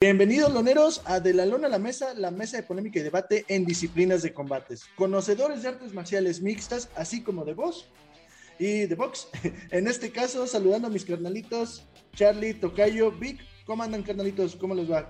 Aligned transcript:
Bienvenidos, 0.00 0.54
loneros, 0.54 1.02
a 1.06 1.18
De 1.18 1.34
la 1.34 1.44
Lona 1.44 1.66
a 1.66 1.70
la 1.70 1.80
Mesa, 1.80 2.14
la 2.14 2.30
mesa 2.30 2.56
de 2.56 2.62
polémica 2.62 3.00
y 3.00 3.02
debate 3.02 3.44
en 3.48 3.64
disciplinas 3.64 4.22
de 4.22 4.32
combates. 4.32 4.84
Conocedores 4.94 5.64
de 5.64 5.70
artes 5.70 5.92
marciales 5.92 6.40
mixtas, 6.40 6.88
así 6.94 7.20
como 7.24 7.44
de 7.44 7.54
voz 7.54 7.88
y 8.60 8.86
de 8.86 8.94
box. 8.94 9.28
En 9.72 9.88
este 9.88 10.12
caso, 10.12 10.46
saludando 10.46 10.86
a 10.86 10.90
mis 10.92 11.04
carnalitos, 11.04 11.84
Charlie, 12.14 12.54
Tocayo, 12.54 13.10
Vic. 13.10 13.40
¿Cómo 13.66 13.82
andan, 13.82 14.04
carnalitos? 14.04 14.54
¿Cómo 14.54 14.72
les 14.72 14.88
va? 14.88 15.08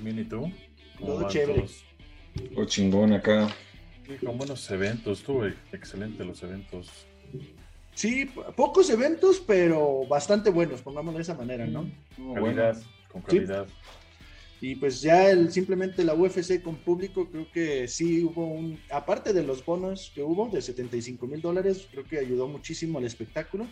Bien, 0.00 0.18
¿y 0.18 0.24
tú? 0.24 0.50
Todo 0.98 1.28
chévere. 1.28 1.64
O 2.56 2.64
chingón 2.64 3.12
acá. 3.12 3.46
Sí, 4.08 4.26
con 4.26 4.38
buenos 4.38 4.68
eventos, 4.72 5.22
tuve 5.22 5.54
excelente 5.70 6.24
los 6.24 6.42
eventos. 6.42 7.06
Sí, 7.94 8.28
pocos 8.56 8.90
eventos, 8.90 9.38
pero 9.38 10.04
bastante 10.08 10.50
buenos, 10.50 10.82
pongámoslo 10.82 11.18
de 11.18 11.22
esa 11.22 11.34
manera, 11.34 11.64
¿no? 11.64 11.88
Calidad, 12.34 12.76
con 13.12 13.22
calidad. 13.22 13.68
Y 14.60 14.76
pues 14.76 15.02
ya 15.02 15.28
el, 15.28 15.52
simplemente 15.52 16.02
la 16.02 16.14
UFC 16.14 16.62
con 16.62 16.76
público, 16.76 17.28
creo 17.30 17.50
que 17.52 17.86
sí 17.88 18.24
hubo 18.24 18.46
un, 18.46 18.80
aparte 18.90 19.32
de 19.32 19.42
los 19.42 19.64
bonos 19.64 20.10
que 20.14 20.22
hubo 20.22 20.48
de 20.48 20.62
75 20.62 21.26
mil 21.26 21.42
dólares, 21.42 21.86
creo 21.90 22.04
que 22.04 22.18
ayudó 22.18 22.48
muchísimo 22.48 22.98
al 22.98 23.04
espectáculo. 23.04 23.66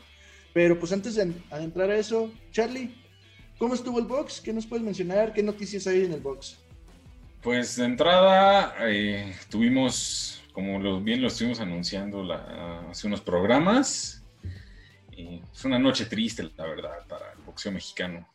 Pero 0.53 0.79
pues 0.79 0.93
antes 0.93 1.15
de 1.15 1.33
entrar 1.51 1.91
a 1.91 1.97
eso, 1.97 2.31
Charlie, 2.53 2.95
¿cómo 3.59 3.75
estuvo 3.75 3.99
el 3.99 4.05
box? 4.05 4.41
¿Qué 4.41 4.53
nos 4.53 4.67
puedes 4.67 4.85
mencionar? 4.85 5.33
¿Qué 5.33 5.43
noticias 5.43 5.87
hay 5.87 6.05
en 6.05 6.13
el 6.13 6.21
box? 6.21 6.59
Pues 7.43 7.77
de 7.77 7.87
entrada 7.87 8.75
eh, 8.81 9.35
tuvimos, 9.51 10.43
como 10.53 11.01
bien 11.01 11.23
lo 11.23 11.29
estuvimos 11.29 11.61
anunciando 11.61 12.23
la, 12.23 12.89
hace 12.91 13.07
unos 13.07 13.21
programas, 13.21 14.23
eh, 15.13 15.41
es 15.53 15.65
una 15.65 15.79
noche 15.79 16.07
triste, 16.07 16.49
la 16.57 16.67
verdad, 16.67 17.07
para 17.09 17.33
el 17.33 17.39
boxeo 17.41 17.73
mexicano 17.73 18.27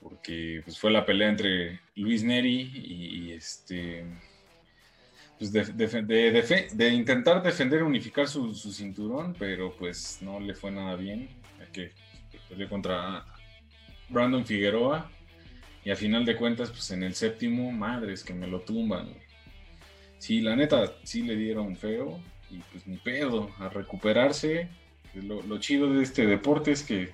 porque 0.00 0.62
pues, 0.64 0.78
fue 0.78 0.90
la 0.90 1.04
pelea 1.04 1.28
entre 1.28 1.80
Luis 1.96 2.22
Neri 2.22 2.70
y, 2.74 3.32
este 3.32 4.04
pues 5.38 5.52
de, 5.52 6.88
intentar 6.92 7.40
defender 7.42 7.84
unificar 7.84 8.26
su, 8.26 8.52
cinturón, 8.54 9.36
pero 9.38 9.72
pues 9.76 10.18
no 10.20 10.40
le 10.40 10.52
fue 10.54 10.72
nada 10.72 10.96
bien, 10.96 11.28
ya 11.60 11.70
que 11.70 11.92
peleó 12.48 12.68
contra 12.68 13.24
Brandon 14.08 14.44
Figueroa 14.44 15.08
y 15.84 15.90
a 15.90 15.96
final 15.96 16.24
de 16.24 16.34
cuentas 16.34 16.70
pues 16.70 16.90
en 16.90 17.04
el 17.04 17.14
séptimo, 17.14 17.70
madres 17.70 18.24
que 18.24 18.34
me 18.34 18.48
lo 18.48 18.62
tumban. 18.62 19.14
Sí, 20.18 20.40
la 20.40 20.56
neta 20.56 20.92
sí 21.04 21.22
le 21.22 21.36
dieron 21.36 21.76
feo 21.76 22.20
y 22.50 22.58
pues 22.72 22.84
ni 22.88 22.96
pedo, 22.96 23.48
a 23.58 23.68
recuperarse. 23.68 24.68
Lo, 25.14 25.40
lo 25.42 25.58
chido 25.58 25.92
de 25.92 26.02
este 26.02 26.26
deporte 26.26 26.72
es 26.72 26.82
que 26.82 27.10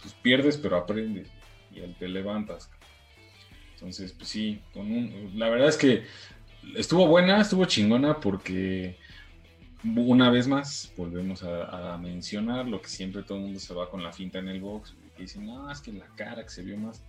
pues 0.00 0.12
pierdes 0.14 0.56
pero 0.56 0.76
aprendes 0.76 1.30
y 1.74 1.80
él 1.80 1.94
te 1.98 2.08
levantas. 2.08 2.70
Entonces, 3.74 4.12
pues 4.12 4.28
sí, 4.28 4.60
con 4.72 4.90
un, 4.90 5.32
la 5.34 5.48
verdad 5.48 5.68
es 5.68 5.76
que 5.76 6.04
estuvo 6.76 7.06
buena, 7.06 7.40
estuvo 7.40 7.64
chingona 7.64 8.20
porque 8.20 8.96
una 9.84 10.30
vez 10.30 10.46
más 10.46 10.92
volvemos 10.96 11.42
a, 11.42 11.98
mencionar 11.98 12.68
lo 12.68 12.80
que 12.80 12.88
siempre 12.88 13.22
todo 13.22 13.38
el 13.38 13.44
mundo 13.44 13.60
se 13.60 13.74
va 13.74 13.90
con 13.90 14.02
la 14.02 14.12
finta 14.12 14.38
en 14.38 14.48
el 14.48 14.60
box 14.60 14.94
y 15.18 15.22
dicen, 15.22 15.46
no, 15.46 15.70
es 15.70 15.80
que 15.80 15.92
la 15.92 16.06
cara 16.14 16.42
que 16.42 16.50
se 16.50 16.62
vio 16.62 16.78
más. 16.78 17.02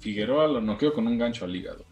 Figueroa 0.00 0.48
lo 0.48 0.60
noqueó 0.60 0.92
con 0.92 1.06
un 1.06 1.16
gancho 1.16 1.44
al 1.44 1.54
hígado. 1.54 1.84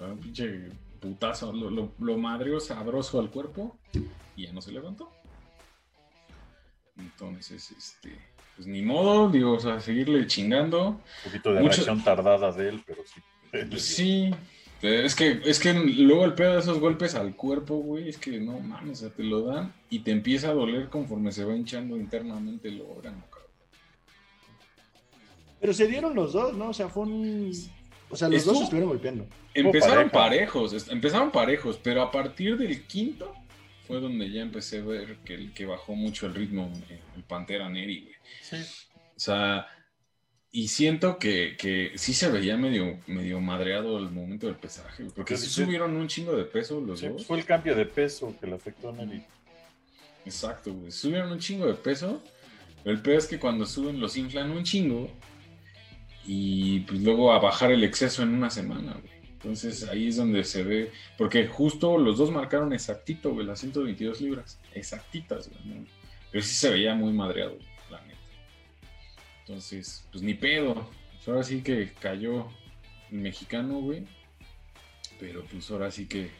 Un 0.00 0.18
pinche 0.18 0.68
putazo, 1.00 1.52
lo, 1.52 1.70
lo, 1.98 2.60
sabroso 2.60 3.18
al 3.18 3.30
cuerpo 3.30 3.76
y 4.36 4.44
ya 4.44 4.52
no 4.52 4.60
se 4.60 4.72
levantó. 4.72 5.10
Entonces, 7.18 7.72
este 7.72 8.16
pues 8.58 8.66
ni 8.66 8.82
modo, 8.82 9.30
digo, 9.30 9.52
o 9.52 9.60
sea, 9.60 9.80
seguirle 9.80 10.26
chingando. 10.26 10.88
Un 10.88 11.00
poquito 11.24 11.52
de 11.52 11.60
reacción 11.60 12.02
tardada 12.02 12.50
de 12.50 12.70
él, 12.70 12.82
pero 12.84 13.02
sí. 13.04 13.20
Pues 13.70 13.82
sí, 13.82 14.30
es 14.82 15.14
que, 15.14 15.40
es 15.44 15.60
que 15.60 15.72
luego 15.72 16.24
el 16.24 16.34
pedo 16.34 16.54
de 16.54 16.58
esos 16.58 16.80
golpes 16.80 17.14
al 17.14 17.36
cuerpo, 17.36 17.76
güey, 17.76 18.08
es 18.08 18.18
que 18.18 18.40
no 18.40 18.58
mames, 18.58 18.98
o 18.98 19.00
sea, 19.02 19.10
te 19.10 19.22
lo 19.22 19.42
dan 19.42 19.72
y 19.90 20.00
te 20.00 20.10
empieza 20.10 20.50
a 20.50 20.54
doler 20.54 20.88
conforme 20.88 21.30
se 21.30 21.44
va 21.44 21.54
hinchando 21.54 21.96
internamente 21.96 22.66
el 22.66 22.80
órgano, 22.80 23.22
cabrón. 23.30 23.50
Pero 25.60 25.72
se 25.72 25.86
dieron 25.86 26.16
los 26.16 26.32
dos, 26.32 26.52
¿no? 26.54 26.70
O 26.70 26.74
sea, 26.74 26.88
fue 26.88 27.04
un. 27.04 27.52
O 28.10 28.16
sea, 28.16 28.28
los 28.28 28.44
dos 28.44 28.58
se 28.58 28.64
estuvieron 28.64 28.90
golpeando. 28.90 29.26
Empezaron 29.54 30.10
parejos, 30.10 30.88
empezaron 30.88 31.30
parejos, 31.30 31.78
pero 31.80 32.02
a 32.02 32.10
partir 32.10 32.56
del 32.58 32.84
quinto 32.86 33.32
fue 33.88 34.00
donde 34.00 34.30
ya 34.30 34.42
empecé 34.42 34.80
a 34.80 34.84
ver 34.84 35.16
que, 35.24 35.34
el, 35.34 35.54
que 35.54 35.64
bajó 35.64 35.94
mucho 35.94 36.26
el 36.26 36.34
ritmo 36.34 36.70
el 37.16 37.22
Pantera 37.24 37.70
Neri, 37.70 38.02
güey. 38.02 38.14
Sí. 38.42 38.56
O 39.16 39.20
sea, 39.20 39.66
y 40.52 40.68
siento 40.68 41.18
que, 41.18 41.56
que, 41.58 41.92
sí 41.96 42.12
se 42.12 42.30
veía 42.30 42.58
medio, 42.58 43.00
medio 43.06 43.40
madreado 43.40 43.98
el 43.98 44.10
momento 44.10 44.46
del 44.46 44.56
pesaje, 44.56 45.06
porque 45.16 45.38
sí, 45.38 45.48
subieron 45.48 45.96
un 45.96 46.06
chingo 46.06 46.36
de 46.36 46.44
peso 46.44 46.80
los 46.80 47.00
dos. 47.00 47.26
Fue 47.26 47.38
el 47.38 47.46
cambio 47.46 47.74
de 47.74 47.86
peso 47.86 48.36
que 48.38 48.46
le 48.46 48.54
afectó 48.54 48.90
a 48.90 48.92
Neri. 48.92 49.24
Exacto, 50.26 50.74
güey. 50.74 50.92
Subieron 50.92 51.32
un 51.32 51.38
chingo 51.38 51.66
de 51.66 51.74
peso. 51.74 52.22
El 52.84 53.00
peor 53.00 53.16
es 53.16 53.26
que 53.26 53.38
cuando 53.38 53.64
suben 53.64 53.98
los 53.98 54.16
inflan 54.18 54.50
un 54.50 54.64
chingo 54.64 55.10
y 56.26 56.80
pues 56.80 57.00
luego 57.00 57.32
a 57.32 57.38
bajar 57.38 57.72
el 57.72 57.82
exceso 57.84 58.22
en 58.22 58.34
una 58.34 58.50
semana, 58.50 58.92
güey. 58.92 59.17
Entonces 59.40 59.84
ahí 59.88 60.08
es 60.08 60.16
donde 60.16 60.42
se 60.42 60.64
ve, 60.64 60.90
porque 61.16 61.46
justo 61.46 61.96
los 61.96 62.18
dos 62.18 62.32
marcaron 62.32 62.72
exactito, 62.72 63.32
güey, 63.32 63.46
las 63.46 63.60
122 63.60 64.20
libras, 64.20 64.58
exactitas, 64.74 65.48
güey. 65.48 65.84
Pero 66.32 66.44
sí 66.44 66.54
se 66.54 66.70
veía 66.70 66.96
muy 66.96 67.12
madreado, 67.12 67.56
la 67.88 68.00
neta. 68.00 68.18
Entonces, 69.40 70.08
pues 70.10 70.24
ni 70.24 70.34
pedo. 70.34 70.74
Pues, 70.74 71.28
ahora 71.28 71.44
sí 71.44 71.62
que 71.62 71.92
cayó 72.00 72.48
el 73.12 73.18
mexicano, 73.18 73.80
güey. 73.80 74.04
Pero 75.20 75.44
pues 75.44 75.70
ahora 75.70 75.92
sí 75.92 76.06
que 76.06 76.30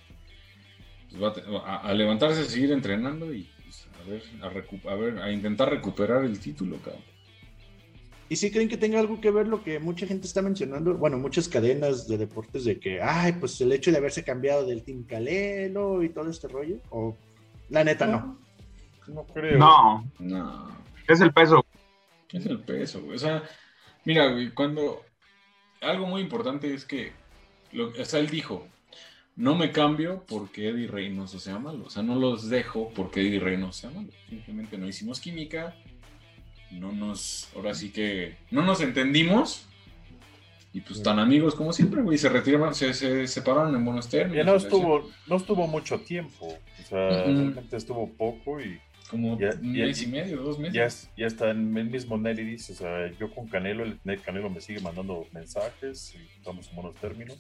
pues, 1.09 1.23
va 1.23 1.33
a, 1.65 1.89
a, 1.89 1.95
levantarse, 1.95 2.41
a 2.41 2.45
seguir 2.45 2.73
entrenando 2.73 3.33
y 3.33 3.49
pues, 3.63 3.87
a 4.01 4.09
ver, 4.09 4.23
a, 4.87 4.91
a 4.91 4.95
ver, 4.97 5.19
a 5.21 5.31
intentar 5.31 5.71
recuperar 5.71 6.25
el 6.25 6.41
título, 6.41 6.79
cabrón. 6.79 7.03
¿Y 8.31 8.37
si 8.37 8.51
creen 8.51 8.69
que 8.69 8.77
tenga 8.77 9.01
algo 9.01 9.21
que 9.21 9.31
ver 9.31 9.49
lo 9.49 9.65
que 9.65 9.79
mucha 9.79 10.07
gente 10.07 10.27
está 10.27 10.43
mencionando? 10.43 10.95
Bueno, 10.95 11.17
muchas 11.19 11.49
cadenas 11.49 12.07
de 12.09 12.19
deportes 12.19 12.65
de 12.65 12.79
que, 12.79 13.01
ay, 13.01 13.33
pues 13.33 13.59
el 13.63 13.73
hecho 13.73 13.91
de 13.91 13.97
haberse 13.97 14.23
cambiado 14.23 14.67
del 14.67 14.83
Team 14.83 15.05
Calelo 15.05 16.03
y 16.03 16.11
todo 16.11 16.29
este 16.29 16.47
rollo. 16.49 16.77
O 16.91 17.17
la 17.71 17.85
neta, 17.85 18.07
no. 18.07 18.39
No, 19.07 19.25
creo. 19.27 19.59
No. 19.59 20.11
No. 20.19 20.69
Es 21.07 21.23
el 21.23 21.33
peso. 21.33 21.65
Es 22.31 22.45
el 22.45 22.61
peso, 22.61 23.01
güey. 23.01 23.17
O 23.17 23.19
sea, 23.19 23.43
mira, 24.05 24.31
güey, 24.31 24.51
cuando. 24.51 25.03
Algo 25.81 26.07
muy 26.07 26.21
importante 26.21 26.75
es 26.75 26.85
que. 26.85 27.13
Lo, 27.73 27.89
o 27.89 28.05
sea, 28.05 28.21
él 28.21 28.29
dijo: 28.29 28.67
No 29.37 29.55
me 29.55 29.73
cambio 29.73 30.25
porque 30.29 30.69
Eddie 30.69 30.87
Reynoso 30.89 31.39
sea 31.39 31.59
malo. 31.59 31.87
O 31.87 31.91
sea, 31.91 32.03
no 32.03 32.17
los 32.17 32.51
dejo 32.51 32.91
porque 32.95 33.23
Eddie 33.23 33.41
Reynoso 33.41 33.81
sea 33.81 33.91
malo. 33.91 34.11
Simplemente 34.29 34.77
no 34.77 34.87
hicimos 34.87 35.19
química 35.19 35.75
no 36.71 36.93
nos, 36.93 37.49
ahora 37.55 37.75
sí 37.75 37.91
que, 37.91 38.37
no 38.51 38.63
nos 38.63 38.81
entendimos. 38.81 39.65
Y 40.73 40.81
pues 40.81 41.03
tan 41.03 41.19
amigos 41.19 41.55
como 41.55 41.73
siempre, 41.73 42.03
güey, 42.03 42.19
se 42.19 42.29
retiraron, 42.29 42.75
se, 42.75 42.93
se 42.93 43.27
separaron 43.27 43.75
en 43.75 43.85
buenos 43.85 44.09
términos. 44.09 44.37
Ya 44.37 44.45
no 44.45 44.57
estuvo, 44.57 45.11
no 45.27 45.37
estuvo 45.37 45.67
mucho 45.67 46.01
tiempo, 46.01 46.47
o 46.47 46.89
sea, 46.89 47.09
realmente 47.25 47.77
estuvo 47.77 48.09
poco 48.11 48.61
y... 48.61 48.79
Como 49.11 49.39
ya, 49.39 49.53
un 49.63 49.73
mes 49.73 50.03
y 50.03 50.07
medio, 50.07 50.43
dos 50.43 50.59
meses. 50.59 51.09
Ya, 51.17 51.23
ya 51.23 51.27
está 51.27 51.51
el 51.51 51.57
mismo 51.57 52.19
Nelly 52.19 52.45
dice, 52.45 52.75
o 52.75 52.77
sea, 52.77 53.11
yo 53.19 53.35
con 53.35 53.49
Canelo, 53.49 53.85
el 53.85 54.21
Canelo 54.21 54.51
me 54.51 54.61
sigue 54.61 54.81
mandando 54.81 55.27
mensajes 55.33 56.15
y 56.15 56.37
estamos 56.37 56.69
en 56.69 56.75
buenos 56.75 56.95
términos. 56.97 57.39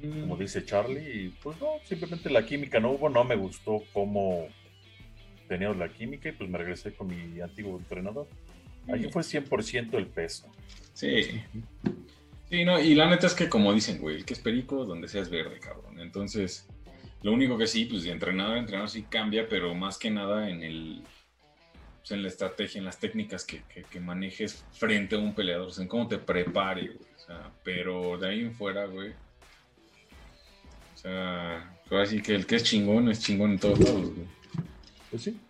Como 0.00 0.36
dice 0.36 0.64
Charlie, 0.64 1.24
y 1.24 1.28
pues 1.42 1.58
no, 1.60 1.68
simplemente 1.84 2.28
la 2.30 2.44
química 2.44 2.80
no 2.80 2.90
hubo, 2.90 3.08
no 3.08 3.24
me 3.24 3.36
gustó 3.36 3.82
cómo 3.92 4.48
teníamos 5.48 5.76
la 5.76 5.88
química 5.88 6.28
y 6.28 6.32
pues 6.32 6.48
me 6.48 6.58
regresé 6.58 6.94
con 6.94 7.08
mi 7.08 7.40
antiguo 7.40 7.78
entrenador. 7.78 8.28
Aquí 8.92 9.08
fue 9.10 9.22
100% 9.22 9.94
el 9.94 10.06
peso. 10.06 10.50
Sí. 10.92 11.42
Sí, 12.50 12.64
no, 12.64 12.78
y 12.78 12.94
la 12.94 13.08
neta 13.08 13.26
es 13.26 13.34
que 13.34 13.48
como 13.48 13.72
dicen, 13.72 13.98
güey, 14.00 14.16
el 14.16 14.24
que 14.24 14.34
es 14.34 14.40
perico, 14.40 14.84
donde 14.84 15.08
seas 15.08 15.30
verde, 15.30 15.58
cabrón. 15.58 15.98
Entonces, 15.98 16.68
lo 17.22 17.32
único 17.32 17.56
que 17.56 17.66
sí, 17.66 17.86
pues 17.86 18.04
de 18.04 18.10
entrenador 18.10 18.56
a 18.56 18.60
entrenador 18.60 18.90
sí 18.90 19.02
cambia, 19.04 19.48
pero 19.48 19.74
más 19.74 19.98
que 19.98 20.10
nada 20.10 20.50
en 20.50 20.62
el 20.62 21.02
pues, 22.04 22.12
en 22.12 22.22
la 22.22 22.28
estrategia, 22.28 22.78
en 22.78 22.84
las 22.84 23.00
técnicas 23.00 23.46
que, 23.46 23.62
que, 23.90 23.98
manejes 23.98 24.62
frente 24.72 25.16
a 25.16 25.18
un 25.18 25.34
peleador, 25.34 25.68
o 25.68 25.70
sea, 25.70 25.82
en 25.82 25.88
cómo 25.88 26.06
te 26.06 26.18
prepare, 26.18 26.88
güey. 26.88 27.08
O 27.16 27.18
sea, 27.18 27.50
pero 27.62 28.18
de 28.18 28.28
ahí 28.28 28.40
en 28.40 28.54
fuera, 28.54 28.84
güey. 28.84 29.12
O 30.92 30.96
sea, 30.96 31.74
así 31.90 32.20
que 32.20 32.34
el 32.34 32.44
que 32.44 32.56
es 32.56 32.64
chingón 32.64 33.08
es 33.08 33.20
chingón 33.20 33.52
en 33.52 33.58
todos 33.58 33.80
lados, 33.80 34.14
güey. 34.14 34.26
Pues 35.14 35.22
sí. 35.22 35.40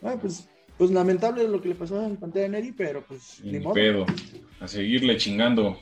Ah, 0.00 0.14
pues, 0.20 0.48
pues 0.76 0.92
lamentable 0.92 1.48
lo 1.48 1.60
que 1.60 1.70
le 1.70 1.74
pasó 1.74 2.00
en 2.06 2.16
Pantera 2.16 2.46
Neri, 2.46 2.70
pero 2.70 3.02
pues 3.02 3.40
ni, 3.42 3.58
modo. 3.58 3.74
pedo. 3.74 4.06
A 4.60 4.68
seguirle 4.68 5.16
chingando. 5.16 5.76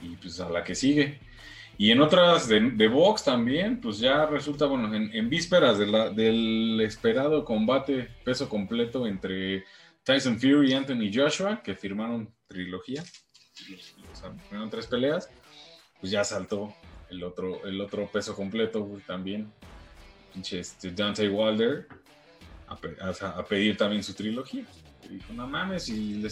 Y 0.00 0.16
pues 0.16 0.40
a 0.40 0.48
la 0.48 0.64
que 0.64 0.74
sigue. 0.74 1.20
Y 1.76 1.90
en 1.90 2.00
otras 2.00 2.48
de, 2.48 2.70
de 2.70 2.88
box 2.88 3.24
también, 3.24 3.78
pues 3.78 3.98
ya 3.98 4.24
resulta, 4.24 4.64
bueno, 4.64 4.94
en, 4.94 5.28
vísperas 5.28 5.76
de 5.76 5.86
la, 5.86 6.08
del 6.08 6.80
esperado 6.80 7.44
combate 7.44 8.08
peso 8.24 8.48
completo 8.48 9.06
entre 9.06 9.64
Tyson 10.02 10.40
Fury 10.40 10.70
y 10.70 10.72
Anthony 10.72 11.10
Joshua, 11.12 11.62
que 11.62 11.74
firmaron 11.74 12.32
trilogía, 12.48 13.02
o 13.02 14.16
sea, 14.16 14.32
firmaron 14.48 14.70
tres 14.70 14.86
peleas, 14.86 15.28
pues 16.00 16.10
ya 16.10 16.24
saltó 16.24 16.74
el 17.10 17.22
otro, 17.22 17.66
el 17.66 17.78
otro 17.82 18.06
peso 18.10 18.34
completo 18.34 18.98
también, 19.06 19.52
este, 20.50 20.90
Dante 20.92 21.28
Wilder, 21.28 21.86
a, 22.68 23.44
pedir 23.44 23.76
también 23.76 24.02
su 24.02 24.14
trilogía. 24.14 24.64
dijo, 25.08 25.32
no 25.32 25.46
mames, 25.46 25.88
y 25.88 26.22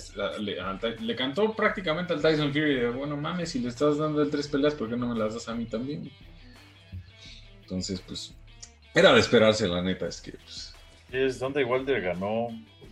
le, 0.41 1.17
cantó 1.17 1.55
prácticamente 1.55 2.13
al 2.13 2.23
Tyson 2.23 2.53
Fury 2.53 2.75
de, 2.75 2.89
bueno 2.91 3.17
mames, 3.17 3.51
si 3.51 3.61
le 3.61 3.69
estás 3.69 3.99
dando 3.99 4.23
el 4.23 4.31
tres 4.31 4.49
peleas, 4.49 4.75
¿por 4.75 4.89
qué 4.89 4.97
no 4.97 5.07
me 5.09 5.19
las 5.19 5.35
das 5.35 5.49
a 5.49 5.55
mí 5.55 5.67
también? 5.67 6.11
Entonces, 7.63 8.01
pues, 8.01 8.35
era 8.95 9.13
de 9.13 9.21
esperarse, 9.21 9.67
la 9.69 9.83
neta, 9.83 10.07
es 10.07 10.21
que, 10.21 10.33
pues... 10.33 10.75
Es 11.11 11.39
donde 11.39 11.65
Wilder 11.65 12.01
ganó, 12.03 12.49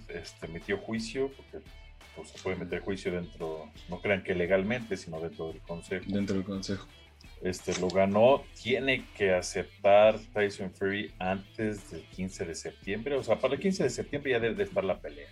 este, 0.08 0.46
metió 0.48 0.78
juicio, 0.78 1.30
porque 1.36 1.64
pues, 2.14 2.28
se 2.28 2.38
puede 2.38 2.56
meter 2.56 2.80
juicio 2.80 3.12
dentro, 3.12 3.70
no 3.88 4.00
crean 4.00 4.22
que 4.22 4.34
legalmente, 4.34 4.96
sino 4.96 5.20
dentro 5.20 5.48
del 5.48 5.60
consejo. 5.60 6.04
Dentro 6.06 6.36
del 6.36 6.44
consejo. 6.44 6.86
Este, 7.42 7.78
lo 7.80 7.88
ganó, 7.88 8.44
tiene 8.62 9.04
que 9.16 9.34
aceptar 9.34 10.16
Tyson 10.32 10.72
Fury 10.72 11.12
antes 11.18 11.90
del 11.90 12.02
15 12.02 12.44
de 12.44 12.54
septiembre, 12.54 13.16
o 13.16 13.22
sea, 13.22 13.38
para 13.38 13.54
el 13.54 13.60
15 13.60 13.82
de 13.82 13.90
septiembre 13.90 14.30
ya 14.30 14.38
debe 14.40 14.62
estar 14.62 14.84
la 14.84 14.98
pelea. 15.00 15.28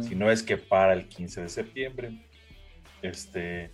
Si 0.00 0.14
no 0.14 0.30
es 0.30 0.44
que 0.44 0.56
para 0.56 0.92
el 0.92 1.08
15 1.08 1.42
de 1.42 1.48
septiembre, 1.48 2.12
este, 3.02 3.70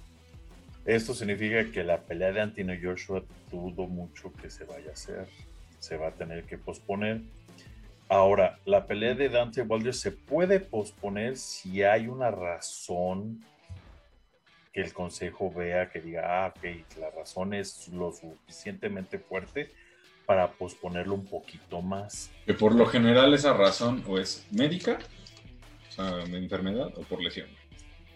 esto 0.87 1.13
significa 1.13 1.71
que 1.71 1.85
la 1.85 2.01
pelea 2.01 2.33
de 2.33 2.41
Anthony 2.41 2.81
Joshua 2.83 3.23
dudo 3.51 3.87
mucho 3.87 4.33
que 4.33 4.49
se 4.49 4.65
vaya 4.65 4.89
a 4.89 4.93
hacer. 4.93 5.29
Se 5.79 5.99
va 5.99 6.09
a 6.09 6.13
tener 6.13 6.45
que 6.45 6.57
posponer. 6.57 7.21
Ahora, 8.09 8.59
la 8.65 8.87
pelea 8.87 9.15
de 9.15 9.29
Dante 9.29 9.61
Wilder 9.61 9.93
se 9.93 10.13
puede 10.13 10.61
posponer 10.61 11.37
si 11.37 11.83
hay 11.83 12.09
una 12.09 12.31
razón 12.31 13.45
que 14.73 14.81
el 14.81 14.93
consejo 14.93 15.53
vea, 15.53 15.91
que 15.91 16.01
diga, 16.01 16.45
ah, 16.45 16.55
ok, 16.57 16.99
la 16.99 17.11
razón 17.11 17.55
es 17.55 17.89
lo 17.89 18.13
suficientemente 18.13 19.19
fuerte 19.19 19.71
para 20.27 20.53
posponerlo 20.53 21.15
un 21.15 21.25
poquito 21.25 21.81
más. 21.81 22.31
Que 22.45 22.55
por 22.55 22.75
lo 22.75 22.87
general 22.87 23.33
esa 23.33 23.55
razón 23.55 24.05
o 24.07 24.19
es 24.19 24.47
médica, 24.51 24.99
o 25.89 25.93
sea, 25.93 26.17
de 26.17 26.37
enfermedad, 26.37 26.93
o 26.97 27.03
por 27.03 27.23
lesión. 27.23 27.49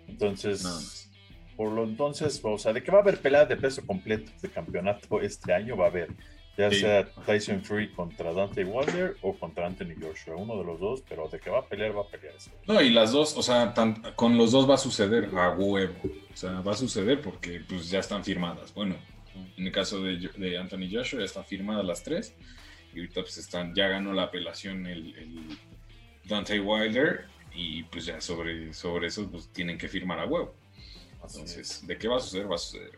Entonces, 0.07 1.11
por 1.57 1.73
lo 1.73 1.85
entonces, 1.85 2.41
o 2.43 2.59
sea, 2.59 2.73
de 2.73 2.83
que 2.83 2.91
va 2.91 2.99
a 2.99 3.01
haber 3.03 3.19
peleas 3.19 3.49
de 3.49 3.57
peso 3.57 3.87
completo 3.87 4.31
de 4.43 4.51
campeonato 4.51 5.21
este 5.21 5.53
año, 5.55 5.77
va 5.77 5.87
a 5.87 5.89
haber. 5.89 6.09
Ya 6.57 6.71
sea 6.71 7.11
Tyson 7.27 7.63
Fury 7.65 7.93
contra 7.93 8.33
Dante 8.35 8.63
Wilder 8.65 9.17
o 9.23 9.35
contra 9.35 9.67
Anthony 9.67 9.95
Joshua, 9.99 10.37
uno 10.37 10.59
de 10.59 10.65
los 10.65 10.79
dos, 10.79 11.03
pero 11.09 11.29
de 11.29 11.41
que 11.41 11.49
va 11.49 11.61
a 11.61 11.67
pelear, 11.67 11.97
va 11.97 12.03
a 12.03 12.07
pelear. 12.09 12.35
No, 12.67 12.81
y 12.83 12.91
las 12.91 13.13
dos, 13.13 13.37
o 13.39 13.43
sea, 13.43 13.73
con 14.17 14.37
los 14.37 14.53
dos 14.53 14.69
va 14.69 14.75
a 14.75 14.79
suceder 14.79 15.31
a 15.35 15.51
huevo. 15.51 15.95
O 16.05 16.37
sea, 16.37 16.61
va 16.61 16.73
a 16.73 16.77
suceder 16.77 17.23
porque 17.23 17.63
pues 17.67 17.89
ya 17.89 18.01
están 18.01 18.23
firmadas. 18.23 18.75
Bueno, 18.75 18.97
en 19.57 19.67
el 19.67 19.73
caso 19.73 20.03
de, 20.03 20.19
de 20.19 20.59
Anthony 20.59 20.91
Joshua 20.93 21.21
ya 21.21 21.25
están 21.25 21.45
firmadas 21.47 21.87
las 21.87 22.03
tres. 22.03 22.35
Y 22.95 23.01
ahorita 23.01 23.23
pues 23.23 23.39
están, 23.39 23.75
ya 23.75 23.89
ganó 23.89 24.13
la 24.13 24.25
apelación 24.25 24.87
el, 24.87 25.17
el 25.17 25.59
Dante 26.25 26.61
Wilder 26.61 27.27
y 27.55 27.83
pues 27.85 28.05
ya 28.05 28.21
sobre, 28.21 28.75
sobre 28.75 29.07
eso 29.07 29.31
pues 29.31 29.49
tienen 29.49 29.79
que 29.79 29.89
firmar 29.89 30.19
a 30.19 30.27
huevo. 30.27 30.55
Entonces, 31.15 31.87
¿de 31.87 31.97
qué 31.97 32.09
va 32.09 32.17
a 32.17 32.21
suceder? 32.21 32.51
Va 32.51 32.57
a 32.57 32.59
suceder. 32.59 32.91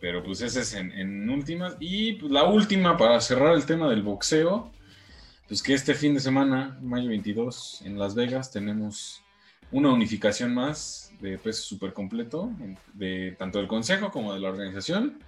Pero 0.00 0.22
pues 0.22 0.40
ese 0.40 0.60
es 0.60 0.74
en, 0.74 0.92
en 0.92 1.28
últimas. 1.28 1.76
Y 1.80 2.14
pues, 2.14 2.30
la 2.30 2.44
última 2.44 2.96
para 2.96 3.20
cerrar 3.20 3.54
el 3.54 3.66
tema 3.66 3.88
del 3.88 4.02
boxeo, 4.02 4.70
pues 5.48 5.62
que 5.62 5.74
este 5.74 5.94
fin 5.94 6.14
de 6.14 6.20
semana, 6.20 6.78
mayo 6.82 7.08
22, 7.08 7.82
en 7.84 7.98
Las 7.98 8.14
Vegas, 8.14 8.52
tenemos 8.52 9.22
una 9.70 9.92
unificación 9.92 10.54
más 10.54 11.12
de 11.20 11.38
peso 11.38 11.62
súper 11.62 11.92
completo, 11.92 12.50
de 12.94 13.34
tanto 13.38 13.58
del 13.58 13.66
consejo 13.66 14.10
como 14.10 14.32
de 14.32 14.40
la 14.40 14.50
organización, 14.50 15.18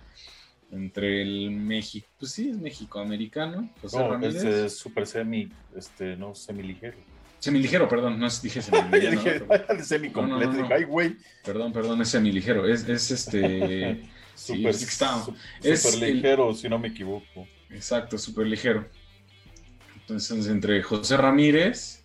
entre 0.70 1.22
el 1.22 1.50
México, 1.50 2.06
pues 2.18 2.32
sí, 2.32 2.50
es 2.50 2.56
México-americano, 2.56 3.70
José 3.82 3.98
no, 3.98 4.10
Ramírez. 4.10 4.36
Este 4.36 4.66
es 4.66 4.78
súper 4.78 5.06
semi, 5.06 5.48
este, 5.76 6.16
no, 6.16 6.34
semi 6.34 6.62
ligero. 6.62 6.96
Semiligero, 7.40 7.88
perdón, 7.88 8.20
no 8.20 8.28
dije 8.42 8.62
semiligero. 8.62 9.10
dije, 9.10 9.82
semi 9.82 10.10
completo, 10.10 10.52
no, 10.52 10.68
ay, 10.72 10.84
güey. 10.84 11.16
Perdón, 11.44 11.72
perdón, 11.72 12.00
es 12.02 12.08
semiligero. 12.08 12.66
Es, 12.66 12.88
es 12.88 13.10
este. 13.10 14.02
super, 14.40 14.74
es, 15.62 16.00
ligero, 16.00 16.54
si 16.54 16.68
no 16.68 16.78
me 16.78 16.88
equivoco. 16.88 17.46
Exacto, 17.70 18.18
súper 18.18 18.46
ligero. 18.46 18.88
Entonces, 20.00 20.46
entre 20.48 20.82
José 20.82 21.16
Ramírez 21.16 22.02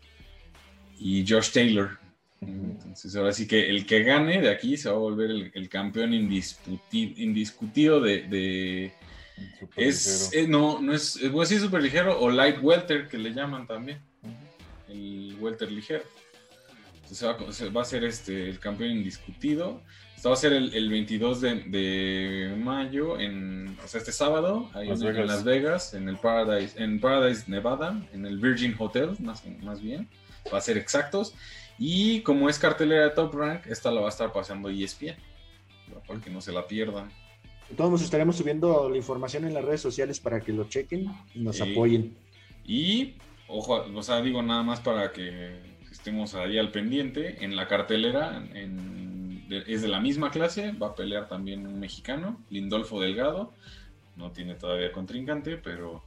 y 1.00 1.26
Josh 1.28 1.52
Taylor. 1.52 1.98
Entonces, 2.42 3.16
ahora 3.16 3.32
sí 3.32 3.48
que 3.48 3.70
el 3.70 3.86
que 3.86 4.04
gane 4.04 4.42
de 4.42 4.50
aquí 4.50 4.78
se 4.78 4.90
va 4.90 4.96
a 4.96 5.00
volver 5.00 5.32
el, 5.54 5.70
campeón 5.70 6.14
indiscutido 6.14 8.02
de. 8.02 8.24
de 8.24 8.94
es, 9.76 10.32
eh, 10.34 10.48
no, 10.48 10.80
no 10.82 10.94
es, 10.94 11.16
es, 11.16 11.34
decir 11.34 11.60
super 11.60 11.82
ligero 11.82 12.20
o 12.20 12.30
light 12.30 12.58
welter 12.62 13.08
que 13.08 13.18
le 13.18 13.34
llaman 13.34 13.68
también 13.68 14.00
el 14.88 15.36
welter 15.40 15.72
ligero. 15.72 16.04
Entonces 17.10 17.76
va, 17.76 17.82
a 17.82 17.86
ser 17.86 18.04
este, 18.04 18.50
el 18.50 18.60
campeón 18.60 18.92
indiscutido. 18.92 19.82
Esto 20.26 20.32
va 20.32 20.38
a 20.38 20.40
ser 20.40 20.54
el, 20.54 20.90
22 20.90 21.40
de, 21.40 22.56
mayo, 22.58 23.20
en, 23.20 23.78
o 23.84 23.88
sea, 23.88 24.00
este 24.00 24.12
sábado, 24.12 24.72
ahí 24.74 24.90
en, 24.90 25.28
Las 25.28 25.44
Vegas, 25.44 25.94
en 25.94 26.10
el 26.10 26.18
Paradise, 26.18 26.84
en 26.84 27.00
Paradise, 27.00 27.44
Nevada, 27.46 28.02
en 28.12 28.26
el 28.26 28.40
Virgin 28.40 28.76
Hotel, 28.80 29.12
más, 29.20 29.44
más 29.62 29.84
bien. 29.84 30.10
Va 30.52 30.58
a 30.58 30.62
ser 30.62 30.80
exactos. 30.80 31.36
Y 31.78 32.22
como 32.22 32.50
es 32.50 32.58
cartelera 32.58 33.04
de 33.04 33.10
Top 33.12 33.36
Rank, 33.36 33.68
esta 33.68 33.92
la 33.92 34.02
va 34.02 34.08
a 34.08 34.10
estar 34.10 34.34
pasando 34.34 34.68
ESPN, 34.68 35.14
para 36.08 36.20
que 36.20 36.32
no 36.32 36.42
se 36.42 36.52
la 36.52 36.66
pierdan. 36.66 37.12
Todos 37.78 38.02
estaremos 38.02 38.36
subiendo 38.36 38.90
la 38.90 38.98
información 38.98 39.46
en 39.46 39.54
las 39.54 39.64
redes 39.64 39.82
sociales 39.82 40.20
para 40.20 40.42
que 40.42 40.54
lo 40.54 40.68
chequen 40.68 41.06
y 41.36 41.40
nos 41.42 41.62
apoyen. 41.62 42.18
Y 42.66 43.14
ojo, 43.48 43.86
o 43.94 44.02
sea, 44.02 44.24
digo 44.24 44.42
nada 44.42 44.64
más 44.64 44.80
para 44.80 45.12
que 45.12 45.60
estemos 45.92 46.34
ahí 46.34 46.58
al 46.58 46.72
pendiente. 46.72 47.46
En 47.46 47.56
la 47.56 47.68
cartelera 47.68 48.44
es 49.50 49.82
de 49.82 49.88
la 49.88 50.00
misma 50.00 50.32
clase, 50.32 50.72
va 50.72 50.88
a 50.88 50.96
pelear 50.96 51.28
también 51.28 51.66
un 51.68 51.80
mexicano, 51.80 52.42
Lindolfo 52.50 53.00
Delgado. 53.00 53.54
No 54.16 54.32
tiene 54.32 54.56
todavía 54.56 54.92
contrincante, 54.92 55.58
pero 55.58 56.04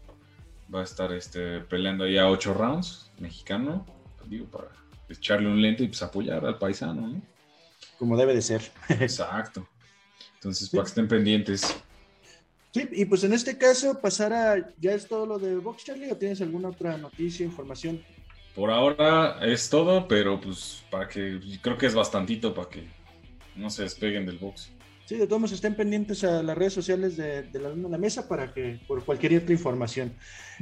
va 0.75 0.81
a 0.81 0.85
estar 0.85 1.13
este, 1.13 1.61
peleando 1.61 2.05
ahí 2.05 2.19
a 2.19 2.29
ocho 2.29 2.55
rounds, 2.55 3.11
mexicano, 3.19 3.85
digo, 4.27 4.47
para 4.47 4.69
echarle 5.09 5.49
un 5.49 5.61
lente 5.61 5.85
y 5.85 5.89
pues 5.89 6.03
apoyar 6.03 6.45
al 6.45 6.59
paisano, 6.59 7.07
¿no? 7.07 7.23
Como 7.99 8.17
debe 8.17 8.35
de 8.35 8.43
ser. 8.43 8.63
Exacto. 8.89 9.67
Entonces, 10.35 10.69
para 10.71 10.85
que 10.85 10.89
estén 10.89 11.09
pendientes. 11.09 11.77
Sí, 12.73 12.89
y 12.93 13.05
pues 13.07 13.25
en 13.25 13.33
este 13.33 13.57
caso, 13.57 13.99
pasar 14.01 14.33
a, 14.33 14.75
¿ya 14.79 14.93
es 14.93 15.09
todo 15.09 15.27
lo 15.27 15.39
de 15.39 15.57
Box 15.57 15.85
Charlie 15.85 16.11
o 16.13 16.17
tienes 16.17 16.41
alguna 16.41 16.69
otra 16.69 16.97
noticia, 16.99 17.45
información? 17.45 18.03
Por 18.55 18.71
ahora 18.71 19.39
es 19.43 19.71
todo, 19.71 20.07
pero 20.07 20.41
pues 20.41 20.85
para 20.91 21.09
que, 21.09 21.41
creo 21.63 21.79
que 21.79 21.87
es 21.87 21.95
bastantito 21.95 22.55
para 22.55 22.69
que 22.69 22.89
no 23.59 23.71
se 23.71 23.83
despeguen 23.83 24.27
del 24.27 24.39
box. 24.39 24.73
Sí, 25.05 25.17
de 25.17 25.27
todos 25.27 25.41
modos 25.41 25.53
estén 25.53 25.75
pendientes 25.75 26.23
a 26.23 26.43
las 26.43 26.57
redes 26.57 26.75
sociales 26.75 27.17
de, 27.17 27.43
de 27.43 27.59
la 27.59 27.71
Luna 27.71 27.89
la 27.89 27.97
Mesa 27.99 28.29
para 28.29 28.53
que, 28.53 28.79
por 28.87 29.03
cualquier 29.05 29.39
otra 29.39 29.55
información. 29.55 30.13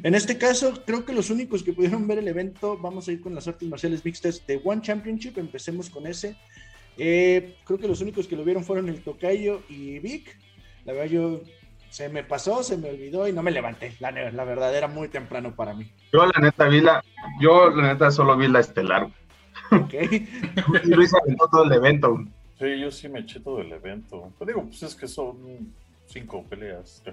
En 0.04 0.14
este 0.14 0.38
caso, 0.38 0.84
creo 0.86 1.04
que 1.04 1.12
los 1.12 1.30
únicos 1.30 1.64
que 1.64 1.72
pudieron 1.72 2.06
ver 2.06 2.18
el 2.18 2.28
evento, 2.28 2.78
vamos 2.78 3.08
a 3.08 3.12
ir 3.12 3.20
con 3.20 3.34
las 3.34 3.48
artes 3.48 3.68
marciales 3.68 4.04
mixtas 4.04 4.46
de 4.46 4.60
One 4.62 4.82
Championship, 4.82 5.36
empecemos 5.38 5.90
con 5.90 6.06
ese. 6.06 6.36
Eh, 6.96 7.56
creo 7.64 7.78
que 7.78 7.88
los 7.88 8.00
únicos 8.00 8.28
que 8.28 8.36
lo 8.36 8.44
vieron 8.44 8.64
fueron 8.64 8.88
el 8.88 9.02
Tocayo 9.02 9.62
y 9.68 9.98
Vic. 9.98 10.38
La 10.84 10.92
verdad, 10.92 11.10
yo 11.10 11.42
se 11.90 12.08
me 12.08 12.22
pasó, 12.22 12.62
se 12.62 12.76
me 12.76 12.90
olvidó 12.90 13.26
y 13.26 13.32
no 13.32 13.42
me 13.42 13.50
levanté. 13.50 13.94
La, 14.00 14.12
la 14.12 14.44
verdad 14.44 14.76
era 14.76 14.86
muy 14.86 15.08
temprano 15.08 15.56
para 15.56 15.74
mí. 15.74 15.90
Yo 16.12 16.24
la 16.24 16.40
neta 16.40 16.68
vi 16.68 16.80
la, 16.80 17.02
yo 17.40 17.70
la 17.70 17.94
neta 17.94 18.10
solo 18.10 18.36
vi 18.36 18.46
la 18.46 18.60
estelar. 18.60 19.08
Ok. 19.72 19.94
y 20.84 20.88
Luis 20.88 21.12
aventó 21.14 21.48
todo 21.50 21.64
el 21.64 21.72
evento. 21.72 22.18
Sí, 22.58 22.80
yo 22.80 22.90
sí 22.90 23.08
me 23.08 23.20
eché 23.20 23.40
todo 23.40 23.60
el 23.60 23.72
evento. 23.72 24.32
Pero 24.38 24.48
digo, 24.48 24.64
pues 24.64 24.82
es 24.82 24.94
que 24.94 25.06
son 25.06 25.72
cinco 26.06 26.44
peleas. 26.44 27.02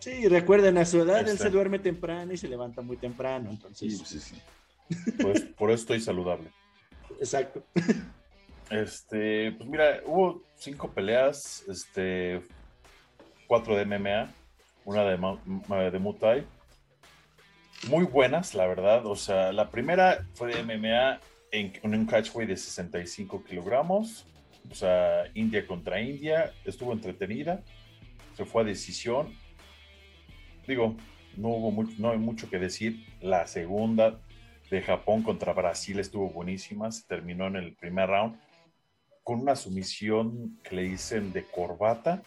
Sí, 0.00 0.28
recuerden, 0.28 0.78
a 0.78 0.84
su 0.84 1.00
edad 1.00 1.18
él 1.18 1.26
se 1.26 1.32
este. 1.32 1.50
duerme 1.50 1.80
temprano 1.80 2.32
y 2.32 2.36
se 2.36 2.46
levanta 2.46 2.82
muy 2.82 2.96
temprano, 2.96 3.50
entonces. 3.50 3.98
Sí, 3.98 4.04
sí, 4.06 4.20
sí. 4.20 4.36
Pues, 5.20 5.40
por 5.42 5.72
eso 5.72 5.80
estoy 5.80 6.00
saludable. 6.00 6.50
Exacto. 7.18 7.64
Este, 8.70 9.52
pues 9.52 9.68
mira, 9.68 10.02
hubo 10.06 10.44
cinco 10.54 10.90
peleas. 10.92 11.64
Este, 11.68 12.42
cuatro 13.48 13.74
de 13.74 13.86
MMA, 13.86 14.32
una 14.84 15.02
de, 15.04 15.90
de 15.90 15.98
Muay 15.98 16.46
Muy 17.88 18.04
buenas, 18.04 18.54
la 18.54 18.66
verdad. 18.66 19.04
O 19.06 19.16
sea, 19.16 19.52
la 19.52 19.68
primera 19.70 20.24
fue 20.34 20.54
de 20.54 20.62
MMA 20.62 21.18
en, 21.52 21.72
un 21.82 22.06
catchweight 22.06 22.48
de 22.48 22.56
65 22.56 23.44
kilogramos. 23.44 24.26
O 24.70 24.74
sea, 24.74 25.24
India 25.34 25.66
contra 25.66 26.00
India. 26.00 26.52
Estuvo 26.64 26.92
entretenida. 26.92 27.62
Se 28.34 28.44
fue 28.44 28.62
a 28.62 28.64
decisión. 28.66 29.34
Digo, 30.66 30.96
no 31.36 31.48
hubo 31.48 31.70
mucho, 31.70 31.94
no 31.98 32.10
hay 32.10 32.18
mucho 32.18 32.50
que 32.50 32.58
decir. 32.58 33.04
La 33.20 33.46
segunda 33.46 34.20
de 34.70 34.82
Japón 34.82 35.22
contra 35.22 35.52
Brasil 35.52 35.98
estuvo 35.98 36.28
buenísima, 36.28 36.92
se 36.92 37.06
terminó 37.06 37.46
en 37.46 37.56
el 37.56 37.74
primer 37.74 38.10
round 38.10 38.38
con 39.28 39.40
una 39.40 39.56
sumisión 39.56 40.58
que 40.62 40.74
le 40.74 40.82
dicen 40.82 41.32
de 41.34 41.44
corbata, 41.44 42.22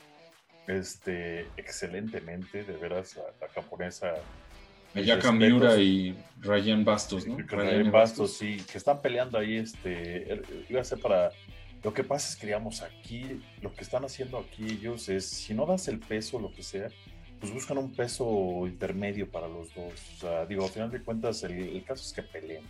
este, 0.68 1.48
excelentemente, 1.58 2.64
de 2.64 2.78
veras, 2.78 3.16
la, 3.16 3.24
la 3.42 3.52
japonesa. 3.54 4.14
Ayaka 4.96 5.32
Miura 5.32 5.78
y 5.78 6.16
Ryan 6.42 6.84
Bastos, 6.84 7.26
¿no? 7.28 7.38
Ryan 7.38 7.92
Bastos, 7.92 8.34
sí, 8.38 8.58
que 8.72 8.78
están 8.78 9.02
peleando 9.02 9.38
ahí, 9.38 9.56
este, 9.58 10.42
iba 10.70 10.82
a 10.82 10.84
ser 10.84 11.00
para, 11.00 11.32
lo 11.84 11.94
que 11.94 12.04
pasa 12.04 12.30
es 12.30 12.36
que, 12.36 12.48
digamos, 12.48 12.82
aquí, 12.82 13.42
lo 13.62 13.74
que 13.74 13.82
están 13.84 14.04
haciendo 14.06 14.38
aquí 14.38 14.66
ellos 14.66 15.08
es, 15.10 15.26
si 15.28 15.54
no 15.54 15.66
das 15.66 15.88
el 15.88 16.00
peso, 16.00 16.40
lo 16.40 16.52
que 16.52 16.64
sea, 16.64 16.90
pues 17.40 17.52
buscan 17.54 17.78
un 17.80 17.92
peso 17.94 18.68
intermedio 18.68 19.30
para 19.30 19.48
los 19.48 19.74
dos. 19.74 19.94
O 20.16 20.20
sea, 20.20 20.46
digo, 20.46 20.64
al 20.66 20.70
final 20.70 20.92
de 20.92 21.02
cuentas, 21.02 21.44
el, 21.44 21.52
el 21.54 21.84
caso 21.84 22.04
es 22.06 22.14
que 22.14 22.22
peleen. 22.24 22.64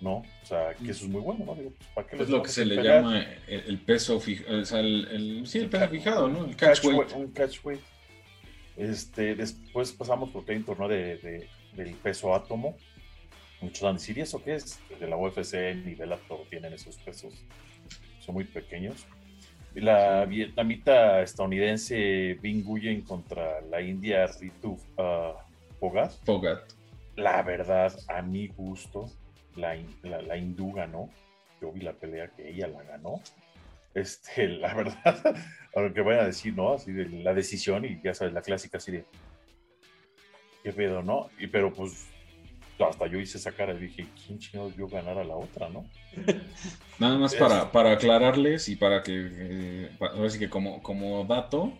¿no? 0.00 0.18
O 0.18 0.46
sea, 0.46 0.74
que 0.74 0.92
eso 0.92 1.06
es 1.06 1.10
muy 1.10 1.20
bueno, 1.20 1.44
¿no? 1.44 1.54
Digo, 1.56 1.72
pues, 1.76 1.88
¿para 1.92 2.06
qué 2.06 2.22
Es 2.22 2.28
lo 2.28 2.40
que 2.40 2.50
se 2.50 2.64
le 2.64 2.76
pelear? 2.76 3.02
llama 3.02 3.20
el, 3.48 3.60
el 3.66 3.78
peso 3.78 4.20
fijado, 4.20 4.60
o 4.60 4.64
sea, 4.64 4.78
el, 4.78 5.08
el- 5.10 5.46
sí, 5.48 5.58
el 5.58 5.68
peso 5.68 5.88
fijado, 5.88 6.28
¿no? 6.28 6.44
El 6.44 6.54
catch 6.54 6.76
catch 6.80 6.84
weight. 6.84 6.98
weight, 6.98 7.12
un 7.16 7.32
catch 7.32 7.64
weight. 7.64 7.80
Este, 8.78 9.34
después 9.34 9.92
pasamos 9.92 10.30
hay 10.48 10.56
un 10.56 10.64
torneo 10.64 10.88
de, 10.88 11.18
de- 11.18 11.48
del 11.74 11.94
peso 11.96 12.34
átomo. 12.34 12.76
Muchos 13.60 13.82
van 13.82 13.96
a 13.96 13.98
decir, 13.98 14.16
¿y 14.16 14.20
eso 14.20 14.42
qué 14.42 14.54
es? 14.54 14.78
De 15.00 15.08
la 15.08 15.16
UFC 15.16 15.54
ni 15.84 15.94
Bellator 15.94 16.46
tienen 16.48 16.72
esos 16.72 16.96
pesos. 16.98 17.34
Son 18.20 18.34
muy 18.34 18.44
pequeños. 18.44 19.06
La 19.74 20.24
vietnamita 20.24 21.22
estadounidense 21.22 22.38
Bing 22.40 22.64
Nguyen 22.64 23.02
contra 23.02 23.60
la 23.62 23.80
india 23.80 24.26
Ritu 24.26 24.78
ah, 24.96 25.34
Phogat. 25.80 26.14
Pogat. 26.24 26.72
La 27.16 27.42
verdad, 27.42 27.92
a 28.08 28.22
mi 28.22 28.46
gusto, 28.48 29.10
la, 29.56 29.76
la, 30.02 30.22
la 30.22 30.36
hindú 30.36 30.72
ganó. 30.72 31.10
Yo 31.60 31.72
vi 31.72 31.80
la 31.80 31.92
pelea 31.92 32.28
que 32.28 32.48
ella 32.48 32.68
la 32.68 32.82
ganó. 32.84 33.20
Este, 33.98 34.48
la 34.48 34.74
verdad, 34.74 35.36
a 35.74 35.80
lo 35.80 35.92
que 35.92 36.00
vayan 36.00 36.24
a 36.24 36.26
decir, 36.26 36.54
¿no? 36.54 36.74
Así 36.74 36.92
de 36.92 37.08
la 37.08 37.34
decisión 37.34 37.84
y 37.84 38.00
ya 38.02 38.14
sabes, 38.14 38.32
la 38.32 38.42
clásica 38.42 38.78
así 38.78 38.92
de. 38.92 39.04
¿Qué 40.62 40.72
pedo, 40.72 41.02
no? 41.02 41.28
Y 41.38 41.46
pero 41.46 41.72
pues 41.72 42.08
hasta 42.84 43.06
yo 43.06 43.18
hice 43.18 43.38
esa 43.38 43.52
cara 43.52 43.74
y 43.74 43.78
dije, 43.78 44.06
¿quién 44.14 44.38
chingados 44.38 44.76
vio 44.76 44.88
ganar 44.88 45.18
a 45.18 45.24
la 45.24 45.34
otra, 45.34 45.68
no? 45.68 45.88
Nada 46.98 47.18
más 47.18 47.34
para, 47.34 47.72
para 47.72 47.92
aclararles 47.92 48.68
y 48.68 48.76
para 48.76 49.02
que, 49.02 49.28
eh, 49.30 49.90
ahora 50.00 50.30
sí 50.30 50.38
que 50.38 50.48
como, 50.48 50.82
como 50.82 51.24
dato, 51.24 51.72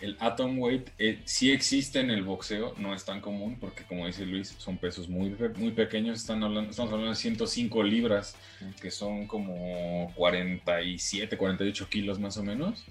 el 0.00 0.16
atom 0.20 0.58
weight 0.58 0.90
eh, 0.98 1.20
sí 1.24 1.50
existe 1.52 2.00
en 2.00 2.10
el 2.10 2.22
boxeo, 2.22 2.74
no 2.78 2.94
es 2.94 3.04
tan 3.04 3.20
común 3.20 3.56
porque 3.58 3.84
como 3.84 4.06
dice 4.06 4.26
Luis, 4.26 4.54
son 4.58 4.76
pesos 4.76 5.08
muy, 5.08 5.34
muy 5.56 5.70
pequeños, 5.72 6.18
están 6.20 6.42
hablando, 6.42 6.70
estamos 6.70 6.92
hablando 6.92 7.10
de 7.10 7.16
105 7.16 7.82
libras, 7.82 8.36
que 8.80 8.90
son 8.90 9.26
como 9.26 10.12
47, 10.14 11.36
48 11.36 11.88
kilos 11.88 12.18
más 12.18 12.36
o 12.36 12.42
menos. 12.42 12.84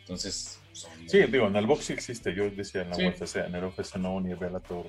Entonces, 0.00 0.60
son... 0.72 0.90
Sí, 1.06 1.18
digo, 1.30 1.46
en 1.46 1.54
el 1.56 1.66
box 1.66 1.84
sí 1.84 1.92
existe. 1.92 2.34
Yo 2.34 2.50
decía 2.50 2.82
en 2.82 2.90
la 2.90 2.96
Sí. 2.96 3.06
UFC, 3.06 3.36
en 3.36 3.54
el 3.54 3.64
UFC 3.64 3.96
no, 3.96 4.20
ni 4.20 4.32
en 4.32 4.38
Bellator. 4.38 4.86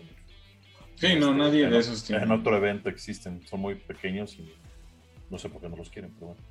Sí, 0.95 1.15
no, 1.15 1.27
Este, 1.27 1.37
nadie 1.37 1.63
en 1.65 1.71
de 1.71 1.77
esos 1.79 2.03
tiene. 2.03 2.23
En 2.23 2.31
otro 2.31 2.55
evento 2.57 2.89
existen, 2.89 3.45
son 3.47 3.59
muy 3.59 3.75
pequeños 3.75 4.35
y 4.39 4.51
no 5.29 5.37
sé 5.37 5.49
por 5.49 5.61
qué 5.61 5.69
no 5.69 5.75
los 5.75 5.89
quieren, 5.89 6.11
pero 6.15 6.27
bueno. 6.27 6.41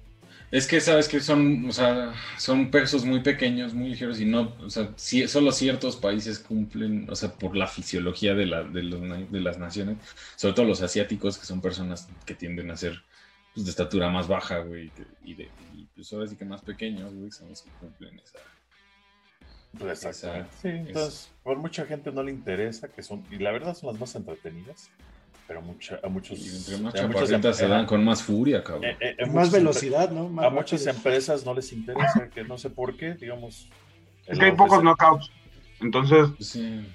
Es 0.51 0.67
que 0.67 0.81
sabes 0.81 1.07
que 1.09 1.21
son, 1.21 1.69
o 1.69 1.73
sea, 1.73 2.13
son 2.37 2.73
pesos 2.73 3.05
muy 3.05 3.21
pequeños, 3.21 3.73
muy 3.73 3.91
ligeros 3.91 4.21
y 4.21 4.25
no, 4.25 4.53
o 4.61 4.69
sea, 4.69 4.91
solo 5.29 5.53
ciertos 5.53 5.95
países 5.97 6.41
cumplen, 6.41 7.07
o 7.09 7.15
sea, 7.15 7.33
por 7.35 7.57
la 7.57 7.69
fisiología 7.69 8.35
de, 8.35 8.47
la, 8.47 8.65
de, 8.65 8.83
los 8.83 9.01
na- 9.01 9.21
de 9.31 9.41
las 9.41 9.59
naciones, 9.59 9.99
sobre 10.35 10.55
todo 10.55 10.67
los 10.67 10.83
asiáticos, 10.83 11.39
que 11.39 11.47
son 11.47 11.61
personas 11.61 12.09
que 12.27 12.35
tienden 12.35 12.71
a 12.73 12.77
ser 12.77 13.01
pues, 13.55 13.65
de 13.65 13.71
estatura 13.71 14.11
más 14.11 14.27
baja, 14.27 14.59
güey, 14.59 14.91
y, 15.25 15.35
de, 15.35 15.49
y 15.77 15.85
pues 15.95 16.13
ahora 16.13 16.27
sí 16.27 16.35
que 16.35 16.45
más 16.45 16.63
pequeños, 16.63 17.15
güey, 17.15 17.31
son 17.31 17.49
los 17.49 17.63
que 17.63 17.71
cumplen 17.79 18.19
esa. 18.19 18.39
Pues. 19.79 20.05
Esa- 20.05 20.49
Sí, 20.61 20.67
es- 20.69 20.75
entonces, 20.89 21.31
por 21.45 21.59
mucha 21.59 21.87
gente 21.87 22.11
no 22.11 22.25
le 22.25 22.33
interesa, 22.33 22.89
que 22.89 23.05
son, 23.05 23.25
y 23.31 23.37
la 23.39 23.53
verdad 23.53 23.77
son 23.77 23.93
las 23.93 24.01
más 24.01 24.15
entretenidas, 24.17 24.91
pero 25.51 25.59
a 25.59 26.09
muchos. 26.09 26.39
Y 26.39 26.57
entre 26.57 26.79
más 26.79 26.95
a 26.95 27.09
muchas 27.09 27.57
se 27.57 27.67
dan 27.67 27.85
con 27.85 28.05
más 28.05 28.23
furia, 28.23 28.63
cabrón. 28.63 28.85
eh, 28.85 29.17
eh, 29.19 29.27
más 29.27 29.51
velocidad, 29.51 30.09
¿no? 30.13 30.29
Más 30.29 30.45
A 30.47 30.51
muchas 30.51 30.87
empresas 30.87 31.45
no 31.45 31.55
les 31.55 31.73
interesa, 31.73 32.31
que 32.33 32.45
no 32.45 32.57
sé 32.57 32.71
por 32.71 32.97
qué, 32.97 33.15
digamos. 33.15 33.69
Es 34.29 34.39
que 34.39 34.45
hay 34.45 34.53
pocos 34.53 34.81
knockouts, 34.81 35.33
entonces 35.81 36.29
Sí. 36.39 36.89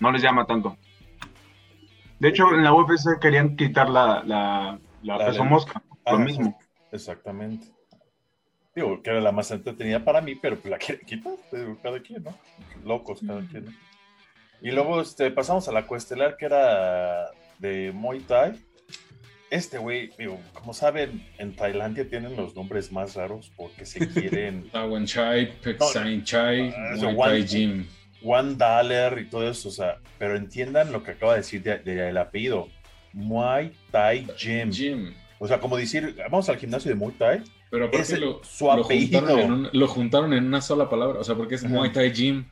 no 0.00 0.12
les 0.12 0.20
llama 0.20 0.44
tanto. 0.44 0.76
De 2.18 2.28
hecho, 2.28 2.44
en 2.52 2.62
la 2.62 2.74
UFC 2.74 3.18
querían 3.18 3.56
quitar 3.56 3.88
la, 3.88 4.22
la, 4.22 4.78
la 5.02 5.16
La 5.16 5.26
peso 5.28 5.42
mosca, 5.42 5.82
Ah, 6.04 6.12
lo 6.12 6.18
mismo. 6.18 6.58
Exactamente. 6.92 7.68
Digo, 8.74 9.02
que 9.02 9.08
era 9.08 9.22
la 9.22 9.32
más 9.32 9.50
entretenida 9.50 10.04
para 10.04 10.20
mí, 10.20 10.34
pero 10.34 10.58
pues 10.58 10.70
la 10.70 10.76
quieren 10.76 11.06
quitar, 11.06 11.32
cada 11.82 12.00
quien, 12.02 12.22
¿no? 12.22 12.36
Locos 12.84 13.20
cada 13.26 13.40
quien. 13.48 13.64
¿no? 13.64 13.72
Y 14.60 14.72
luego 14.72 15.00
este, 15.00 15.30
pasamos 15.30 15.66
a 15.68 15.72
la 15.72 15.86
cuestelar 15.86 16.36
que 16.36 16.44
era 16.44 17.30
de 17.58 17.92
Muay 17.92 18.20
Thai. 18.20 18.52
Este 19.50 19.78
güey, 19.78 20.10
digo, 20.18 20.40
como 20.52 20.74
saben, 20.74 21.24
en 21.38 21.54
Tailandia 21.54 22.08
tienen 22.08 22.34
los 22.36 22.56
nombres 22.56 22.90
más 22.90 23.14
raros 23.14 23.52
porque 23.56 23.86
se 23.86 24.00
quieren 24.08 24.68
Tawan 24.70 25.06
Chai, 25.06 25.52
Sain 25.92 26.24
Chai, 26.24 26.74
ah, 26.76 26.94
Muay 26.96 27.14
one- 27.14 27.28
Thai 27.30 27.44
Gym. 27.46 27.86
One 28.22 28.54
Dollar 28.56 29.18
y 29.20 29.26
todo 29.26 29.48
eso, 29.48 29.68
o 29.68 29.72
sea, 29.72 29.98
pero 30.18 30.36
entiendan 30.36 30.90
lo 30.90 31.04
que 31.04 31.12
acaba 31.12 31.32
de 31.34 31.38
decir 31.40 31.62
del 31.62 31.84
de, 31.84 32.18
apellido. 32.18 32.68
Muay 33.12 33.72
Thai 33.92 34.26
Gym. 34.36 34.70
Gym. 34.70 35.14
O 35.38 35.46
sea, 35.46 35.60
como 35.60 35.76
decir, 35.76 36.16
vamos 36.30 36.48
al 36.48 36.56
gimnasio 36.56 36.88
de 36.88 36.94
Muay 36.96 37.14
Thai. 37.16 37.42
Pero 37.70 37.86
aparte 37.86 38.18
lo, 38.18 38.42
su 38.42 38.64
lo 38.64 38.72
apellido. 38.84 39.20
juntaron 39.20 39.40
en 39.44 39.52
un- 39.52 39.68
lo 39.72 39.86
juntaron 39.88 40.32
en 40.32 40.44
una 40.46 40.60
sola 40.60 40.88
palabra, 40.90 41.20
o 41.20 41.24
sea, 41.24 41.34
porque 41.36 41.54
es 41.54 41.64
Ajá. 41.64 41.72
Muay 41.72 41.92
Thai 41.92 42.10
Gym. 42.12 42.46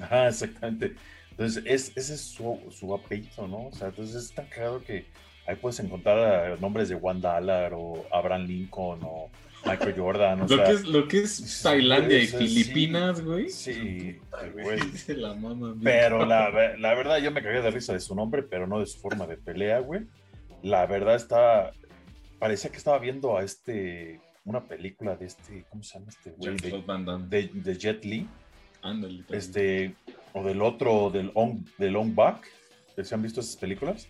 Ajá, 0.00 0.26
exactamente. 0.28 0.94
Entonces, 1.42 1.64
es, 1.66 1.96
ese 1.96 2.14
es 2.14 2.20
su, 2.20 2.60
su 2.70 2.94
apellido, 2.94 3.48
¿no? 3.48 3.66
O 3.66 3.72
sea, 3.72 3.88
entonces 3.88 4.24
es 4.24 4.32
tan 4.32 4.46
claro 4.46 4.82
que 4.84 5.06
ahí 5.46 5.56
puedes 5.56 5.80
encontrar 5.80 6.60
nombres 6.60 6.88
de 6.88 6.94
One 6.94 7.20
Dollar 7.20 7.72
o 7.74 8.06
Abraham 8.12 8.46
Lincoln 8.46 9.00
o 9.02 9.28
Michael 9.64 9.94
Jordan. 9.96 10.42
O 10.42 10.42
Lo, 10.42 10.48
sea, 10.48 10.64
que 10.64 10.72
es, 10.72 10.84
lo 10.86 11.08
que 11.08 11.18
es 11.22 11.60
Tailandia 11.62 12.18
y. 12.18 12.26
Filipinas, 12.26 13.20
güey. 13.22 13.48
Sí, 13.48 14.18
güey. 14.52 14.78
Se 14.94 15.16
la 15.16 15.34
mama. 15.34 15.72
bien 15.72 15.82
Pero 15.82 16.24
la, 16.24 16.50
la 16.78 16.94
verdad, 16.94 17.18
yo 17.18 17.30
me 17.30 17.42
cagué 17.42 17.60
de 17.60 17.70
risa 17.70 17.92
de 17.92 18.00
su 18.00 18.14
nombre, 18.14 18.42
pero 18.42 18.66
no 18.66 18.78
de 18.78 18.86
su 18.86 18.98
forma 18.98 19.26
de 19.26 19.36
pelea, 19.36 19.80
güey. 19.80 20.02
La 20.62 20.86
verdad 20.86 21.16
está. 21.16 21.72
Parecía 22.38 22.70
que 22.70 22.78
estaba 22.78 22.98
viendo 22.98 23.36
a 23.36 23.42
este. 23.42 24.20
Una 24.44 24.64
película 24.64 25.16
de 25.16 25.26
este. 25.26 25.64
¿Cómo 25.70 25.82
se 25.82 25.98
llama 25.98 26.10
este 26.10 26.30
güey? 26.30 26.56
De, 26.56 27.18
de, 27.28 27.50
de 27.52 27.78
Jet 27.78 28.04
Li. 28.04 28.28
Ándale. 28.82 29.24
Este. 29.30 29.94
O 30.34 30.42
del 30.44 30.62
otro, 30.62 31.10
del 31.10 31.32
Long, 31.34 31.64
de 31.78 31.90
Long 31.90 32.14
Back. 32.14 32.46
¿Se 33.02 33.14
han 33.14 33.22
visto 33.22 33.40
esas 33.40 33.56
películas? 33.56 34.08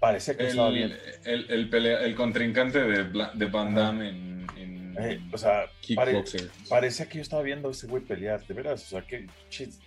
Parecía 0.00 0.36
que 0.36 0.46
estaba 0.46 0.70
bien. 0.70 0.92
el, 1.24 1.44
el, 1.44 1.50
el, 1.50 1.70
pelea- 1.70 2.00
el 2.02 2.14
contrincante 2.14 2.78
de, 2.80 3.04
Bla- 3.12 3.32
de 3.34 3.46
Van 3.46 3.74
Damme 3.74 4.08
en, 4.10 4.46
en 4.56 4.96
Eh, 5.00 5.20
o 5.32 5.38
sea, 5.38 5.66
pare- 5.96 6.22
parecía 6.68 7.08
que 7.08 7.16
yo 7.16 7.22
estaba 7.22 7.42
viendo 7.42 7.68
a 7.68 7.72
ese 7.72 7.86
güey 7.88 8.02
pelear, 8.02 8.44
de 8.46 8.54
veras. 8.54 8.84
O 8.84 8.88
sea, 8.88 9.02
que. 9.02 9.26
chis. 9.48 9.80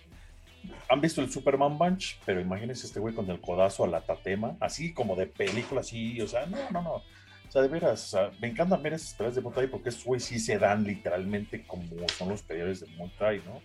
Han 0.88 1.00
visto 1.00 1.20
el 1.20 1.30
Superman 1.30 1.76
Bunch, 1.76 2.18
pero 2.24 2.40
imagínense 2.40 2.86
este 2.86 3.00
güey 3.00 3.14
con 3.14 3.28
el 3.30 3.40
codazo 3.40 3.84
a 3.84 3.88
la 3.88 4.00
tatema, 4.02 4.56
así 4.60 4.92
como 4.92 5.16
de 5.16 5.26
película, 5.26 5.80
así, 5.80 6.20
o 6.20 6.28
sea, 6.28 6.46
no, 6.46 6.56
no, 6.70 6.82
no. 6.82 6.92
O 6.94 7.50
sea, 7.50 7.62
de 7.62 7.68
veras, 7.68 8.04
o 8.04 8.06
sea, 8.06 8.30
me 8.40 8.48
encantan 8.48 8.80
ver 8.82 8.92
esas 8.92 9.14
peleas 9.14 9.34
de 9.34 9.40
Muay 9.40 9.54
Thai 9.54 9.66
porque 9.66 9.88
esos 9.88 10.04
güey 10.04 10.20
sí 10.20 10.38
se 10.38 10.58
dan 10.58 10.84
literalmente 10.84 11.64
como 11.66 11.84
son 12.16 12.28
los 12.28 12.42
peleadores 12.42 12.80
de 12.80 12.86
Muay 12.96 13.10
Thai, 13.18 13.42
¿no? 13.44 13.60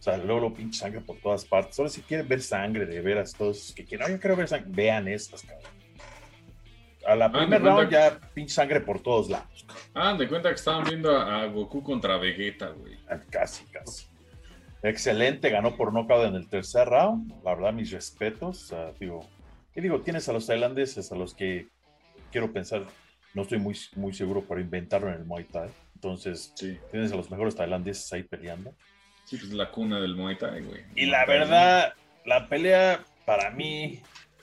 O 0.00 0.02
sea, 0.02 0.16
luego 0.16 0.40
lo 0.40 0.54
pinche 0.54 0.78
sangre 0.80 1.00
por 1.02 1.18
todas 1.18 1.44
partes. 1.44 1.78
Ahora 1.78 1.90
si 1.90 2.00
quieren 2.00 2.26
ver 2.26 2.40
sangre, 2.40 2.86
de 2.86 3.00
veras, 3.02 3.34
todos 3.34 3.72
que 3.76 3.84
quieran, 3.84 4.08
"Ay, 4.08 4.14
yo 4.14 4.20
quiero 4.20 4.34
ver 4.34 4.48
sangre, 4.48 4.70
vean 4.72 5.06
estas, 5.08 5.42
cabrón. 5.42 5.70
A 7.06 7.14
la 7.16 7.26
Ah, 7.26 7.32
primera 7.32 7.58
round 7.58 7.90
ya 7.90 8.18
pinche 8.34 8.54
sangre 8.54 8.80
por 8.80 9.00
todos 9.02 9.28
lados. 9.28 9.66
Ah, 9.94 10.14
de 10.14 10.26
cuenta 10.28 10.48
que 10.48 10.54
estaban 10.54 10.84
viendo 10.84 11.14
a, 11.16 11.42
a 11.42 11.46
Goku 11.46 11.82
contra 11.82 12.16
Vegeta, 12.16 12.68
güey. 12.70 12.96
Ah, 13.10 13.18
Casi, 13.30 13.64
casi. 13.66 14.06
Excelente, 14.82 15.50
ganó 15.50 15.76
por 15.76 15.92
nocaut 15.92 16.26
en 16.26 16.34
el 16.34 16.48
tercer 16.48 16.88
round. 16.88 17.32
La 17.44 17.54
verdad, 17.54 17.72
mis 17.72 17.90
respetos. 17.90 18.72
ah, 18.72 18.92
digo, 18.98 19.20
¿qué 19.74 19.80
digo? 19.82 20.00
Tienes 20.00 20.28
a 20.28 20.32
los 20.32 20.46
tailandeses 20.46 21.12
a 21.12 21.16
los 21.16 21.34
que 21.34 21.68
quiero 22.32 22.52
pensar, 22.52 22.86
no 23.34 23.42
estoy 23.42 23.58
muy, 23.58 23.76
muy 23.96 24.12
seguro, 24.14 24.42
pero 24.48 24.60
inventaron 24.60 25.12
el 25.12 25.24
Muay 25.24 25.44
Thai. 25.44 25.68
Entonces, 25.94 26.52
Sí. 26.56 26.78
tienes 26.90 27.12
a 27.12 27.16
los 27.16 27.30
mejores 27.30 27.54
tailandeses 27.54 28.10
ahí 28.14 28.22
peleando. 28.22 28.74
Sí, 29.30 29.36
pues 29.36 29.52
la 29.52 29.70
cuna 29.70 30.00
del 30.00 30.16
Muay 30.16 30.36
Thai, 30.36 30.60
güey. 30.62 30.80
Y 30.96 31.06
la 31.06 31.24
verdad, 31.24 31.92
la 32.26 32.48
pelea 32.48 33.04
para 33.24 33.50
mí, 33.52 34.00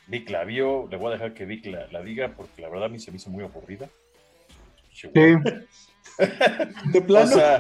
Vic 0.08 0.29
la 0.29 0.46
vio. 0.46 0.88
Le 0.89 0.96
voy 0.96 1.10
a 1.10 1.15
dejar 1.15 1.34
que 1.34 1.46
Vic 1.46 1.65
la, 1.65 1.88
la 1.91 2.01
diga 2.01 2.34
porque 2.38 2.62
la 2.62 2.70
verdad 2.70 2.86
a 2.86 2.89
mí 2.89 2.98
se 2.98 3.12
me 3.12 3.17
hizo 3.17 3.29
muy 3.29 3.44
aburrida. 3.44 3.89
Sí. 4.94 5.10
De 5.13 7.00
O 7.00 7.06
plano. 7.06 7.27
sea, 7.27 7.60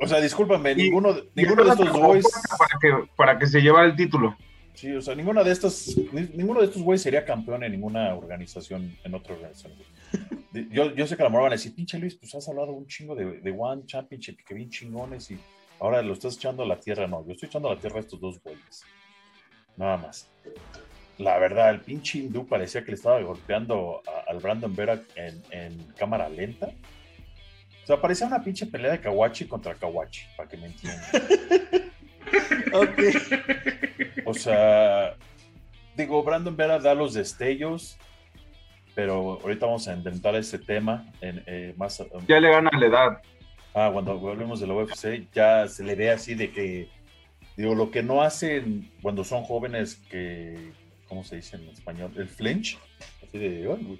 o 0.00 0.08
sea, 0.08 0.20
discúlpame, 0.20 0.72
Y- 0.72 0.76
ninguno, 0.76 1.10
y 1.16 1.22
ninguno 1.42 1.62
de 1.64 1.70
estos 1.70 1.92
boys. 1.92 2.26
Para 2.58 2.78
que, 2.80 3.08
para 3.14 3.38
que 3.38 3.46
se 3.46 3.60
llevara 3.60 3.86
el 3.86 3.94
título. 3.94 4.36
Sí, 4.74 4.90
o 4.92 5.00
sea, 5.02 5.14
ninguna 5.14 5.44
de 5.44 5.52
estas, 5.52 5.94
ninguno 6.34 6.60
de 6.60 6.66
estos 6.66 6.82
güeyes 6.82 7.02
sería 7.02 7.24
campeón 7.24 7.62
en 7.62 7.70
ninguna 7.72 8.14
organización, 8.16 8.96
en 9.04 9.14
otra 9.14 9.34
organización. 9.34 9.74
Yo, 10.72 10.92
yo 10.96 11.06
sé 11.06 11.16
que 11.16 11.22
a 11.22 11.26
lo 11.26 11.30
mejor 11.30 11.44
van 11.44 11.52
a 11.52 11.54
decir, 11.56 11.72
pinche 11.76 11.96
Luis, 11.96 12.16
pues 12.16 12.34
has 12.34 12.48
hablado 12.48 12.72
un 12.72 12.84
chingo 12.88 13.14
de, 13.14 13.40
de 13.40 13.54
One 13.56 13.82
Championship, 13.86 14.38
que 14.44 14.54
bien 14.54 14.68
chingones, 14.68 15.30
y 15.30 15.38
ahora 15.80 16.02
lo 16.02 16.12
estás 16.12 16.36
echando 16.36 16.62
a 16.62 16.66
la 16.66 16.78
tierra. 16.78 17.06
No, 17.06 17.24
yo 17.26 17.32
estoy 17.32 17.48
echando 17.48 17.70
a 17.70 17.74
la 17.74 17.80
tierra 17.80 17.96
a 17.96 18.00
estos 18.00 18.20
dos 18.20 18.40
güeyes. 18.42 18.84
Nada 19.76 19.96
más. 19.96 20.30
La 21.18 21.38
verdad, 21.38 21.70
el 21.70 21.80
pinche 21.80 22.18
hindú 22.18 22.46
parecía 22.46 22.82
que 22.82 22.92
le 22.92 22.94
estaba 22.94 23.20
golpeando 23.20 24.02
al 24.26 24.38
Brandon 24.38 24.74
Vera 24.74 25.02
en, 25.16 25.42
en 25.50 25.92
cámara 25.96 26.28
lenta. 26.28 26.68
O 27.82 27.86
sea, 27.86 28.00
parecía 28.00 28.26
una 28.26 28.42
pinche 28.42 28.66
pelea 28.66 28.92
de 28.92 29.00
Kawachi 29.00 29.46
contra 29.46 29.74
Kawachi, 29.74 30.22
para 30.36 30.48
que 30.48 30.56
me 30.56 30.66
entiendan. 30.66 31.02
ok. 32.72 32.98
O 34.26 34.34
sea, 34.34 35.16
digo, 35.96 36.22
Brandon 36.22 36.56
Vera 36.56 36.78
da 36.78 36.94
los 36.94 37.14
destellos, 37.14 37.98
pero 38.94 39.40
ahorita 39.42 39.66
vamos 39.66 39.88
a 39.88 39.94
intentar 39.94 40.34
ese 40.36 40.58
tema 40.58 41.10
en, 41.20 41.42
eh, 41.46 41.74
más. 41.76 42.02
Ya 42.26 42.40
le 42.40 42.50
gana 42.50 42.70
la 42.78 42.86
edad. 42.86 43.22
Ah, 43.74 43.90
cuando 43.92 44.18
volvemos 44.18 44.60
de 44.60 44.66
la 44.66 44.74
UFC, 44.74 45.28
ya 45.32 45.68
se 45.68 45.84
le 45.84 45.94
ve 45.94 46.10
así 46.10 46.34
de 46.34 46.50
que, 46.50 46.88
digo, 47.56 47.74
lo 47.74 47.90
que 47.90 48.02
no 48.02 48.22
hacen 48.22 48.90
cuando 49.00 49.22
son 49.22 49.44
jóvenes, 49.44 49.96
que, 50.10 50.72
¿cómo 51.08 51.22
se 51.22 51.36
dice 51.36 51.56
en 51.56 51.68
español? 51.68 52.12
El 52.16 52.28
flinch, 52.28 52.78
así 53.22 53.38
de, 53.38 53.98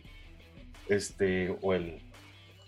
este, 0.89 1.57
o 1.63 1.75
el. 1.75 2.01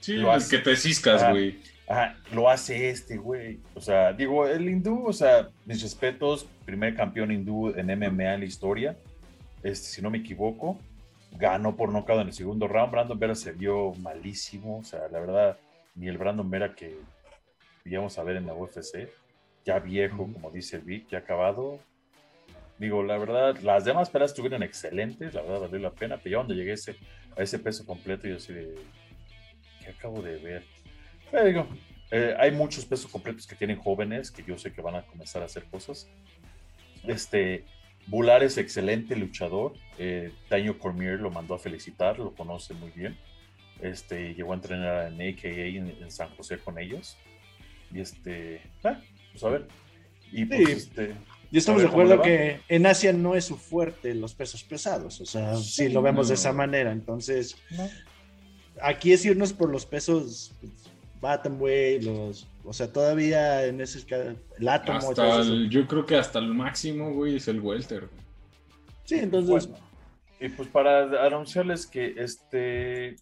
Sí, 0.01 0.15
lo 0.15 0.33
hace, 0.33 0.57
que 0.57 0.63
te 0.63 0.77
ciscas, 0.77 1.29
güey. 1.31 1.61
Ajá, 1.89 2.17
lo 2.33 2.49
hace 2.49 2.89
este, 2.89 3.17
güey. 3.17 3.61
O 3.75 3.81
sea, 3.81 4.13
digo, 4.13 4.47
el 4.47 4.69
hindú, 4.69 5.05
o 5.07 5.13
sea, 5.13 5.49
mis 5.67 5.83
respetos, 5.83 6.47
primer 6.65 6.95
campeón 6.95 7.33
hindú 7.33 7.71
en 7.77 7.87
MMA 7.87 8.35
en 8.35 8.41
la 8.41 8.47
historia, 8.47 8.97
este, 9.63 9.89
si 9.89 10.03
no 10.03 10.11
me 10.11 10.19
equivoco, 10.19 10.79
ganó 11.33 11.77
por 11.77 11.91
nocaut 11.93 12.21
en 12.21 12.29
el 12.29 12.33
segundo 12.33 12.69
round. 12.69 12.93
Brandon 12.93 13.19
Vera 13.19 13.35
se 13.35 13.53
vio 13.53 13.93
malísimo, 13.95 14.79
o 14.79 14.85
sea, 14.85 15.09
la 15.11 15.21
verdad, 15.21 15.59
ni 15.95 16.09
el 16.09 16.19
Brandon 16.19 16.49
Vera 16.49 16.75
que 16.75 16.99
íbamos 17.85 18.19
a 18.19 18.23
ver 18.23 18.37
en 18.37 18.47
la 18.47 18.55
UFC, 18.55 19.09
ya 19.65 19.79
viejo, 19.79 20.29
como 20.33 20.51
dice 20.51 20.79
Vic, 20.79 21.09
ya 21.09 21.19
acabado. 21.19 21.81
Digo, 22.79 23.03
la 23.03 23.19
verdad, 23.19 23.59
las 23.61 23.85
demás 23.85 24.11
peleas 24.11 24.33
estuvieron 24.33 24.63
excelentes, 24.63 25.35
la 25.35 25.43
verdad 25.43 25.61
valió 25.61 25.79
la 25.79 25.93
pena, 25.93 26.17
pero 26.17 26.31
ya 26.31 26.37
cuando 26.39 26.55
llegué 26.55 26.73
ese, 26.73 26.97
a 27.37 27.43
ese 27.43 27.59
peso 27.59 27.87
completo, 27.87 28.27
yo 28.27 28.37
así 28.37 28.53
de, 28.53 28.75
¿qué 29.81 29.91
acabo 29.91 30.21
de 30.21 30.39
ver? 30.39 30.65
Pero 31.31 31.45
digo, 31.45 31.69
eh, 32.11 32.35
hay 32.39 32.51
muchos 32.51 32.85
pesos 32.85 33.11
completos 33.11 33.47
que 33.47 33.55
tienen 33.55 33.79
jóvenes 33.79 34.31
que 34.31 34.43
yo 34.43 34.59
sé 34.59 34.73
que 34.73 34.83
van 34.83 34.97
a 34.97 35.03
comenzar 35.03 35.43
a 35.43 35.47
hacer 35.47 35.65
cosas. 35.65 36.09
Este, 37.05 37.65
Bular 38.07 38.43
es 38.43 38.59
excelente 38.59 39.17
luchador. 39.17 39.75
Eh, 39.99 40.33
Daño 40.51 40.79
Cormier 40.79 41.21
lo 41.21 41.31
mandó 41.31 41.55
a 41.55 41.59
felicitar, 41.59 42.19
lo 42.19 42.35
conoce 42.35 42.75
muy 42.75 42.91
bien. 42.91 43.17
Este, 43.83 44.35
llegó 44.35 44.53
a 44.53 44.57
entrenar 44.57 45.13
en 45.13 45.15
AKA 45.15 45.49
en, 45.49 46.11
San 46.11 46.31
José 46.37 46.59
con 46.59 46.79
ellos. 46.79 47.17
Y 47.93 48.01
este, 48.01 48.63
ah, 48.85 49.01
pues 49.33 49.45
a 49.45 49.49
ver. 49.49 49.67
Y 50.31 50.45
pues 50.47 50.69
este. 50.69 51.15
Y 51.51 51.59
estamos 51.59 51.83
de 51.83 51.89
acuerdo 51.89 52.23
que 52.23 52.61
en 52.69 52.87
Asia 52.87 53.13
no 53.13 53.35
es 53.35 53.45
su 53.45 53.57
fuerte 53.57 54.15
los 54.15 54.35
pesos 54.35 54.65
pesados, 54.65 55.21
o 55.21 55.27
sea, 55.27 55.55
si 55.57 55.91
lo 55.91 56.01
vemos 56.01 56.29
de 56.29 56.35
esa 56.35 56.51
manera, 56.51 56.93
entonces 56.93 57.57
aquí 58.81 59.13
es 59.13 59.23
irnos 59.27 59.53
por 59.53 59.71
los 59.71 59.85
pesos 59.85 60.53
Batamweight, 61.21 62.05
los, 62.05 62.49
o 62.65 62.73
sea, 62.73 62.91
todavía 62.91 63.67
en 63.67 63.83
ese 63.83 64.05
el 64.59 64.69
átomo. 64.69 65.13
yo 65.69 65.87
creo 65.87 66.07
que 66.07 66.17
hasta 66.17 66.39
el 66.39 66.55
máximo, 66.55 67.13
güey, 67.13 67.37
es 67.37 67.49
el 67.49 67.61
welter. 67.61 68.09
Sí, 69.05 69.17
entonces. 69.17 69.69
y 70.41 70.49
pues 70.49 70.69
para 70.69 71.27
anunciarles 71.27 71.87
que 71.87 72.15
este 72.17 73.17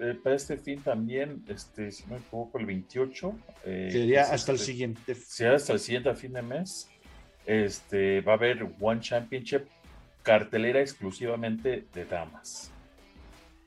eh, 0.00 0.16
para 0.22 0.36
este 0.36 0.56
fin 0.56 0.80
también, 0.80 1.42
este, 1.48 1.90
si 1.90 2.04
no 2.04 2.14
me 2.14 2.20
equivoco, 2.20 2.58
el 2.58 2.66
28. 2.66 3.38
Eh, 3.64 3.88
sería 3.90 4.22
hasta 4.22 4.52
el 4.52 4.56
este, 4.56 4.72
siguiente. 4.72 5.14
Sería 5.14 5.56
hasta 5.56 5.72
el 5.72 5.80
siguiente 5.80 6.14
fin 6.14 6.32
de 6.32 6.42
mes. 6.42 6.88
Este, 7.46 8.20
va 8.20 8.32
a 8.32 8.36
haber 8.36 8.66
One 8.80 9.00
Championship 9.00 9.62
cartelera 10.22 10.80
exclusivamente 10.80 11.86
de 11.92 12.04
damas. 12.04 12.70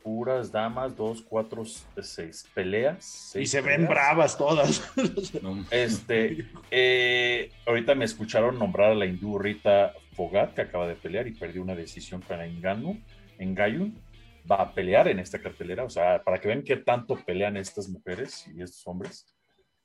Puras 0.03 0.51
damas, 0.51 0.95
dos, 0.95 1.21
cuatro, 1.21 1.63
seis 1.65 2.47
peleas. 2.53 3.35
y 3.35 3.45
se 3.45 3.61
ven 3.61 3.87
bravas 3.87 4.37
todas. 4.37 4.89
este, 5.71 6.45
eh, 6.71 7.51
ahorita 7.67 7.93
me 7.93 8.05
escucharon 8.05 8.57
nombrar 8.57 8.91
a 8.91 8.95
la 8.95 9.05
hindú 9.05 9.37
Rita 9.37 9.93
Fogat, 10.13 10.53
que 10.53 10.61
acaba 10.61 10.87
de 10.87 10.95
pelear 10.95 11.27
y 11.27 11.31
perdió 11.31 11.61
una 11.61 11.75
decisión 11.75 12.21
con 12.21 12.41
Enganu, 12.41 12.99
en 13.37 13.53
Gayun 13.53 14.10
va 14.51 14.57
a 14.57 14.73
pelear 14.73 15.07
en 15.07 15.19
esta 15.19 15.39
cartelera, 15.39 15.85
o 15.85 15.89
sea, 15.89 16.21
para 16.23 16.39
que 16.39 16.49
vean 16.49 16.63
qué 16.63 16.77
tanto 16.77 17.15
pelean 17.15 17.55
estas 17.55 17.87
mujeres 17.87 18.45
y 18.53 18.61
estos 18.61 18.85
hombres. 18.85 19.25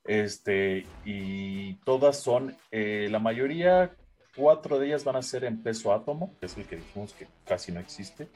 Este, 0.03 0.85
y 1.05 1.75
todas 1.85 2.19
son, 2.19 2.55
eh, 2.71 3.07
la 3.09 3.19
mayoría, 3.19 3.95
cuatro 4.35 4.77
de 4.77 4.87
ellas 4.87 5.03
van 5.03 5.15
a 5.15 5.21
ser 5.21 5.45
en 5.45 5.63
peso 5.63 5.93
átomo, 5.93 6.35
que 6.39 6.47
es 6.47 6.57
el 6.57 6.65
que 6.65 6.77
dijimos 6.77 7.13
que 7.13 7.27
casi 7.45 7.71
no 7.71 7.79
existe 7.79 8.27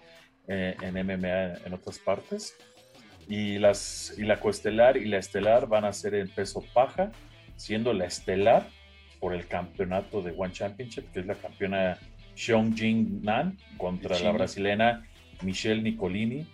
eh, 0.48 0.76
en 0.82 0.94
MMA 0.94 1.66
en 1.66 1.74
otras 1.74 2.00
partes. 2.00 2.56
Y, 3.28 3.60
las, 3.60 4.14
y 4.18 4.24
la 4.24 4.40
coestelar 4.40 4.98
y 4.98 5.06
la 5.06 5.18
estelar 5.18 5.68
van 5.68 5.86
a 5.86 5.94
ser 5.94 6.16
en 6.16 6.30
peso 6.30 6.64
paja, 6.74 7.12
siendo 7.56 7.94
la 7.94 8.06
estelar 8.06 8.68
por 9.20 9.34
el 9.34 9.48
campeonato 9.48 10.22
de 10.22 10.34
One 10.36 10.52
Championship, 10.52 11.12
que 11.12 11.20
es 11.20 11.26
la 11.26 11.36
campeona 11.36 11.98
Xiong 12.36 12.76
Jing 12.76 13.22
Nan 13.22 13.58
contra 13.78 14.20
la 14.20 14.32
brasileña 14.32 15.04
Michelle 15.42 15.82
Nicolini. 15.82 16.48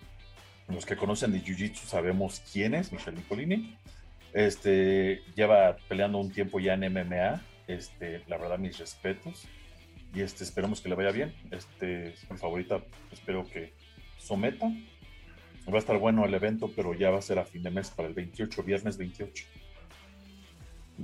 Los 0.68 0.84
que 0.84 0.96
conocen 0.96 1.32
de 1.32 1.42
Jiu-Jitsu 1.42 1.86
sabemos 1.86 2.42
quién 2.52 2.74
es 2.74 2.92
Michelle 2.92 3.16
Nicolini. 3.16 3.76
Este, 4.32 5.22
lleva 5.34 5.76
peleando 5.88 6.18
un 6.18 6.30
tiempo 6.30 6.60
ya 6.60 6.74
en 6.74 6.92
MMA. 6.92 7.42
Este, 7.66 8.22
la 8.26 8.36
verdad, 8.36 8.58
mis 8.58 8.78
respetos. 8.78 9.46
Y 10.14 10.20
este, 10.20 10.44
esperemos 10.44 10.80
que 10.80 10.88
le 10.88 10.94
vaya 10.94 11.10
bien. 11.10 11.34
Este, 11.50 12.10
es 12.10 12.30
mi 12.30 12.36
favorita. 12.36 12.82
Espero 13.12 13.46
que 13.46 13.72
someta. 14.18 14.66
Va 15.68 15.76
a 15.76 15.78
estar 15.78 15.98
bueno 15.98 16.24
el 16.24 16.32
evento, 16.32 16.70
pero 16.74 16.94
ya 16.94 17.10
va 17.10 17.18
a 17.18 17.22
ser 17.22 17.38
a 17.38 17.44
fin 17.44 17.62
de 17.62 17.70
mes 17.70 17.90
para 17.90 18.08
el 18.08 18.14
28, 18.14 18.62
viernes 18.62 18.96
28. 18.96 19.44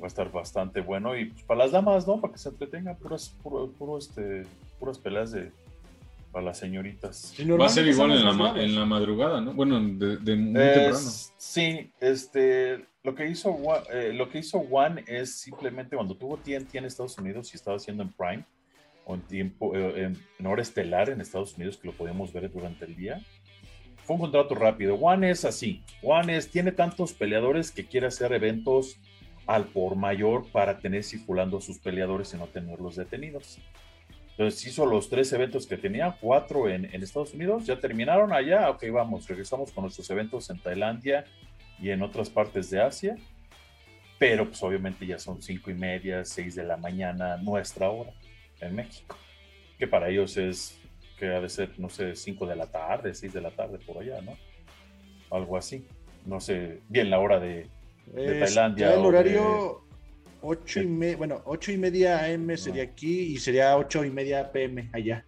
Va 0.01 0.05
a 0.05 0.07
estar 0.07 0.33
bastante 0.33 0.81
bueno. 0.81 1.17
Y 1.17 1.27
pues, 1.27 1.43
para 1.45 1.59
las 1.59 1.73
damas, 1.73 2.07
¿no? 2.07 2.21
Para 2.21 2.33
que 2.33 2.39
se 2.39 2.49
entretengan, 2.49 2.97
puras, 2.97 3.37
puro, 3.43 3.99
este, 3.99 4.45
puras 4.79 4.99
peleas 4.99 5.33
de, 5.33 5.53
para 6.35 6.47
las 6.47 6.59
señoritas. 6.59 7.33
Va 7.39 7.67
a 7.67 7.69
ser 7.69 7.87
igual 7.87 8.11
en 8.11 8.25
la, 8.25 8.61
en 8.61 8.75
la, 8.75 8.85
madrugada, 8.85 9.41
¿no? 9.41 9.55
Bueno, 9.55 9.77
de, 9.77 10.19
muy 10.35 10.53
temprano. 10.53 10.99
Sí, 11.37 11.93
este, 12.01 12.85
lo 13.05 13.15
que 13.15 13.29
hizo 13.29 13.57
eh, 13.93 14.13
lo 14.13 14.29
que 14.29 14.39
hizo 14.39 14.59
One 14.59 15.05
es 15.07 15.37
simplemente 15.37 15.95
cuando 15.95 16.17
tuvo 16.17 16.37
TNT 16.37 16.75
en 16.75 16.87
Estados 16.87 17.17
Unidos 17.19 17.53
y 17.53 17.57
estaba 17.57 17.77
haciendo 17.77 18.03
en 18.03 18.11
Prime 18.11 18.45
o 19.05 19.15
en 19.15 19.21
tiempo 19.21 19.77
eh, 19.77 20.13
en, 20.39 20.47
hora 20.47 20.61
estelar 20.61 21.09
en 21.09 21.21
Estados 21.21 21.55
Unidos 21.55 21.77
que 21.77 21.87
lo 21.87 21.95
podíamos 21.95 22.33
ver 22.33 22.51
durante 22.51 22.85
el 22.85 22.97
día. 22.97 23.23
Fue 24.03 24.17
un 24.17 24.23
contrato 24.23 24.57
rápido. 24.57 24.97
One 24.97 25.31
es 25.31 25.45
así. 25.45 25.85
One 26.03 26.37
es 26.37 26.51
tiene 26.51 26.73
tantos 26.73 27.13
peleadores 27.13 27.71
que 27.71 27.87
quiere 27.87 28.09
hacer 28.09 28.33
eventos 28.33 28.99
al 29.47 29.67
por 29.67 29.95
mayor 29.95 30.51
para 30.51 30.81
tener 30.81 31.05
circulando 31.05 31.59
a 31.59 31.61
sus 31.61 31.79
peleadores 31.79 32.35
y 32.35 32.39
no 32.39 32.49
tenerlos 32.49 32.97
detenidos. 32.97 33.61
Entonces 34.37 34.67
hizo 34.67 34.85
los 34.85 35.09
tres 35.09 35.33
eventos 35.33 35.65
que 35.65 35.77
tenía, 35.77 36.17
cuatro 36.21 36.69
en, 36.69 36.87
Estados 36.87 37.35
Unidos, 37.35 37.67
ya 37.67 37.79
terminaron 37.79 38.33
allá, 38.33 38.69
ok, 38.69 38.85
vamos, 38.93 39.29
regresamos 39.29 39.71
con 39.71 39.83
nuestros 39.83 40.11
eventos 40.11 40.51
en 40.51 40.59
Tailandia 40.59 41.25
y 41.79 41.91
en 41.91 42.03
otras 42.03 42.31
partes 42.31 42.69
de 42.69 42.83
Asia, 42.83 43.17
pero 44.19 44.47
pues 44.47 44.61
obviamente 44.65 45.07
ya 45.07 45.21
son 45.21 45.41
cinco 45.41 45.71
y 45.71 45.75
media, 45.75 46.25
seis 46.25 46.57
de 46.57 46.65
la 46.65 46.77
mañana, 46.77 47.37
nuestra 47.37 47.91
hora 47.91 48.13
en 48.61 48.75
México, 48.75 49.17
que 49.79 49.87
para 49.87 50.09
ellos 50.09 50.37
es, 50.37 50.81
que 51.17 51.29
ha 51.29 51.41
de 51.41 51.49
ser, 51.49 51.79
no 51.79 51.89
sé, 51.89 52.17
cinco 52.17 52.45
de 52.45 52.57
la 52.57 52.67
tarde, 52.67 53.15
seis 53.15 53.33
de 53.33 53.41
la 53.41 53.53
tarde 53.53 53.79
por 53.79 54.03
allá, 54.03 54.21
¿no? 54.21 54.37
Algo 55.31 55.57
así, 55.57 55.87
no 56.27 56.41
sé, 56.41 56.81
bien 56.89 57.09
la 57.09 57.21
hora 57.21 57.39
de, 57.39 57.69
Tailandia. 58.13 58.95
el 58.95 59.01
horario... 59.01 59.84
8 60.47 60.81
y 60.83 60.87
media, 60.87 61.17
bueno, 61.17 61.43
8 61.47 61.73
y 61.73 61.79
media 61.79 62.25
AM 62.25 62.57
sería 62.57 62.83
aquí 62.83 63.35
y 63.35 63.39
sería 63.39 63.77
8 63.77 64.05
y 64.05 64.11
media 64.11 64.53
PM 64.53 64.91
allá, 64.93 65.25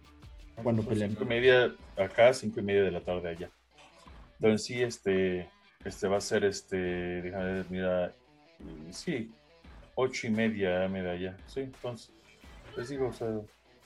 cuando 0.61 0.83
pues 0.83 0.95
peleamos. 0.95 1.17
5 1.17 1.23
y 1.23 1.27
media 1.27 1.75
acá, 1.97 2.33
5 2.33 2.59
y 2.59 2.63
media 2.63 2.83
de 2.83 2.91
la 2.91 3.01
tarde 3.01 3.29
allá. 3.29 3.49
Entonces 4.39 4.67
sí, 4.67 4.81
este, 4.81 5.49
este 5.83 6.07
va 6.07 6.17
a 6.17 6.21
ser, 6.21 6.45
este, 6.45 6.77
déjame 6.77 7.53
ver, 7.53 7.65
mira, 7.69 8.13
sí, 8.91 9.31
8 9.95 10.27
y 10.27 10.29
media 10.29 10.85
AM 10.85 10.93
de 10.93 11.09
allá, 11.09 11.37
sí, 11.47 11.61
entonces, 11.61 12.11
les 12.75 12.89
digo, 12.89 13.07
o 13.07 13.13
sea, 13.13 13.27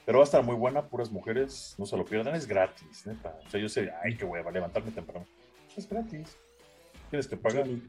pero 0.05 0.17
va 0.17 0.23
a 0.23 0.25
estar 0.25 0.43
muy 0.43 0.55
buena, 0.55 0.81
puras 0.81 1.11
mujeres, 1.11 1.75
no 1.77 1.85
se 1.85 1.95
lo 1.95 2.03
pierdan, 2.03 2.35
es 2.35 2.47
gratis, 2.47 3.05
neta. 3.05 3.39
O 3.45 3.49
sea, 3.49 3.61
yo 3.61 3.69
sé, 3.69 3.91
ay, 4.03 4.17
qué 4.17 4.25
hueva, 4.25 4.51
levantarme 4.51 4.91
temprano. 4.91 5.25
Es 5.77 5.87
gratis. 5.87 6.37
Tienes 7.09 7.27
que 7.27 7.37
pagar. 7.37 7.65
Sí, 7.65 7.81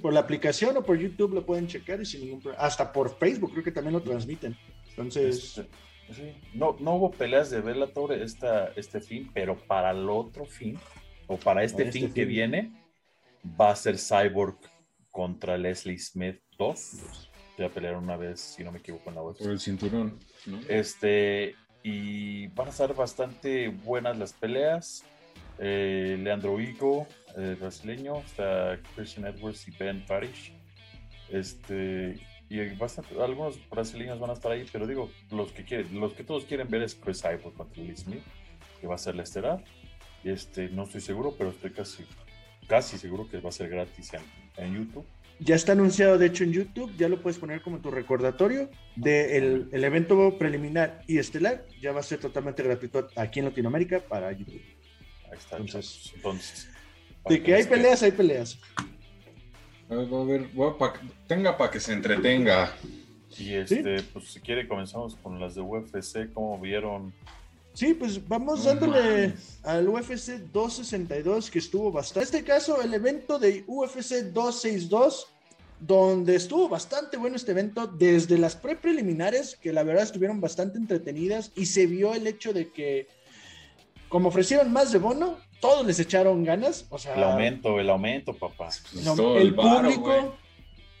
por 0.00 0.12
la 0.12 0.20
aplicación 0.20 0.76
o 0.76 0.82
por 0.82 0.98
YouTube 0.98 1.34
lo 1.34 1.46
pueden 1.46 1.66
checar 1.66 2.00
y 2.00 2.06
sin 2.06 2.22
ningún 2.22 2.40
problema. 2.40 2.64
Hasta 2.64 2.92
por 2.92 3.16
Facebook 3.16 3.52
creo 3.52 3.64
que 3.64 3.72
también 3.72 3.94
lo 3.94 4.02
transmiten. 4.02 4.56
Entonces. 4.90 5.58
Este, 5.58 6.32
No, 6.52 6.76
no 6.78 6.96
hubo 6.96 7.10
peleas 7.10 7.50
de 7.50 7.60
Bellator 7.60 8.12
esta, 8.12 8.72
este 8.76 9.00
fin, 9.00 9.30
pero 9.32 9.56
para 9.56 9.92
el 9.92 10.10
otro 10.10 10.44
fin, 10.44 10.78
o 11.26 11.38
para 11.38 11.64
este, 11.64 11.84
este 11.84 12.00
fin, 12.00 12.12
que 12.12 12.24
viene, 12.24 12.72
va 13.58 13.70
a 13.70 13.76
ser 13.76 13.98
Cyborg 13.98 14.58
contra 15.10 15.56
Leslie 15.56 15.98
Smith 15.98 16.40
2. 16.58 17.30
Ya 17.58 17.68
pelearon 17.68 18.04
una 18.04 18.16
vez, 18.16 18.40
si 18.40 18.64
no 18.64 18.72
me 18.72 18.78
equivoco, 18.78 19.08
en 19.10 19.14
la 19.14 19.22
web. 19.22 19.36
Por 19.36 19.50
el 19.50 19.60
cinturón. 19.60 20.18
Este, 20.68 21.54
y 21.82 22.48
van 22.48 22.68
a 22.68 22.72
ser 22.72 22.94
bastante 22.94 23.68
buenas 23.68 24.18
las 24.18 24.32
peleas. 24.32 25.04
Eh, 25.58 26.18
Leandro 26.20 26.58
Higo, 26.60 27.06
el 27.36 27.56
brasileño, 27.56 28.18
está 28.18 28.78
Christian 28.94 29.26
Edwards 29.26 29.66
y 29.68 29.70
Ben 29.72 30.02
Farish. 30.06 30.52
Este, 31.30 32.20
y 32.48 32.68
bastante, 32.76 33.20
algunos 33.20 33.58
brasileños 33.70 34.20
van 34.20 34.30
a 34.30 34.34
estar 34.34 34.52
ahí, 34.52 34.66
pero 34.70 34.86
digo, 34.86 35.10
los 35.30 35.52
que 35.52 35.64
quieren, 35.64 35.98
los 35.98 36.12
que 36.12 36.22
todos 36.22 36.44
quieren 36.44 36.68
ver 36.68 36.82
es 36.82 36.94
Chris 36.94 37.22
Cyborg 37.22 37.54
contra 37.54 37.82
Lee 37.82 37.96
Smith, 37.96 38.22
que 38.80 38.86
va 38.86 38.96
a 38.96 38.98
ser 38.98 39.14
la 39.14 39.22
estelar. 39.22 39.64
Este, 40.22 40.68
no 40.68 40.84
estoy 40.84 41.00
seguro, 41.00 41.34
pero 41.36 41.50
estoy 41.50 41.70
casi, 41.70 42.04
casi 42.68 42.98
seguro 42.98 43.28
que 43.28 43.40
va 43.40 43.48
a 43.48 43.52
ser 43.52 43.70
gratis 43.70 44.12
en, 44.58 44.74
YouTube. 44.74 45.06
Ya 45.40 45.54
está 45.54 45.72
anunciado, 45.72 46.18
de 46.18 46.26
hecho, 46.26 46.44
en 46.44 46.52
YouTube, 46.52 46.94
ya 46.98 47.08
lo 47.08 47.22
puedes 47.22 47.38
poner 47.38 47.62
como 47.62 47.80
tu 47.80 47.90
recordatorio 47.90 48.68
del 48.94 49.68
el 49.72 49.84
evento 49.84 50.36
preliminar 50.38 51.02
y 51.08 51.16
estelar, 51.16 51.64
ya 51.80 51.92
va 51.92 52.00
a 52.00 52.04
ser 52.04 52.20
totalmente 52.20 52.62
gratuito 52.62 53.08
aquí 53.16 53.40
en 53.40 53.46
Latinoamérica 53.46 54.00
para 54.00 54.30
YouTube. 54.30 54.62
Ahí 55.30 55.38
está. 55.38 55.56
Entonces, 55.56 56.12
entonces 56.14 56.71
de 57.28 57.42
que 57.42 57.54
hay 57.54 57.64
peleas, 57.64 58.02
hay 58.02 58.12
peleas. 58.12 58.58
A 59.88 59.94
ver, 59.94 60.08
a 60.14 60.24
ver, 60.24 60.48
tenga 61.26 61.56
para 61.56 61.70
que 61.70 61.80
se 61.80 61.92
entretenga. 61.92 62.74
Y 63.38 63.54
este, 63.54 64.02
pues 64.12 64.32
si 64.32 64.40
quiere 64.40 64.68
comenzamos 64.68 65.16
con 65.16 65.40
las 65.40 65.54
de 65.54 65.62
UFC, 65.62 66.32
¿cómo 66.32 66.58
vieron? 66.58 67.12
Sí, 67.74 67.94
pues 67.94 68.26
vamos 68.28 68.64
dándole 68.64 69.32
al 69.62 69.88
UFC 69.88 70.32
262 70.52 71.50
que 71.50 71.58
estuvo 71.58 71.90
bastante. 71.90 72.20
En 72.20 72.24
este 72.24 72.44
caso, 72.44 72.82
el 72.82 72.92
evento 72.92 73.38
de 73.38 73.64
UFC 73.66 74.32
262, 74.32 75.28
donde 75.80 76.36
estuvo 76.36 76.68
bastante 76.68 77.16
bueno 77.16 77.36
este 77.36 77.52
evento, 77.52 77.86
desde 77.86 78.36
las 78.36 78.56
pre-preliminares, 78.56 79.56
que 79.56 79.72
la 79.72 79.84
verdad 79.84 80.04
estuvieron 80.04 80.40
bastante 80.40 80.76
entretenidas, 80.76 81.50
y 81.56 81.64
se 81.66 81.86
vio 81.86 82.12
el 82.12 82.26
hecho 82.26 82.52
de 82.52 82.70
que, 82.70 83.08
como 84.10 84.28
ofrecieron 84.28 84.70
más 84.70 84.92
de 84.92 84.98
bono, 84.98 85.38
todos 85.62 85.86
les 85.86 86.00
echaron 86.00 86.42
ganas. 86.42 86.86
O 86.90 86.98
sea, 86.98 87.14
el 87.14 87.22
aumento, 87.22 87.78
el 87.78 87.88
aumento, 87.88 88.34
papá. 88.34 88.68
El, 88.92 89.54
público, 89.54 90.36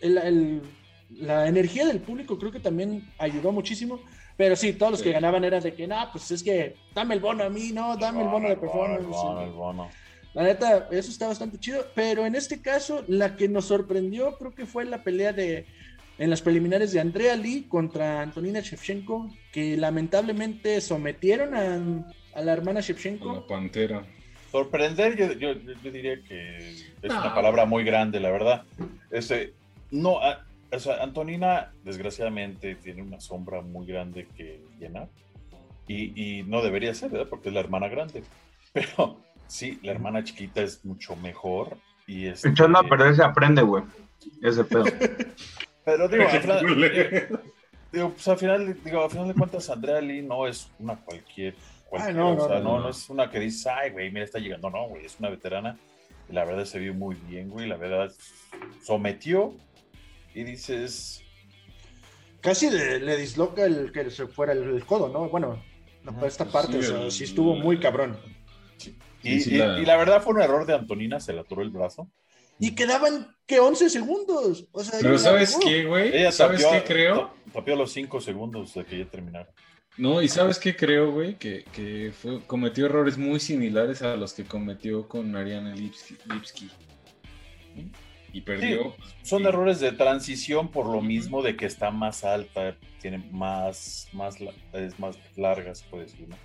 la 0.00 1.48
energía 1.48 1.84
del 1.84 1.98
público 1.98 2.38
creo 2.38 2.52
que 2.52 2.60
también 2.60 3.12
ayudó 3.18 3.50
muchísimo. 3.50 3.98
Pero 4.36 4.54
sí, 4.54 4.72
todos 4.72 4.92
los 4.92 5.02
que 5.02 5.12
ganaban 5.12 5.44
eran 5.44 5.62
de 5.62 5.74
que, 5.74 5.86
no, 5.86 5.96
pues 6.12 6.30
es 6.30 6.44
que 6.44 6.76
dame 6.94 7.14
el 7.14 7.20
bono 7.20 7.42
a 7.42 7.50
mí, 7.50 7.72
no, 7.72 7.96
dame 7.96 8.22
el 8.22 8.28
bono, 8.28 8.48
de 8.48 8.56
performance. 8.56 9.04
El 9.04 9.50
bono, 9.52 9.90
La 10.32 10.44
neta, 10.44 10.88
eso 10.92 11.10
está 11.10 11.26
bastante 11.26 11.58
chido. 11.58 11.84
Pero 11.96 12.24
en 12.24 12.36
este 12.36 12.62
caso, 12.62 13.04
la 13.08 13.36
que 13.36 13.48
nos 13.48 13.66
sorprendió 13.66 14.38
creo 14.38 14.54
que 14.54 14.64
fue 14.64 14.84
la 14.84 15.02
pelea 15.02 15.32
de 15.32 15.66
en 16.18 16.30
las 16.30 16.40
preliminares 16.40 16.92
de 16.92 17.00
Andrea 17.00 17.34
Lee 17.34 17.66
contra 17.68 18.22
Antonina 18.22 18.60
Shevchenko, 18.60 19.28
que 19.50 19.76
lamentablemente 19.76 20.80
sometieron 20.80 21.54
a, 21.54 22.06
a 22.38 22.42
la 22.42 22.52
hermana 22.52 22.80
Shevchenko. 22.80 23.32
la 23.32 23.46
pantera. 23.46 24.06
Sorprender, 24.52 25.16
yo, 25.16 25.32
yo, 25.32 25.54
diría 25.90 26.22
que 26.22 26.58
es 27.00 27.10
una 27.10 27.34
palabra 27.34 27.64
muy 27.64 27.84
grande, 27.84 28.20
la 28.20 28.30
verdad. 28.30 28.64
Este, 29.10 29.54
no, 29.90 30.18
o 30.70 30.78
sea, 30.78 31.02
Antonina, 31.02 31.72
desgraciadamente, 31.84 32.74
tiene 32.74 33.00
una 33.00 33.18
sombra 33.18 33.62
muy 33.62 33.86
grande 33.86 34.28
que 34.36 34.60
llenar. 34.78 35.08
Y, 35.88 36.12
y, 36.22 36.42
no 36.42 36.60
debería 36.60 36.92
ser, 36.92 37.08
¿verdad? 37.08 37.28
Porque 37.30 37.48
es 37.48 37.54
la 37.54 37.60
hermana 37.60 37.88
grande. 37.88 38.24
Pero 38.74 39.16
sí, 39.46 39.80
la 39.82 39.92
hermana 39.92 40.22
chiquita 40.22 40.60
es 40.60 40.84
mucho 40.84 41.16
mejor. 41.16 41.78
Y 42.06 42.26
es. 42.26 42.44
Este 42.44 42.50
Echando 42.50 42.78
a 42.78 42.82
perder 42.82 43.16
se 43.16 43.24
aprende, 43.24 43.62
güey. 43.62 43.84
Ese 44.42 44.64
pedo. 44.64 44.84
Pero 45.86 46.08
digo, 46.08 46.24
al 46.28 46.40
final, 46.42 46.66
digo, 47.92 48.10
pues 48.10 48.28
al 48.28 48.36
final, 48.36 48.76
digo, 48.84 49.02
al 49.02 49.10
final 49.10 49.28
de 49.28 49.34
cuentas, 49.34 49.70
Andrea 49.70 50.02
Lee 50.02 50.20
no 50.20 50.46
es 50.46 50.70
una 50.78 50.96
cualquier 50.96 51.54
no, 52.14 52.34
no, 52.34 52.80
no, 52.80 52.88
es 52.88 53.08
una 53.10 53.30
que 53.30 53.38
dice, 53.40 53.70
ay, 53.70 53.90
güey, 53.90 54.10
mira, 54.10 54.24
está 54.24 54.38
llegando. 54.38 54.70
No, 54.70 54.88
güey, 54.88 55.04
es 55.04 55.18
una 55.18 55.28
veterana. 55.28 55.78
Y 56.28 56.32
la 56.32 56.44
verdad 56.44 56.64
se 56.64 56.78
vio 56.78 56.94
muy 56.94 57.14
bien, 57.14 57.50
güey. 57.50 57.68
La 57.68 57.76
verdad 57.76 58.12
sometió 58.82 59.54
y 60.34 60.44
dices. 60.44 61.22
Casi 62.40 62.70
le, 62.70 63.16
disloca 63.16 63.64
el 63.64 63.92
que 63.92 64.10
se 64.10 64.26
fuera 64.26 64.52
el, 64.52 64.84
codo, 64.84 65.08
¿no? 65.08 65.28
Bueno, 65.28 65.62
esta 66.26 66.44
parte, 66.46 66.82
sí, 66.82 66.90
o 66.90 67.02
sea, 67.02 67.10
sí 67.10 67.24
estuvo 67.24 67.54
muy 67.54 67.78
cabrón. 67.78 68.18
Y, 69.22 69.44
la... 69.84 69.96
verdad 69.96 70.20
fue 70.20 70.34
un 70.34 70.42
error 70.42 70.66
de 70.66 70.74
Antonina, 70.74 71.20
se 71.20 71.32
le 71.32 71.40
atoró 71.40 71.62
el 71.62 71.70
brazo. 71.70 72.10
Y 72.58 72.74
quedaban, 72.74 73.36
que 73.46 73.60
11 73.60 73.90
segundos. 73.90 74.66
O 74.72 74.82
sea, 74.82 74.98
Pero 75.00 75.18
¿sabes 75.18 75.56
qué, 75.62 75.84
güey? 75.84 76.32
¿Sabes 76.32 76.64
qué 76.64 76.82
creo? 76.84 77.32
Tapió 77.52 77.76
los 77.76 77.92
5 77.92 78.20
segundos 78.20 78.74
de 78.74 78.84
que 78.84 78.98
ya 78.98 79.06
terminaron. 79.06 79.52
No, 79.98 80.22
y 80.22 80.28
sabes 80.28 80.58
qué 80.58 80.74
creo, 80.74 81.12
güey, 81.12 81.34
que, 81.36 82.12
fue, 82.18 82.40
cometió 82.46 82.86
errores 82.86 83.18
muy 83.18 83.40
similares 83.40 84.02
a 84.02 84.16
los 84.16 84.32
que 84.32 84.44
cometió 84.44 85.06
con 85.06 85.36
Ariana 85.36 85.74
Lipski. 85.74 86.70
Y 88.32 88.40
perdió. 88.40 88.96
son 89.22 89.44
errores 89.44 89.80
de 89.80 89.92
transición 89.92 90.70
por 90.70 90.86
lo 90.86 91.02
mismo 91.02 91.42
de 91.42 91.54
que 91.54 91.66
está 91.66 91.90
más 91.90 92.24
alta, 92.24 92.76
tiene 93.00 93.18
más, 93.30 94.08
más, 94.14 94.36
es 94.72 94.98
más 94.98 95.18
larga, 95.36 95.74
se 95.74 95.84
puede 95.84 96.04
decir, 96.04 96.28
¿no? 96.28 96.36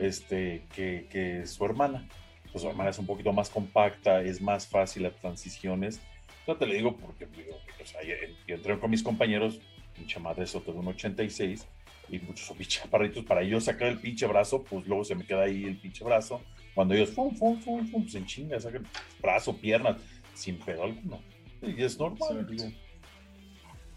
este, 0.00 0.64
que, 0.74 1.44
su 1.46 1.64
hermana. 1.64 2.06
Pues 2.50 2.62
su 2.62 2.68
hermana 2.68 2.90
es 2.90 2.98
un 2.98 3.06
poquito 3.06 3.32
más 3.32 3.48
compacta, 3.48 4.20
es 4.20 4.42
más 4.42 4.66
fácil 4.66 5.04
las 5.04 5.16
transiciones. 5.16 6.00
No 6.46 6.56
te 6.56 6.66
lo 6.66 6.74
digo 6.74 6.96
porque, 6.96 7.24
o 7.24 7.86
sea, 7.86 8.02
yo, 8.02 8.14
entré 8.54 8.78
con 8.78 8.90
mis 8.90 9.02
compañeros, 9.02 9.60
pinche 9.94 10.20
madre 10.20 10.46
Soto 10.46 10.72
de 10.72 10.78
un 10.78 10.88
86 10.88 11.66
y 12.08 12.18
muchos 12.18 12.54
chaparritos 12.68 13.24
para 13.24 13.42
yo 13.42 13.60
sacar 13.60 13.88
el 13.88 13.98
pinche 13.98 14.26
brazo, 14.26 14.62
pues 14.62 14.86
luego 14.86 15.04
se 15.04 15.14
me 15.14 15.24
queda 15.24 15.42
ahí 15.42 15.64
el 15.64 15.78
pinche 15.78 16.04
brazo. 16.04 16.42
Cuando 16.74 16.94
ellos, 16.94 17.10
fum, 17.10 17.34
fum, 17.34 17.60
fum, 17.60 17.86
fum, 17.86 18.02
pues 18.02 18.14
en 18.14 18.26
chinga, 18.26 18.60
sacan 18.60 18.86
brazo, 19.20 19.56
piernas, 19.56 19.96
sin 20.34 20.58
pedo 20.58 20.84
alguno. 20.84 21.20
Y 21.62 21.82
es 21.82 21.98
normal, 21.98 22.46
digo. 22.50 22.64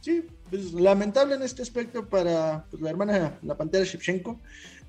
Sí, 0.05 0.23
pues 0.51 0.71
lamentable 0.73 1.33
en 1.33 1.41
este 1.41 1.63
aspecto 1.63 2.07
para 2.07 2.65
pues, 2.69 2.79
la 2.79 2.91
hermana, 2.91 3.39
la 3.41 3.57
pantera 3.57 3.83
Shevchenko. 3.83 4.39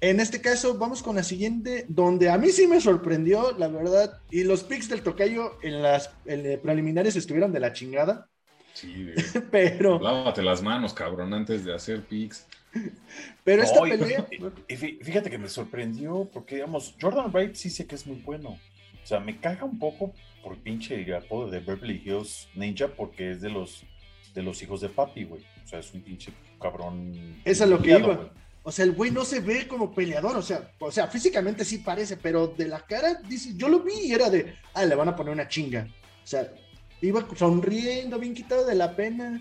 En 0.03 0.21
este 0.21 0.43
caso, 0.43 0.77
vamos 0.77 1.03
con 1.03 1.17
la 1.17 1.23
siguiente, 1.23 1.87
donde 1.89 2.29
a 2.29 2.37
mí 2.37 2.51
sí 2.51 2.67
me 2.67 2.83
sorprendió, 2.83 3.57
la 3.57 3.69
verdad, 3.69 4.21
y 4.31 4.45
los 4.45 4.63
picks 4.63 4.91
del 4.91 5.03
tocayo 5.03 5.59
en 5.63 5.81
las 5.81 6.11
preliminares 6.63 7.17
estuvieron 7.17 7.51
de 7.51 7.61
la 7.61 7.73
chingada. 7.73 8.29
Sí, 8.75 9.09
pero. 9.51 9.99
Lávate 9.99 10.43
las 10.43 10.63
manos, 10.63 10.93
cabrón, 10.93 11.33
antes 11.33 11.65
de 11.65 11.75
hacer 11.75 12.03
picks. 12.05 12.47
Pero 13.45 13.63
esta 13.63 13.81
pelea. 13.81 14.27
Y, 14.69 14.77
fíjate 14.77 15.31
que 15.31 15.39
me 15.39 15.49
sorprendió, 15.49 16.29
porque 16.33 16.57
digamos, 16.57 16.95
Jordan 17.01 17.33
Wright 17.33 17.55
sí 17.55 17.71
sé 17.71 17.87
que 17.87 17.95
es 17.95 18.07
muy 18.07 18.17
bueno. 18.17 18.51
O 18.51 19.07
sea, 19.07 19.21
me 19.21 19.39
caga 19.39 19.65
un 19.65 19.79
poco 19.79 20.13
por 20.43 20.57
pinche 20.59 21.15
apodo 21.15 21.51
de 21.51 21.61
Beverly 21.61 22.03
Hills 22.05 22.49
Ninja, 22.55 22.89
porque 22.89 23.33
es 23.33 23.41
de 23.41 23.51
los 23.51 23.85
de 24.35 24.43
los 24.43 24.63
hijos 24.63 24.81
de 24.81 24.89
papi, 24.89 25.25
güey. 25.25 25.43
O 25.65 25.67
sea, 25.67 25.79
es 25.81 25.93
un 25.95 26.03
pinche 26.03 26.33
cabrón. 26.61 27.41
Es 27.45 27.61
lo 27.67 27.81
que 27.81 27.99
iba. 27.99 28.31
O 28.63 28.73
sea, 28.73 28.85
el 28.85 28.93
güey 28.93 29.13
no 29.13 29.25
se 29.25 29.41
ve 29.41 29.69
como 29.69 29.95
peleador, 29.95 30.37
o 30.37 30.43
sea, 30.43 30.73
o 30.81 30.91
sea, 30.91 31.07
físicamente 31.07 31.65
sí 31.65 31.79
parece, 31.79 32.17
pero 32.17 32.49
de 32.49 32.67
la 32.67 32.81
cara, 32.81 33.15
dice, 33.29 33.53
yo 33.55 33.69
lo 33.69 33.79
vi 33.79 33.93
y 34.07 34.13
era 34.13 34.29
de, 34.29 34.57
ah, 34.75 34.85
le 34.85 34.97
van 34.97 35.09
a 35.09 35.15
poner 35.15 35.33
una 35.33 35.47
chinga. 35.47 35.87
O 36.25 36.27
sea, 36.27 36.53
iba 37.01 37.25
sonriendo, 37.37 38.19
bien 38.19 38.35
quitado 38.35 38.67
de 38.67 38.75
la 38.75 38.97
pena. 38.97 39.41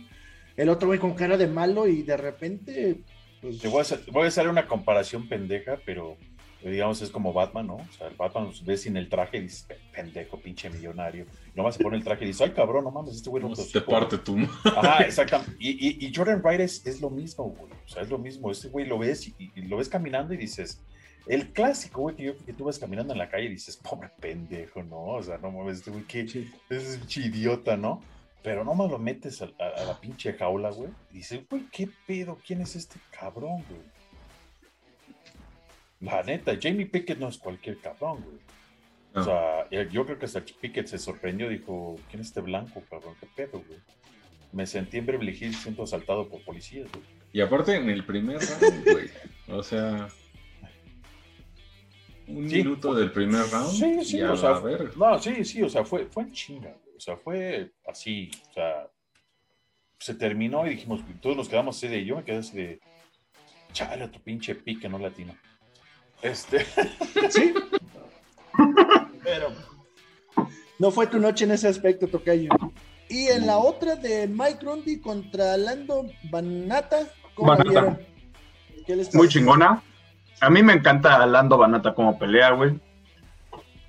El 0.56 0.70
otro 0.70 0.88
güey 0.88 1.00
con 1.00 1.16
cara 1.16 1.38
de 1.38 1.48
malo 1.48 1.88
y 1.88 2.04
de 2.04 2.18
repente. 2.18 3.02
Pues... 3.46 3.60
Te 3.60 3.68
voy 3.68 4.26
a, 4.26 4.28
hacer, 4.28 4.50
una 4.50 4.68
comparación 4.68 5.28
pendeja, 5.28 5.80
pero 5.86 6.18
digamos 6.64 7.00
es 7.04 7.12
como 7.12 7.32
Batman, 7.32 7.68
¿no? 7.68 7.76
O 7.76 7.92
sea, 7.96 8.08
el 8.08 8.16
Batman 8.16 8.50
ve 8.66 8.76
sin 8.76 8.98
el 8.98 9.08
traje 9.08 9.38
y 9.38 9.42
dice, 9.42 9.78
pendejo, 9.94 10.40
pinche 10.40 10.68
millonario. 10.70 11.28
Nomás 11.54 11.76
se 11.76 11.84
pone 11.84 11.98
el 11.98 12.04
traje 12.04 12.24
y 12.24 12.28
dice, 12.28 12.44
ay 12.44 12.52
cabrón, 12.52 12.86
no 12.86 12.92
mames, 12.92 13.16
este 13.16 13.30
güey 13.30 13.44
no 13.44 13.54
te 13.54 13.82
parte 13.82 14.18
tú. 14.18 14.36
Ajá, 14.64 15.04
exactamente. 15.06 15.56
Y, 15.60 16.06
y, 16.06 16.14
Jordan 16.14 16.42
Wright 16.42 16.62
es, 16.62 17.02
lo 17.02 17.12
mismo, 17.12 17.46
güey. 17.46 17.72
O 17.72 17.88
sea, 17.88 18.02
es 18.02 18.10
lo 18.10 18.18
mismo. 18.18 18.50
Este 18.50 18.70
güey 18.70 18.88
lo 18.88 18.98
ves 18.98 19.28
y, 19.28 19.36
y 19.38 19.62
lo 19.62 19.78
ves 19.78 19.90
caminando 19.90 20.34
y 20.34 20.38
dices, 20.38 20.82
el 21.28 21.52
clásico, 21.54 22.02
güey, 22.02 22.16
que, 22.16 22.24
yo, 22.24 22.38
que 22.38 22.54
tú 22.54 22.66
vas 22.66 22.80
caminando 22.80 23.14
en 23.14 23.20
la 23.20 23.30
calle 23.30 23.46
y 23.46 23.50
dices, 23.50 23.78
pobre 23.78 24.10
pendejo, 24.20 24.82
¿no? 24.84 25.04
O 25.06 25.24
sea, 25.24 25.38
no 25.38 25.52
mames, 25.52 25.78
este 25.78 25.92
güey, 25.92 26.04
que 26.04 26.22
es 26.22 27.00
un 27.00 27.24
idiota, 27.24 27.78
¿no? 27.78 28.02
Pero 28.46 28.64
no 28.64 28.76
más 28.76 28.92
lo 28.92 29.00
metes 29.00 29.42
a, 29.42 29.48
la 29.58 30.00
pinche 30.00 30.34
jaula, 30.34 30.70
güey. 30.70 30.92
Y 31.12 31.16
dices, 31.16 31.42
güey, 31.50 31.64
¿qué 31.72 31.90
pedo? 32.06 32.38
¿Quién 32.46 32.62
es 32.62 32.76
este 32.76 33.00
cabrón, 33.10 33.66
güey? 33.68 33.82
La 36.00 36.22
neta, 36.22 36.56
Jamie 36.62 36.86
Pickett 36.86 37.18
no 37.18 37.28
es 37.28 37.40
cualquier 37.40 37.80
cabrón, 37.80 38.24
güey. 38.24 38.38
O 39.16 39.24
sea, 39.24 39.68
yo 39.90 40.06
creo 40.06 40.20
que 40.20 40.26
hasta 40.26 40.42
Pickett 40.42 40.86
se 40.86 41.00
sorprendió, 41.00 41.50
dijo, 41.50 41.96
¿quién 42.08 42.22
es 42.22 42.28
este 42.28 42.42
blanco, 42.42 42.84
cabrón? 42.88 43.16
¿Qué 43.20 43.28
pedo, 43.36 43.64
güey? 43.68 43.80
Me 44.52 44.68
sentí 44.68 45.00
en 45.00 45.08
Beverly 45.08 45.32
Hills 45.32 45.64
siendo 45.64 45.82
asaltado 45.82 46.30
por 46.30 46.44
policías, 46.44 46.88
güey. 46.92 47.04
Y 47.34 47.42
aparte 47.42 47.76
en 47.76 47.90
el 47.90 48.06
primer 48.06 48.40
round, 48.42 48.84
güey. 48.84 49.10
O 49.48 49.64
sea, 49.64 50.08
un 52.28 52.46
minuto 52.46 52.94
del 52.94 53.12
primer 53.12 53.48
round. 53.48 53.72
Sí, 53.72 54.06
sí, 54.06 54.22
o 54.22 54.38
sea, 54.38 54.62
no, 54.96 55.20
sí, 55.20 55.44
sí, 55.44 55.64
o 55.64 55.70
sea, 55.70 55.84
fue, 55.84 56.06
fue 56.06 56.24
en 56.24 56.32
chinga, 56.32 56.76
o 56.96 57.00
sea, 57.00 57.18
fue 57.18 57.72
así, 57.88 58.32
o 58.50 58.54
sea, 58.54 58.88
se 60.00 60.16
terminó 60.16 60.66
y 60.66 60.72
dijimos, 60.72 61.02
todos 61.22 61.36
nos 61.36 61.50
quedamos 61.50 61.78
así 61.78 61.88
de, 61.88 62.06
yo 62.06 62.16
me 62.16 62.24
quedé 62.24 62.38
así 62.38 62.56
de, 62.58 62.80
chale, 63.74 64.08
tu 64.08 64.20
pinche 64.22 64.56
pique, 64.56 64.88
no 64.88 64.98
latino. 64.98 65.36
Este, 66.22 66.66
sí. 67.30 67.54
Pero 69.24 69.50
no 70.80 70.92
fue 70.92 71.08
tu 71.08 71.20
noche 71.20 71.46
en 71.46 71.52
ese 71.52 71.68
aspecto, 71.68 72.08
Tocayo. 72.08 72.50
Y 73.10 73.28
en 73.28 73.46
la 73.46 73.58
otra 73.58 73.96
de 73.96 74.28
Mike 74.28 74.60
Grundy 74.62 75.00
contra 75.00 75.58
Lando 75.58 76.06
Banata, 76.32 77.08
¿cómo 77.36 77.56
vieron? 77.58 78.00
Muy 79.14 79.28
chingona. 79.28 79.82
A 80.42 80.50
mí 80.50 80.64
me 80.64 80.74
encanta 80.74 81.26
Lando 81.26 81.58
Banata 81.58 81.94
como 81.94 82.18
pelea, 82.18 82.52
güey. 82.52 82.80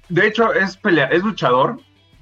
De 0.09 0.27
hecho, 0.27 0.53
es 0.53 0.77
pelea, 0.77 1.07
es 1.07 1.23
luchador, 1.23 1.81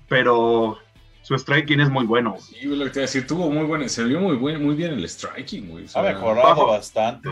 pero 0.09 0.79
su 1.23 1.37
striking 1.39 1.81
es 1.81 1.91
muy 1.91 2.07
bueno. 2.07 2.37
Sí, 2.39 2.65
lo 2.65 2.85
que 2.85 2.91
te 2.91 3.01
decir, 3.01 3.27
tuvo 3.27 3.51
muy 3.51 3.65
bueno, 3.65 3.89
se 3.89 4.05
vio 4.05 4.21
muy, 4.21 4.37
buen, 4.37 4.63
muy 4.63 4.75
bien 4.75 4.93
el 4.93 5.09
striking, 5.09 5.71
güey. 5.71 5.87
ha 5.95 6.03
mejorado 6.03 6.67
bastante. 6.67 7.31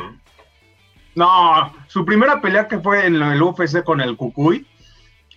No, 1.14 1.72
su 1.88 2.04
primera 2.04 2.40
pelea 2.40 2.68
que 2.68 2.78
fue 2.78 3.06
en 3.06 3.16
el 3.16 3.42
UFC 3.42 3.84
con 3.84 4.00
el 4.00 4.16
Cucuy, 4.16 4.66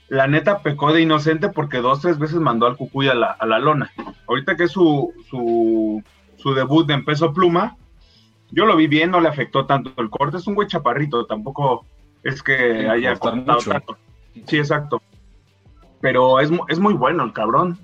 la 0.07 0.27
neta 0.27 0.59
pecó 0.59 0.93
de 0.93 1.01
inocente 1.01 1.49
porque 1.49 1.79
dos, 1.79 2.01
tres 2.01 2.17
veces 2.17 2.37
mandó 2.37 2.65
al 2.65 2.77
Cucuy 2.77 3.09
a 3.09 3.13
la, 3.15 3.31
a 3.31 3.45
la 3.45 3.59
lona. 3.59 3.91
Ahorita 4.27 4.55
que 4.55 4.65
es 4.65 4.71
su, 4.71 5.11
su, 5.29 6.01
su 6.37 6.53
debut 6.53 6.89
en 6.91 7.03
peso 7.03 7.33
pluma, 7.33 7.75
yo 8.51 8.65
lo 8.65 8.75
vi 8.77 8.87
bien, 8.87 9.11
no 9.11 9.19
le 9.19 9.27
afectó 9.27 9.65
tanto 9.65 9.91
el 9.97 10.09
corte. 10.09 10.37
Es 10.37 10.47
un 10.47 10.55
güey 10.55 10.67
chaparrito, 10.67 11.25
tampoco 11.25 11.85
es 12.23 12.41
que 12.41 12.87
haya 12.87 13.15
cortado 13.15 13.59
tanto. 13.59 13.97
Sí, 14.47 14.57
exacto. 14.57 15.01
Pero 16.01 16.39
es, 16.39 16.49
es 16.69 16.79
muy 16.79 16.93
bueno 16.93 17.23
el 17.23 17.33
cabrón. 17.33 17.79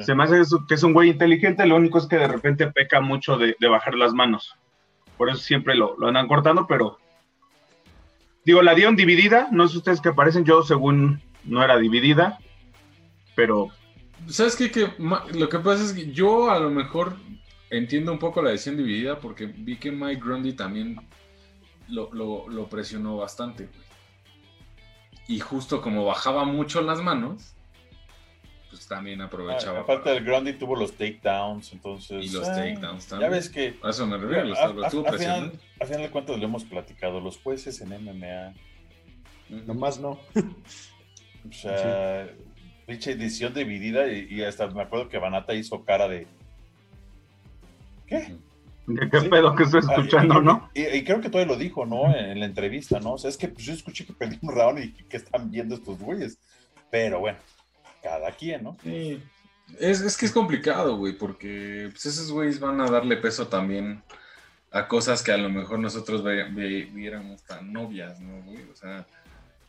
Se 0.00 0.14
me 0.14 0.24
hace 0.24 0.40
que 0.66 0.74
es 0.74 0.82
un 0.82 0.94
güey 0.94 1.10
inteligente, 1.10 1.66
lo 1.66 1.76
único 1.76 1.98
es 1.98 2.06
que 2.06 2.16
de 2.16 2.28
repente 2.28 2.66
peca 2.68 3.00
mucho 3.00 3.36
de, 3.36 3.54
bajar 3.60 3.94
las 3.94 4.14
manos. 4.14 4.54
Por 5.18 5.28
eso 5.28 5.38
siempre 5.38 5.74
lo, 5.74 5.96
lo, 5.98 6.08
andan 6.08 6.28
cortando, 6.28 6.66
pero 6.66 6.98
digo, 8.44 8.62
la 8.62 8.74
dieron 8.74 8.96
dividida, 8.96 9.48
no 9.52 9.68
sé 9.68 9.76
ustedes 9.76 10.00
que 10.00 10.12
parecen, 10.12 10.44
yo 10.44 10.62
según 10.62 11.20
no 11.44 11.62
era 11.62 11.76
dividida, 11.76 12.38
pero... 13.34 13.68
¿Sabes 14.28 14.56
qué? 14.56 14.70
Que, 14.70 14.88
lo 14.98 15.48
que 15.48 15.58
pasa 15.58 15.84
es 15.84 15.92
que 15.92 16.10
yo 16.10 16.50
a 16.50 16.58
lo 16.58 16.70
mejor 16.70 17.16
entiendo 17.68 18.12
un 18.12 18.18
poco 18.18 18.40
la 18.40 18.50
decisión 18.50 18.78
dividida 18.78 19.18
porque 19.18 19.46
vi 19.46 19.76
que 19.76 19.92
Mike 19.92 20.22
Grundy 20.24 20.54
también 20.54 20.96
lo, 21.88 22.08
lo 22.48 22.66
presionó 22.68 23.18
bastante. 23.18 23.68
Y 25.28 25.40
justo 25.40 25.80
como 25.80 26.04
bajaba 26.04 26.44
mucho 26.44 26.82
las 26.82 27.00
manos, 27.00 27.54
pues 28.72 28.88
también 28.88 29.20
aprovechaba. 29.20 29.80
Ah, 29.80 29.82
aparte 29.82 30.10
del 30.10 30.24
Grundy 30.24 30.54
tuvo 30.54 30.76
los 30.76 30.92
takedowns, 30.92 31.72
entonces. 31.72 32.24
Y 32.24 32.30
los 32.30 32.48
eh, 32.48 32.52
takedowns 32.52 33.06
también. 33.06 33.30
Ya 33.30 33.36
ves 33.36 33.48
que. 33.48 33.78
A 33.82 33.90
eso 33.90 34.06
me 34.06 34.16
refiero, 34.16 34.44
los, 34.44 34.58
a, 34.58 34.70
estuvo 34.86 35.08
a, 35.08 35.12
final, 35.12 35.52
a 35.80 35.84
final 35.84 36.02
de 36.02 36.10
cuentas 36.10 36.38
lo 36.38 36.44
hemos 36.44 36.64
platicado. 36.64 37.20
Los 37.20 37.38
jueces 37.38 37.80
en 37.80 37.90
MMA. 37.90 38.54
Nomás 39.66 40.00
no. 40.00 40.18
o 41.48 41.52
sea, 41.52 42.28
dicha 42.88 43.10
edición 43.10 43.52
dividida 43.52 44.10
y, 44.10 44.42
hasta 44.42 44.66
me 44.68 44.82
acuerdo 44.82 45.08
que 45.08 45.18
Banata 45.18 45.54
hizo 45.54 45.84
cara 45.84 46.08
de. 46.08 46.26
¿Qué? 48.06 48.36
¿De 48.86 49.08
qué 49.08 49.20
pedo 49.28 49.54
que 49.54 49.62
estoy 49.62 49.80
ah, 49.82 49.92
escuchando, 49.92 50.40
no? 50.40 50.70
Y, 50.74 51.04
creo 51.04 51.20
que 51.20 51.30
todavía 51.30 51.52
lo 51.52 51.58
dijo, 51.58 51.86
¿no? 51.86 52.14
En, 52.14 52.40
la 52.40 52.46
entrevista, 52.46 52.98
¿no? 53.00 53.12
O 53.12 53.18
sea, 53.18 53.30
es 53.30 53.36
que 53.36 53.48
pues, 53.48 53.64
yo 53.64 53.72
escuché 53.72 54.04
que 54.04 54.12
perdí 54.12 54.38
un 54.42 54.54
round 54.54 54.82
y 54.82 54.92
que 54.92 55.16
están 55.16 55.50
viendo 55.50 55.74
estos 55.74 55.98
güeyes. 55.98 56.38
Pero 56.90 57.20
bueno, 57.20 57.38
cada 58.02 58.30
quien, 58.32 58.64
¿no? 58.64 58.76
Sí. 58.82 59.22
Es, 59.78 60.16
que 60.16 60.26
es 60.26 60.32
complicado, 60.32 60.96
güey, 60.96 61.12
porque 61.12 61.88
pues, 61.90 62.06
esos 62.06 62.30
güeyes 62.30 62.60
van 62.60 62.80
a 62.80 62.90
darle 62.90 63.16
peso 63.16 63.48
también 63.48 64.02
a 64.70 64.88
cosas 64.88 65.22
que 65.22 65.32
a 65.32 65.36
lo 65.36 65.48
mejor 65.48 65.78
nosotros 65.78 66.24
viéramos 66.24 67.42
tan 67.44 67.72
novias, 67.72 68.20
¿no, 68.20 68.42
güey? 68.42 68.62
O 68.70 68.74
sea, 68.74 69.06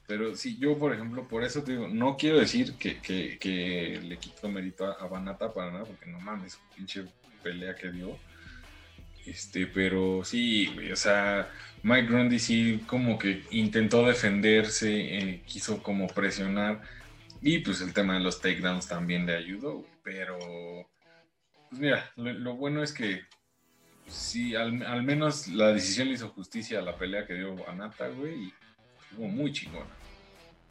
pero 0.07 0.35
sí, 0.35 0.57
yo, 0.57 0.77
por 0.77 0.93
ejemplo, 0.93 1.27
por 1.27 1.43
eso 1.43 1.63
te 1.63 1.73
digo, 1.73 1.87
no 1.87 2.17
quiero 2.17 2.39
decir 2.39 2.73
que, 2.75 2.99
que, 2.99 3.99
le 4.03 4.17
quito 4.17 4.49
mérito 4.49 4.85
a, 4.85 5.07
Banata 5.07 5.53
para 5.53 5.71
nada, 5.71 5.85
porque 5.85 6.07
no 6.07 6.19
mames, 6.19 6.59
pinche 6.75 7.05
pelea 7.41 7.75
que 7.75 7.91
dio. 7.91 8.17
Este, 9.25 9.67
pero 9.67 10.23
sí, 10.23 10.69
güey, 10.73 10.91
o 10.91 10.95
sea, 10.95 11.49
Mike 11.81 12.07
Grundy 12.07 12.39
sí 12.39 12.83
como 12.87 13.17
que 13.17 13.43
intentó 13.51 14.05
defenderse, 14.05 15.17
eh, 15.17 15.41
quiso 15.45 15.81
como 15.81 16.07
presionar 16.07 16.81
y 17.41 17.59
pues 17.59 17.81
el 17.81 17.93
tema 17.93 18.15
de 18.15 18.21
los 18.21 18.41
takedowns 18.41 18.87
también 18.87 19.25
le 19.25 19.35
ayudó, 19.35 19.85
pero 20.03 20.37
pues 21.69 21.81
mira, 21.81 22.11
lo, 22.15 22.55
bueno 22.55 22.83
es 22.83 22.93
que 22.93 23.21
sí, 24.07 24.55
al, 24.55 25.03
menos 25.03 25.47
la 25.47 25.73
decisión 25.73 26.07
le 26.07 26.15
hizo 26.15 26.29
justicia 26.29 26.79
a 26.79 26.83
la 26.83 26.97
pelea 26.97 27.25
que 27.25 27.33
dio 27.33 27.67
Anata, 27.69 28.07
güey, 28.09 28.45
y 28.45 28.53
estuvo 29.09 29.27
muy 29.27 29.51
chingona. 29.51 29.89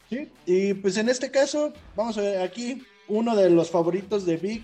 Sí, 0.09 0.29
y 0.45 0.73
pues 0.75 0.97
en 0.97 1.09
este 1.09 1.29
caso, 1.29 1.73
vamos 1.95 2.17
a 2.17 2.21
ver 2.21 2.41
aquí, 2.41 2.83
uno 3.07 3.35
de 3.35 3.49
los 3.49 3.69
favoritos 3.69 4.25
de 4.25 4.37
Vic, 4.37 4.63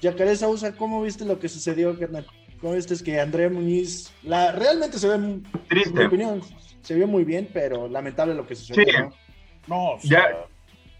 Yacaré 0.00 0.36
Sausa, 0.36 0.76
¿cómo 0.76 1.02
viste 1.02 1.24
lo 1.24 1.38
que 1.38 1.48
sucedió, 1.48 1.98
carnal? 1.98 2.26
¿Cómo 2.60 2.74
viste 2.74 2.94
es 2.94 3.02
que 3.02 3.20
Andrea 3.20 3.48
Muñiz, 3.50 4.12
la, 4.22 4.52
realmente 4.52 4.98
se 4.98 5.08
ve, 5.08 5.40
Triste. 5.68 5.90
en 5.90 5.96
mi 5.96 6.04
opinión, 6.04 6.42
se 6.82 6.94
vio 6.94 7.06
muy 7.06 7.24
bien, 7.24 7.48
pero 7.52 7.88
lamentable 7.88 8.34
lo 8.34 8.46
que 8.46 8.54
sucedió, 8.54 8.84
sí. 8.84 8.92
¿no? 8.98 9.12
No, 9.68 9.98
ya, 10.02 10.46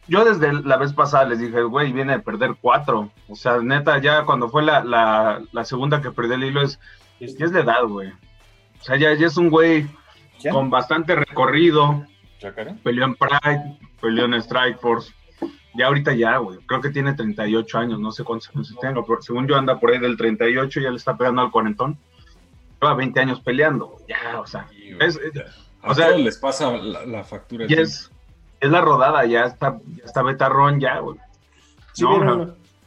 yo 0.08 0.24
desde 0.24 0.52
la 0.52 0.76
vez 0.76 0.92
pasada 0.92 1.24
les 1.24 1.40
dije, 1.40 1.62
güey, 1.62 1.92
viene 1.92 2.14
a 2.14 2.18
perder 2.20 2.56
cuatro. 2.60 3.10
O 3.28 3.34
sea, 3.34 3.58
neta, 3.58 3.98
ya 4.00 4.24
cuando 4.24 4.48
fue 4.48 4.62
la, 4.62 4.82
la, 4.84 5.64
segunda 5.64 6.00
que 6.00 6.12
perdió 6.12 6.34
el 6.34 6.44
hilo 6.44 6.62
es, 6.62 6.78
es 7.20 7.36
de 7.36 7.60
edad, 7.60 7.84
güey. 7.84 8.08
O 8.08 8.84
sea, 8.84 8.96
ya, 8.96 9.14
ya 9.14 9.26
es 9.26 9.36
un 9.36 9.50
güey 9.50 9.86
con 10.50 10.70
bastante 10.70 11.14
recorrido. 11.14 12.06
Peleó 12.84 13.06
en 13.06 13.14
Pride, 13.16 13.78
peleó 14.00 14.26
en 14.26 14.34
Strike 14.34 14.78
Force. 14.78 15.12
Ya 15.76 15.86
ahorita 15.86 16.14
ya, 16.14 16.38
güey. 16.38 16.58
Creo 16.66 16.80
que 16.80 16.90
tiene 16.90 17.14
38 17.14 17.78
años, 17.78 18.00
no 18.00 18.12
sé 18.12 18.24
cuántos 18.24 18.50
años 18.54 18.74
tengo, 18.80 19.04
pero 19.04 19.20
según 19.22 19.46
yo 19.46 19.56
anda 19.56 19.78
por 19.78 19.90
ahí 19.90 19.98
del 19.98 20.16
38, 20.16 20.80
ya 20.80 20.90
le 20.90 20.96
está 20.96 21.16
pegando 21.16 21.42
al 21.42 21.50
cuarentón. 21.50 21.98
Lleva 22.80 22.94
20 22.94 23.20
años 23.20 23.40
peleando, 23.40 23.96
ya, 24.08 24.40
o 24.40 24.46
sea. 24.46 24.68
o 25.82 25.94
sea, 25.94 26.10
les 26.10 26.38
pasa 26.38 26.76
la, 26.76 27.24
factura. 27.24 27.66
Y 27.68 27.74
es, 27.74 28.10
es 28.60 28.70
la 28.70 28.80
rodada, 28.80 29.24
ya 29.24 29.44
está, 29.44 29.78
ya 29.96 30.04
está 30.04 30.22
Betarrón, 30.22 30.80
ya, 30.80 30.98
güey. 30.98 31.18
Sí, 31.92 32.04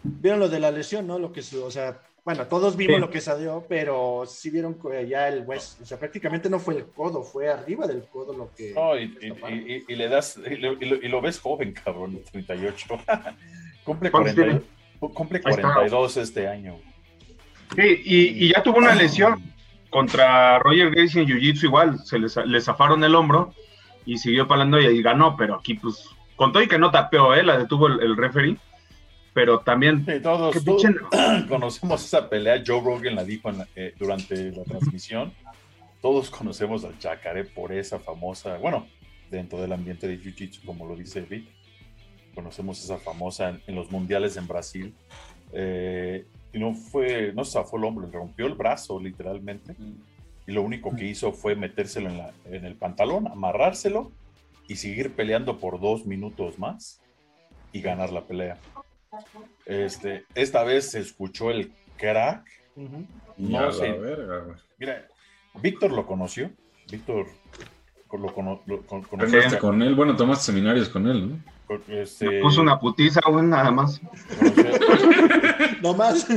vieron, 0.03 0.39
lo 0.39 0.49
de 0.49 0.59
la 0.59 0.69
lesión, 0.69 1.07
¿no? 1.07 1.17
Lo 1.17 1.31
que, 1.31 1.41
o 1.41 1.71
sea, 1.71 1.99
bueno, 2.29 2.45
todos 2.45 2.77
vimos 2.77 2.99
lo 2.99 3.09
que 3.09 3.21
salió, 3.21 3.65
pero 3.67 4.23
sí 4.27 4.51
vieron 4.51 4.75
que 4.75 5.07
ya 5.07 5.27
el 5.29 5.41
West, 5.47 5.81
o 5.81 5.85
sea, 5.85 5.97
prácticamente 5.97 6.47
no 6.47 6.59
fue 6.59 6.75
el 6.75 6.85
codo, 6.85 7.23
fue 7.23 7.49
arriba 7.49 7.87
del 7.87 8.03
codo 8.03 8.37
lo 8.37 8.51
que. 8.55 8.71
No, 8.73 8.95
y, 8.95 9.95
le 9.95 10.07
das, 10.07 10.39
y 10.47 11.07
lo, 11.07 11.21
ves 11.21 11.39
joven, 11.39 11.73
cabrón, 11.73 12.19
38. 12.31 12.87
cumple, 13.83 14.11
40, 14.11 14.61
cumple 14.99 15.41
42 15.41 16.17
este 16.17 16.47
año. 16.47 16.77
Sí, 17.75 18.01
y, 18.05 18.53
ya 18.53 18.61
tuvo 18.61 18.77
una 18.77 18.93
lesión 18.93 19.41
contra 19.89 20.59
Roger 20.59 20.91
Gracie 20.91 21.23
en 21.23 21.29
Jiu-Jitsu, 21.29 21.63
igual, 21.63 21.97
se 21.97 22.19
le 22.19 22.61
zafaron 22.61 23.03
el 23.03 23.15
hombro 23.15 23.55
y 24.05 24.19
siguió 24.19 24.47
palando 24.47 24.79
y 24.79 24.85
ahí 24.85 25.01
ganó, 25.01 25.35
pero 25.35 25.55
aquí 25.55 25.73
pues 25.73 26.07
con 26.35 26.51
todo 26.53 26.61
y 26.61 26.67
que 26.67 26.77
no 26.77 26.91
tapeó, 26.91 27.33
¿eh? 27.33 27.41
la 27.41 27.57
detuvo 27.57 27.87
el, 27.87 28.15
referee, 28.15 28.55
pero 29.39 29.61
también... 29.61 30.05
todos, 30.21 30.57
conocemos 31.47 32.03
esa 32.03 32.29
pelea, 32.29 32.61
Joe 32.65 32.81
Rogan 32.81 33.15
la 33.15 33.23
dijo 33.23 33.49
eh, 33.73 33.93
durante 33.97 34.51
la 34.51 34.65
transmisión, 34.65 35.31
todos 36.01 36.29
conocemos 36.29 36.83
al 36.83 36.99
Chacaré 36.99 37.45
por 37.45 37.71
esa 37.71 37.99
famosa, 37.99 38.57
bueno, 38.57 38.85
dentro 39.31 39.61
del 39.61 39.71
ambiente 39.71 40.09
de 40.09 40.19
Jiu-Jitsu, 40.19 40.65
como 40.65 40.85
lo 40.85 40.97
dice 40.97 41.21
Vic, 41.21 41.45
conocemos 42.35 42.83
esa 42.83 42.97
famosa 42.97 43.57
en, 43.65 43.75
los 43.75 43.89
mundiales 43.89 44.35
en 44.35 44.45
Brasil, 44.45 44.93
eh, 45.53 46.25
y 46.51 46.59
no 46.59 46.73
fue, 46.73 47.31
no 47.33 47.45
zafó 47.45 47.77
el 47.77 47.85
hombro, 47.85 48.07
le 48.07 48.11
rompió 48.11 48.45
el 48.45 48.55
brazo 48.55 48.99
literalmente. 48.99 49.73
Y 50.47 50.51
lo 50.51 50.63
único 50.63 50.93
que 50.93 51.05
hizo 51.05 51.31
fue 51.31 51.55
metérselo 51.55 52.09
en, 52.43 52.65
el 52.65 52.75
pantalón, 52.75 53.27
amarrárselo 53.27 54.11
y 54.67 54.75
seguir 54.75 55.13
peleando 55.13 55.59
por 55.59 55.79
dos 55.79 56.05
minutos 56.05 56.59
más 56.59 56.99
y 57.71 57.79
ganar 57.79 58.11
la 58.11 58.25
pelea. 58.25 58.57
Este, 59.65 60.25
esta 60.35 60.63
vez 60.63 60.91
se 60.91 60.99
escuchó 60.99 61.51
el 61.51 61.71
crack. 61.97 62.45
No 63.37 63.71
sé. 63.71 63.95
Mira, 64.77 65.07
Víctor 65.61 65.91
lo 65.91 66.05
conoció. 66.05 66.49
Víctor 66.91 67.27
lo, 68.11 68.33
conoció. 68.33 69.59
con 69.59 69.81
él? 69.81 69.95
Bueno, 69.95 70.15
tomaste 70.15 70.45
seminarios 70.45 70.89
con 70.89 71.07
él, 71.07 71.29
¿no? 71.29 71.39
Este... 71.87 72.41
puso 72.41 72.61
una 72.61 72.79
putiza, 72.79 73.21
güey, 73.29 73.45
nada 73.45 73.69
más. 73.69 74.01
no 75.83 75.93
más. 75.93 76.27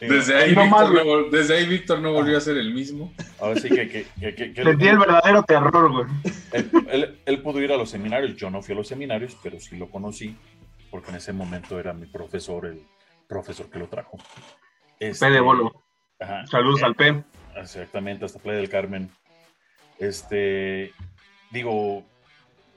Desde 0.00 0.34
ahí, 0.34 0.54
No 0.54 0.62
Víctor 0.62 0.94
más, 0.94 1.04
no 1.04 1.22
desde 1.30 1.56
ahí 1.58 1.66
Víctor 1.66 2.00
no 2.00 2.12
volvió 2.14 2.38
a 2.38 2.40
ser 2.40 2.56
el 2.56 2.72
mismo. 2.72 3.12
Ahora 3.38 3.60
sí 3.60 3.68
que, 3.68 3.86
que, 3.90 4.06
que- 4.18 4.34
que- 4.34 4.52
que 4.54 4.60
él, 4.62 4.66
Sentí 4.68 4.88
el 4.88 4.98
verdadero 4.98 5.42
terror, 5.42 5.92
güey. 5.92 6.06
él- 6.52 6.70
él- 6.90 7.18
él 7.26 7.42
pudo 7.42 7.60
ir 7.60 7.70
a 7.72 7.76
los 7.76 7.90
seminarios, 7.90 8.34
yo 8.36 8.48
no 8.48 8.62
fui 8.62 8.72
a 8.74 8.78
los 8.78 8.88
seminarios, 8.88 9.36
pero 9.42 9.60
sí 9.60 9.76
lo 9.76 9.90
conocí, 9.90 10.34
porque 10.90 11.10
en 11.10 11.16
ese 11.16 11.32
momento 11.32 11.78
era 11.78 11.92
mi 11.92 12.06
profesor, 12.06 12.66
el 12.66 12.82
profesor 13.28 13.70
que 13.70 13.78
lo 13.78 13.88
trajo. 13.88 14.18
Este, 14.98 15.26
P 15.26 15.32
de 15.32 15.40
bolo. 15.40 15.72
ajá. 16.18 16.46
Saludos 16.46 16.82
Eh, 16.82 16.84
al 16.86 16.94
P. 16.94 17.24
Exactamente, 17.56 18.24
hasta 18.24 18.38
Playa 18.38 18.58
del 18.58 18.68
Carmen. 18.68 19.10
Este, 19.98 20.92
digo, 21.50 22.04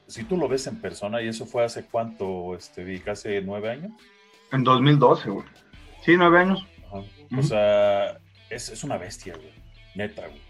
si 0.08 0.24
tú 0.24 0.38
lo 0.38 0.48
ves 0.48 0.68
en 0.68 0.82
persona, 0.82 1.22
y 1.22 1.28
eso 1.28 1.46
fue 1.46 1.64
hace 1.64 1.86
cuánto, 1.86 2.56
este, 2.56 3.02
hace 3.10 3.42
nueve 3.42 3.72
años. 3.72 3.92
En 4.52 4.64
2012, 4.64 5.30
güey. 5.30 5.46
Sí, 6.04 6.16
nueve 6.18 6.40
años. 6.40 6.66
Ajá. 6.88 7.02
O 7.38 7.42
sea, 7.44 8.18
es, 8.50 8.70
es 8.70 8.84
una 8.84 8.98
bestia, 8.98 9.36
güey. 9.36 9.54
Neta, 9.96 10.28
güey. 10.28 10.42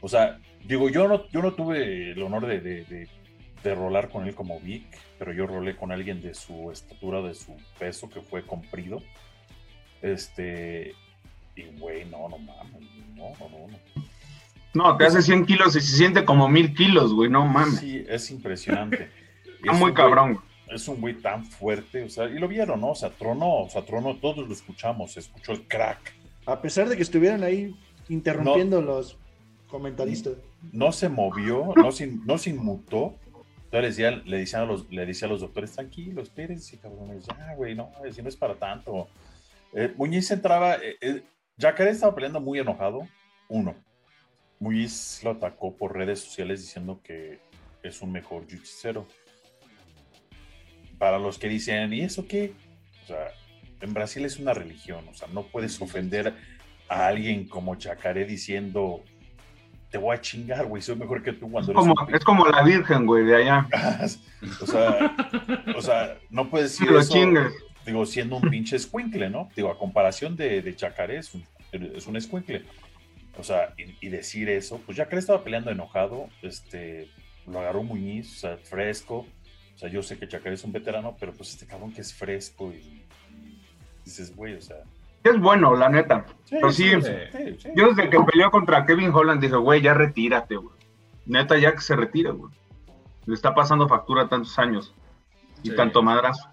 O 0.00 0.08
sea, 0.08 0.38
digo, 0.64 0.88
yo 0.88 1.06
no, 1.06 1.28
yo 1.28 1.42
no 1.42 1.52
tuve 1.52 2.12
el 2.12 2.22
honor 2.22 2.46
de, 2.46 2.60
de, 2.60 2.84
de- 2.84 3.08
de 3.62 3.74
rolar 3.74 4.08
con 4.08 4.26
él 4.26 4.34
como 4.34 4.60
Vic, 4.60 4.86
pero 5.18 5.32
yo 5.32 5.46
rolé 5.46 5.76
con 5.76 5.92
alguien 5.92 6.22
de 6.22 6.34
su 6.34 6.70
estatura, 6.70 7.20
de 7.22 7.34
su 7.34 7.56
peso, 7.78 8.08
que 8.08 8.20
fue 8.20 8.44
comprido. 8.46 9.02
Este, 10.02 10.94
y 11.56 11.62
güey, 11.78 12.04
no, 12.06 12.28
no 12.28 12.38
mames, 12.38 12.82
no, 13.14 13.30
no, 13.38 13.48
no. 13.48 13.66
no. 13.68 14.10
No, 14.72 14.96
te 14.96 15.04
hace 15.04 15.20
100 15.20 15.46
kilos 15.46 15.74
y 15.74 15.80
se 15.80 15.96
siente 15.96 16.24
como 16.24 16.48
mil 16.48 16.74
kilos, 16.74 17.12
güey. 17.12 17.28
No 17.28 17.44
mames. 17.44 17.80
Sí, 17.80 18.04
es 18.08 18.30
impresionante. 18.30 19.10
Está 19.44 19.72
Es 19.72 19.78
muy 19.78 19.92
cabrón, 19.92 20.34
güey. 20.34 20.44
es 20.68 20.86
un 20.88 21.00
güey 21.00 21.14
tan 21.14 21.44
fuerte, 21.44 22.04
o 22.04 22.08
sea, 22.08 22.26
y 22.26 22.38
lo 22.38 22.46
vieron, 22.48 22.80
¿no? 22.80 22.90
O 22.90 22.94
sea, 22.94 23.10
tronó, 23.10 23.62
o 23.62 23.68
sea, 23.68 23.84
tronó, 23.84 24.16
todos 24.16 24.46
lo 24.46 24.52
escuchamos, 24.52 25.12
se 25.12 25.20
escuchó 25.20 25.52
el 25.52 25.66
crack. 25.66 26.14
A 26.46 26.62
pesar 26.62 26.88
de 26.88 26.96
que 26.96 27.02
estuvieran 27.02 27.42
ahí 27.42 27.74
interrumpiendo 28.08 28.80
los 28.80 29.18
comentaristas. 29.68 30.34
No 30.72 30.92
se 30.92 31.08
movió, 31.08 31.72
no 31.76 31.90
se, 31.92 32.06
no 32.06 32.38
se 32.38 32.50
inmutó. 32.50 33.16
Entonces 33.70 33.82
le 33.82 33.88
decía, 33.88 34.22
le 34.26 34.38
decían 34.38 34.62
a 34.62 34.64
los, 34.64 34.90
le 34.90 35.06
decía 35.06 35.28
a 35.28 35.30
los 35.30 35.42
doctores, 35.42 35.70
tranquilos, 35.70 36.24
espérense, 36.24 36.76
cabrones, 36.78 37.24
ya, 37.24 37.54
güey, 37.54 37.76
no, 37.76 37.92
si 38.10 38.20
no 38.20 38.28
es 38.28 38.34
para 38.34 38.56
tanto. 38.56 39.08
Eh, 39.72 39.94
Muñiz 39.96 40.28
entraba, 40.32 40.74
eh, 40.74 40.96
eh, 41.00 41.22
Jacare 41.56 41.90
estaba 41.90 42.12
peleando 42.12 42.40
muy 42.40 42.58
enojado, 42.58 43.06
uno. 43.48 43.76
Muñiz 44.58 45.20
lo 45.22 45.30
atacó 45.30 45.76
por 45.76 45.96
redes 45.96 46.18
sociales 46.18 46.62
diciendo 46.62 47.00
que 47.04 47.38
es 47.84 48.02
un 48.02 48.10
mejor 48.10 48.44
jiu-jitsu. 48.48 49.06
Para 50.98 51.20
los 51.20 51.38
que 51.38 51.48
dicen, 51.48 51.92
¿y 51.92 52.00
eso 52.00 52.26
qué? 52.26 52.52
O 53.04 53.06
sea, 53.06 53.28
en 53.80 53.94
Brasil 53.94 54.24
es 54.24 54.40
una 54.40 54.52
religión, 54.52 55.06
o 55.08 55.14
sea, 55.14 55.28
no 55.28 55.44
puedes 55.44 55.80
ofender 55.80 56.34
a 56.88 57.06
alguien 57.06 57.46
como 57.46 57.76
Chacaré 57.76 58.24
diciendo, 58.24 59.04
te 59.90 59.98
voy 59.98 60.16
a 60.16 60.20
chingar, 60.20 60.66
güey, 60.66 60.82
soy 60.82 60.96
mejor 60.96 61.22
que 61.22 61.32
tú 61.32 61.50
cuando 61.50 61.72
Es 61.72 61.76
eres 61.76 61.88
como, 61.88 62.06
un 62.06 62.14
es 62.14 62.24
como 62.24 62.46
la 62.46 62.62
Virgen, 62.62 63.06
güey, 63.06 63.24
de 63.24 63.36
allá. 63.36 63.68
o 64.62 64.66
sea, 64.66 65.16
o 65.76 65.82
sea, 65.82 66.18
no 66.30 66.48
puedes 66.48 66.72
decir 66.72 66.90
lo 66.90 67.00
eso, 67.00 67.12
chingues. 67.12 67.52
digo, 67.84 68.06
siendo 68.06 68.36
un 68.36 68.48
pinche 68.48 68.76
escuincle, 68.76 69.28
¿no? 69.30 69.50
Digo, 69.56 69.70
a 69.70 69.78
comparación 69.78 70.36
de, 70.36 70.62
de 70.62 70.76
Chacaré, 70.76 71.18
es 71.18 71.34
un, 71.34 71.44
es 71.72 72.06
un 72.06 72.16
escuincle. 72.16 72.64
O 73.36 73.42
sea, 73.42 73.74
y, 73.76 74.06
y 74.06 74.10
decir 74.10 74.48
eso, 74.48 74.80
pues 74.86 74.96
ya 74.96 75.08
que 75.08 75.16
él 75.16 75.18
estaba 75.18 75.42
peleando 75.42 75.70
enojado, 75.70 76.28
este, 76.42 77.10
lo 77.46 77.58
agarró 77.58 77.82
Muñiz, 77.82 78.36
o 78.36 78.38
sea, 78.38 78.56
fresco. 78.58 79.26
O 79.74 79.78
sea, 79.78 79.88
yo 79.88 80.02
sé 80.02 80.18
que 80.18 80.28
Chacaré 80.28 80.54
es 80.54 80.64
un 80.64 80.72
veterano, 80.72 81.16
pero 81.18 81.32
pues 81.32 81.50
este 81.50 81.66
cabrón 81.66 81.92
que 81.92 82.02
es 82.02 82.14
fresco 82.14 82.72
y, 82.72 83.02
y 83.32 83.58
dices, 84.04 84.34
güey, 84.36 84.54
o 84.54 84.60
sea. 84.60 84.76
Es 85.22 85.38
bueno, 85.38 85.74
la 85.76 85.88
neta. 85.88 86.24
Pero 86.48 86.72
sí, 86.72 86.90
sí, 87.02 87.10
sí. 87.58 87.68
Yo 87.76 87.88
desde 87.88 88.08
que 88.08 88.18
peleó 88.20 88.50
contra 88.50 88.86
Kevin 88.86 89.10
Holland 89.12 89.40
dije, 89.40 89.56
güey, 89.56 89.82
ya 89.82 89.92
retírate, 89.94 90.56
güey. 90.56 90.74
Neta, 91.26 91.58
ya 91.58 91.72
que 91.72 91.80
se 91.80 91.94
retire, 91.94 92.30
güey. 92.30 92.52
Le 93.26 93.34
está 93.34 93.54
pasando 93.54 93.86
factura 93.86 94.28
tantos 94.28 94.58
años. 94.58 94.94
Y 95.62 95.70
Sí. 95.70 95.76
tanto 95.76 96.02
madrazo. 96.02 96.48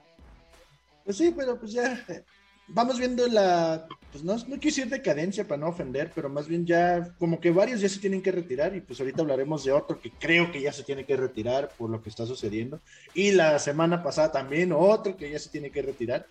Pues 1.06 1.18
sí, 1.18 1.34
pero 1.36 1.58
pues 1.58 1.72
ya 1.72 1.94
eh, 2.10 2.26
vamos 2.68 3.00
viendo 3.00 3.28
la, 3.28 3.88
pues 4.12 4.24
no, 4.24 4.36
no 4.36 4.60
quise 4.60 4.82
decir 4.82 4.90
decadencia 4.90 5.48
para 5.48 5.62
no 5.62 5.68
ofender, 5.68 6.12
pero 6.14 6.30
más 6.30 6.48
bien 6.48 6.66
ya 6.66 7.14
como 7.20 7.40
que 7.40 7.52
varios 7.52 7.82
ya 7.82 7.90
se 7.90 8.00
tienen 8.00 8.22
que 8.22 8.32
retirar 8.32 8.76
y 8.76 8.82
pues 8.82 9.00
ahorita 9.00 9.22
hablaremos 9.22 9.64
de 9.64 9.72
otro 9.72 10.00
que 10.00 10.12
creo 10.12 10.52
que 10.52 10.62
ya 10.62 10.74
se 10.74 10.84
tiene 10.84 11.06
que 11.06 11.16
retirar 11.16 11.70
por 11.78 11.90
lo 11.90 12.02
que 12.02 12.10
está 12.10 12.26
sucediendo. 12.26 12.80
Y 13.14 13.32
la 13.32 13.60
semana 13.60 14.04
pasada 14.04 14.32
también 14.32 14.72
otro 14.72 15.16
que 15.18 15.30
ya 15.30 15.40
se 15.40 15.50
tiene 15.50 15.70
que 15.70 15.82
retirar. 15.82 16.26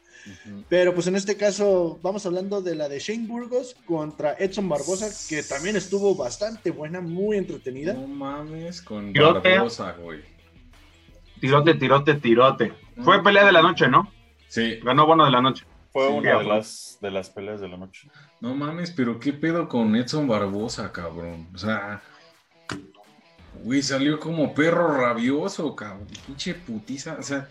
Pero 0.68 0.94
pues 0.94 1.06
en 1.06 1.16
este 1.16 1.36
caso 1.36 1.98
vamos 2.02 2.26
hablando 2.26 2.60
de 2.60 2.74
la 2.74 2.88
de 2.88 2.98
Shane 2.98 3.26
Burgos 3.26 3.76
contra 3.84 4.32
Edson 4.32 4.68
Barbosa, 4.68 5.08
que 5.28 5.42
también 5.42 5.76
estuvo 5.76 6.16
bastante 6.16 6.70
buena, 6.70 7.00
muy 7.00 7.36
entretenida. 7.36 7.92
No 7.92 8.06
mames 8.08 8.82
con 8.82 9.12
Tirote. 9.12 9.50
Barbosa, 9.50 9.92
güey. 9.92 10.20
Tirote, 11.40 11.74
tirote, 11.74 12.14
tirote. 12.14 12.72
Fue 13.04 13.22
pelea 13.22 13.44
de 13.44 13.52
la 13.52 13.62
noche, 13.62 13.88
¿no? 13.88 14.10
Sí, 14.48 14.80
Ganó 14.82 15.06
bono 15.06 15.24
de 15.24 15.30
la 15.30 15.42
noche. 15.42 15.64
Fue 15.96 16.08
Sí, 16.08 16.12
una 16.12 16.38
de 16.38 16.44
las, 16.44 16.98
de 17.00 17.10
las 17.10 17.30
peleas 17.30 17.58
de 17.58 17.68
la 17.68 17.78
noche. 17.78 18.10
no 18.42 18.54
mames, 18.54 18.90
pero 18.90 19.18
qué 19.18 19.32
pedo 19.32 19.66
con 19.66 19.96
Edson 19.96 20.28
Barbosa, 20.28 20.92
cabrón. 20.92 21.48
O 21.54 21.58
sea, 21.58 22.02
güey, 23.62 23.80
salió 23.80 24.20
como 24.20 24.52
perro 24.52 24.94
rabioso, 24.94 25.74
cabrón. 25.74 26.06
Pinche 26.26 26.52
putiza. 26.52 27.16
O 27.18 27.22
sea, 27.22 27.48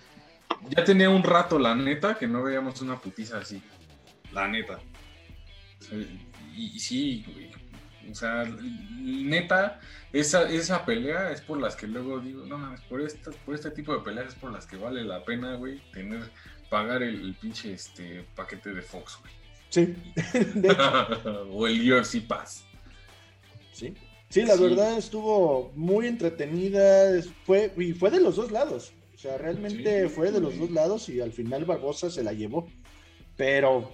ya 0.69 0.83
tenía 0.83 1.09
un 1.09 1.23
rato, 1.23 1.57
la 1.57 1.73
neta, 1.73 2.19
que 2.19 2.27
no 2.27 2.43
veíamos 2.43 2.79
una 2.83 2.97
putiza 2.97 3.39
así. 3.39 3.63
La 4.31 4.47
neta. 4.47 4.79
O 5.79 5.83
sea, 5.83 5.97
y, 5.97 6.71
y 6.75 6.79
sí, 6.79 7.25
güey. 7.27 7.49
O 8.11 8.13
sea, 8.13 8.43
neta, 9.01 9.79
esa, 10.13 10.47
esa 10.47 10.85
pelea 10.85 11.31
es 11.31 11.41
por 11.41 11.59
las 11.59 11.75
que 11.75 11.87
luego 11.87 12.19
digo, 12.19 12.45
no 12.45 12.59
mames, 12.59 12.81
por, 12.81 13.01
esta, 13.01 13.31
por 13.31 13.55
este 13.55 13.71
tipo 13.71 13.91
de 13.95 14.03
peleas 14.03 14.27
es 14.27 14.35
por 14.35 14.51
las 14.51 14.67
que 14.67 14.77
vale 14.77 15.03
la 15.03 15.25
pena, 15.25 15.55
güey, 15.55 15.81
tener, 15.91 16.29
pagar 16.69 17.03
el, 17.03 17.15
el 17.21 17.33
pinche 17.35 17.73
este, 17.73 18.25
paquete 18.35 18.73
de 18.73 18.81
Fox, 18.81 19.19
güey. 19.21 19.33
Sí, 19.69 19.95
de 20.55 20.69
hecho, 20.69 21.47
o 21.51 21.67
el 21.67 21.91
UFC 21.93 22.21
Pass. 22.27 22.63
sí. 23.73 23.93
Sí, 24.29 24.41
la 24.43 24.55
Sí. 24.57 24.63
verdad 24.63 24.97
estuvo 24.97 25.71
muy 25.75 26.07
entretenida, 26.07 27.21
fue, 27.45 27.71
y 27.77 27.93
fue 27.93 28.09
de 28.09 28.19
los 28.19 28.35
dos 28.35 28.51
lados. 28.51 28.91
O 29.13 29.17
sea, 29.17 29.37
realmente 29.37 30.03
Sí, 30.03 30.09
fue 30.09 30.31
de 30.31 30.41
los 30.41 30.57
dos 30.57 30.71
lados 30.71 31.07
y 31.09 31.21
al 31.21 31.31
final 31.31 31.63
Barbosa 31.63 32.09
se 32.09 32.23
la 32.23 32.33
llevó. 32.33 32.67
Pero 33.37 33.91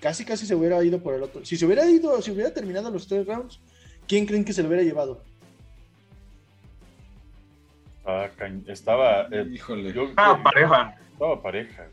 casi 0.00 0.24
casi 0.24 0.46
se 0.46 0.54
hubiera 0.54 0.82
ido 0.82 1.00
por 1.02 1.14
el 1.14 1.22
otro. 1.22 1.44
Si 1.44 1.56
se 1.56 1.66
hubiera 1.66 1.88
ido, 1.88 2.20
si 2.22 2.30
hubiera 2.32 2.52
terminado 2.52 2.90
los 2.90 3.06
tres 3.06 3.26
rounds, 3.26 3.60
¿quién 4.08 4.26
creen 4.26 4.44
que 4.44 4.52
se 4.52 4.62
lo 4.62 4.68
hubiera 4.68 4.82
llevado? 4.82 5.22
Ah, 8.06 8.28
estaba. 8.66 9.28
eh, 9.30 9.46
Híjole. 9.52 9.92
yo- 9.92 10.12
Ah, 10.16 10.34
yo- 10.36 10.42
pareja. 10.42 10.98
Estaba 11.12 11.42
pareja. 11.42 11.88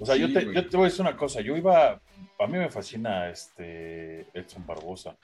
O 0.00 0.06
sea, 0.06 0.16
yo, 0.16 0.32
te, 0.32 0.44
güey. 0.44 0.54
yo 0.54 0.68
te 0.68 0.76
voy 0.76 0.86
a 0.86 0.88
decir 0.88 1.02
una 1.02 1.16
cosa. 1.16 1.40
Yo 1.40 1.56
iba. 1.56 2.00
A 2.38 2.46
mí 2.46 2.58
me 2.58 2.70
fascina 2.70 3.30
este 3.30 4.26
Edson 4.34 4.66
Barbosa. 4.66 5.16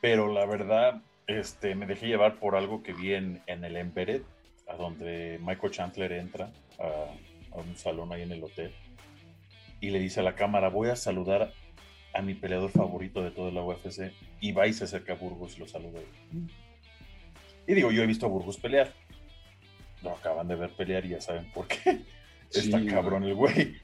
Pero 0.00 0.32
la 0.32 0.46
verdad, 0.46 1.02
este, 1.26 1.74
me 1.74 1.86
dejé 1.86 2.06
llevar 2.06 2.38
por 2.38 2.54
algo 2.54 2.82
que 2.82 2.92
vi 2.92 3.14
en, 3.14 3.42
en 3.46 3.64
el 3.64 3.76
Emberet, 3.76 4.24
a 4.68 4.76
donde 4.76 5.38
Michael 5.42 5.72
Chandler 5.72 6.12
entra 6.12 6.52
a, 6.78 7.56
a 7.56 7.60
un 7.60 7.76
salón 7.76 8.12
ahí 8.12 8.22
en 8.22 8.32
el 8.32 8.44
hotel. 8.44 8.72
Y 9.80 9.90
le 9.90 9.98
dice 9.98 10.20
a 10.20 10.22
la 10.22 10.34
cámara: 10.34 10.68
Voy 10.68 10.88
a 10.88 10.96
saludar 10.96 11.52
a 12.14 12.22
mi 12.22 12.34
peleador 12.34 12.70
favorito 12.70 13.22
de 13.22 13.30
toda 13.30 13.50
la 13.50 13.62
UFC. 13.62 14.12
Y 14.40 14.52
va 14.52 14.66
y 14.66 14.72
se 14.72 14.84
acerca 14.84 15.14
a 15.14 15.16
Burgos 15.16 15.56
y 15.56 15.60
lo 15.60 15.68
saluda. 15.68 16.00
Y 17.66 17.74
digo, 17.74 17.92
yo 17.92 18.02
he 18.02 18.06
visto 18.06 18.26
a 18.26 18.28
Burgos 18.28 18.56
pelear. 18.56 18.92
Lo 20.02 20.12
acaban 20.12 20.48
de 20.48 20.54
ver 20.54 20.70
pelear 20.70 21.04
y 21.04 21.10
ya 21.10 21.20
saben 21.20 21.50
por 21.52 21.66
qué. 21.66 22.00
Sí, 22.50 22.60
Está 22.60 22.82
cabrón 22.86 23.24
el 23.24 23.34
güey. 23.34 23.76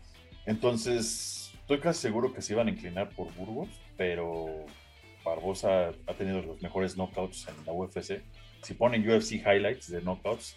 Entonces, 0.47 1.53
estoy 1.61 1.79
casi 1.81 2.01
seguro 2.03 2.33
que 2.33 2.43
se 2.43 2.53
iban 2.53 2.69
a 2.69 2.71
inclinar 2.71 3.11
por 3.11 3.33
Burgos, 3.35 3.69
pero 3.97 4.47
Barbosa 5.25 5.89
ha 6.07 6.15
tenido 6.15 6.43
los 6.43 6.61
mejores 6.63 6.97
knockouts 6.97 7.49
en 7.49 7.55
la 7.67 7.73
UFC. 7.73 8.23
Si 8.63 8.75
ponen 8.75 9.09
UFC 9.09 9.33
highlights 9.33 9.91
de 9.91 10.01
knockouts, 10.01 10.57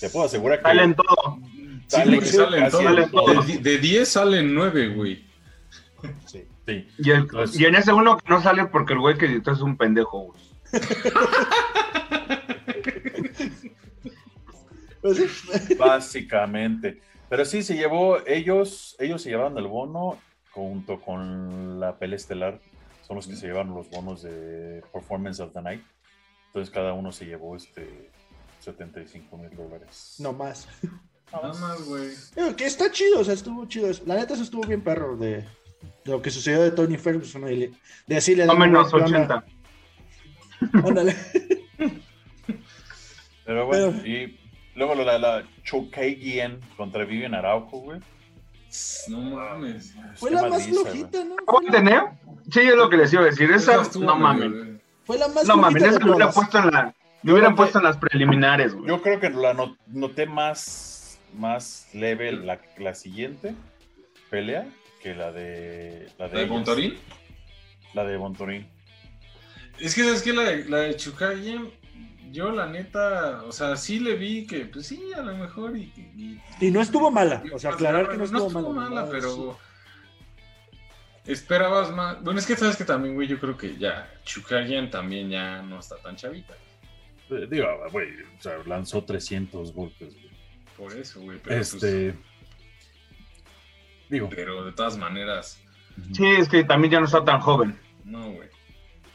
te 0.00 0.10
puedo 0.10 0.26
asegurar 0.26 0.58
que 0.58 0.64
Salen 0.64 0.94
todo. 0.94 1.38
Sí, 1.86 2.30
Salen 2.70 3.10
todos. 3.10 3.46
De, 3.46 3.58
de 3.58 3.78
10 3.78 4.08
salen 4.08 4.54
9, 4.54 4.88
güey. 4.94 5.24
Sí. 6.26 6.44
sí, 6.66 6.86
Y, 6.98 7.10
el- 7.10 7.26
y 7.54 7.64
en 7.64 7.74
ese 7.74 7.92
uno 7.92 8.16
que 8.18 8.28
no 8.28 8.42
sale 8.42 8.66
porque 8.66 8.92
el 8.92 9.00
güey 9.00 9.16
que 9.16 9.26
editó 9.26 9.52
es 9.52 9.60
un 9.60 9.76
pendejo, 9.76 10.20
güey. 10.32 10.40
Pues 15.00 15.76
básicamente. 15.78 17.00
Pero 17.28 17.44
sí, 17.44 17.62
se 17.62 17.74
llevó, 17.74 18.18
ellos, 18.26 18.96
ellos 18.98 19.22
se 19.22 19.30
llevaron 19.30 19.58
el 19.58 19.66
bono 19.66 20.18
junto 20.50 21.00
con 21.00 21.80
la 21.80 21.98
pelea 21.98 22.16
estelar. 22.16 22.60
Son 23.06 23.16
los 23.16 23.26
que 23.26 23.36
se 23.36 23.46
llevaron 23.46 23.74
los 23.74 23.90
bonos 23.90 24.22
de 24.22 24.82
Performance 24.92 25.40
of 25.40 25.52
the 25.52 25.62
Night. 25.62 25.82
Entonces 26.46 26.72
cada 26.72 26.92
uno 26.92 27.12
se 27.12 27.26
llevó 27.26 27.56
este 27.56 28.10
75 28.60 29.36
mil 29.36 29.54
dólares. 29.54 30.16
no 30.18 30.32
más. 30.32 30.68
Nada 31.32 31.52
más, 31.54 31.82
güey. 31.84 32.10
Que 32.56 32.66
está 32.66 32.90
chido, 32.90 33.20
o 33.20 33.24
sea, 33.24 33.34
estuvo 33.34 33.66
chido. 33.66 33.90
La 34.06 34.14
neta, 34.14 34.34
eso 34.34 34.44
estuvo 34.44 34.66
bien 34.66 34.82
perro 34.82 35.16
de, 35.16 35.44
lo 36.04 36.22
que 36.22 36.30
sucedió 36.30 36.62
de 36.62 36.70
Tony 36.70 36.96
Ferguson, 36.96 37.42
de, 37.42 37.56
de 37.56 38.14
decirle 38.14 38.44
a 38.44 38.54
menos 38.54 38.92
White, 38.92 39.06
"Ana, 39.06 39.44
80. 40.60 40.88
ándale". 40.88 41.16
Pero 43.44 43.66
bueno, 43.66 44.06
y 44.06 44.38
luego 44.76 44.94
la, 44.94 45.18
la 45.18 45.42
Chokeigian 45.64 46.60
contra 46.76 47.04
Vivian 47.04 47.34
Araujo, 47.34 47.78
güey. 47.78 48.00
No 49.08 49.20
mames. 49.20 49.94
Fue 50.16 50.30
la 50.30 50.48
más 50.48 50.66
flojita, 50.66 51.24
¿no? 51.24 51.36
¿Cómo 51.46 51.70
tener? 51.70 52.02
Sí, 52.52 52.60
es 52.60 52.74
lo 52.76 52.88
que 52.90 52.96
les 52.96 53.12
iba 53.12 53.22
a 53.22 53.26
decir. 53.26 53.50
Esa, 53.50 53.82
no 53.98 54.16
mames. 54.16 54.52
fue 55.04 55.18
la 55.18 55.28
más 55.28 55.46
No 55.46 55.56
mames, 55.56 55.82
flojita 55.82 55.96
esa 55.98 56.04
hubiera 56.04 56.30
todas. 56.30 56.34
puesto 56.34 56.58
en 56.58 56.66
la. 56.74 56.94
Me 57.22 57.32
hubieran 57.32 57.56
puesto 57.56 57.78
en 57.78 57.84
las 57.84 57.96
preliminares, 57.96 58.74
güey. 58.74 58.86
Yo 58.88 59.02
creo 59.02 59.18
que 59.18 59.30
la 59.30 59.52
no- 59.54 59.76
noté 59.88 60.26
más, 60.26 61.18
más 61.34 61.88
leve 61.92 62.30
la, 62.32 62.60
la 62.78 62.94
siguiente 62.94 63.54
pelea 64.30 64.66
que 65.02 65.14
la 65.14 65.32
de 65.32 66.08
la 66.18 66.28
de, 66.28 66.34
¿La 66.34 66.40
de. 66.40 66.46
Montorín? 66.46 66.94
La 67.94 68.04
de 68.04 68.18
Montorín. 68.18 68.68
Es 69.80 69.94
que, 69.94 70.04
¿sabes 70.04 70.22
qué? 70.22 70.32
La, 70.32 70.42
de- 70.42 70.64
la 70.66 70.78
de 70.78 70.96
Chukagian, 70.96 71.68
yo 72.32 72.50
la 72.52 72.66
neta, 72.66 73.42
o 73.44 73.52
sea, 73.52 73.76
sí 73.76 73.98
le 74.00 74.16
vi 74.16 74.46
que, 74.46 74.66
pues 74.66 74.86
sí, 74.86 75.10
a 75.14 75.22
lo 75.22 75.34
mejor. 75.36 75.76
Y, 75.76 75.92
y- 76.16 76.40
Y 76.60 76.70
no 76.70 76.80
estuvo 76.80 77.10
mala. 77.10 77.42
O 77.52 77.58
sea, 77.58 77.70
Pues, 77.70 77.74
aclarar 77.74 78.08
que 78.10 78.16
no 78.16 78.24
estuvo, 78.24 78.72
mala, 78.72 78.90
mala. 78.90 79.02
¿no? 79.04 79.10
pero 79.10 79.58
esperabas 81.24 81.90
más. 81.90 82.22
Bueno, 82.22 82.38
es 82.40 82.46
que 82.46 82.56
sabes 82.56 82.76
que 82.76 82.84
también, 82.84 83.14
güey, 83.14 83.26
yo 83.28 83.38
creo 83.38 83.56
que 83.56 83.76
ya 83.76 84.08
Chukagian 84.24 84.90
también 84.90 85.28
ya 85.30 85.62
no 85.62 85.78
está 85.80 85.96
tan 85.96 86.16
chavita. 86.16 86.54
Eh, 87.30 87.46
Digo, 87.50 87.66
güey, 87.90 88.08
o 88.38 88.40
sea, 88.42 88.58
lanzó 88.66 89.02
300 89.04 89.72
golpes, 89.72 90.14
güey. 90.14 90.30
Por 90.76 90.92
eso, 90.96 91.20
güey. 91.20 91.38
Pero, 91.42 91.56
pues, 91.56 91.74
Este. 91.74 92.14
Digo, 94.08 94.28
pero 94.28 94.64
de 94.64 94.72
todas 94.72 94.96
maneras, 94.96 95.60
Sí, 96.12 96.24
es 96.26 96.48
que 96.48 96.62
también 96.62 96.92
ya 96.92 97.00
no 97.00 97.06
está 97.06 97.24
tan 97.24 97.40
joven. 97.40 97.76
no, 98.04 98.30
güey. 98.32 98.48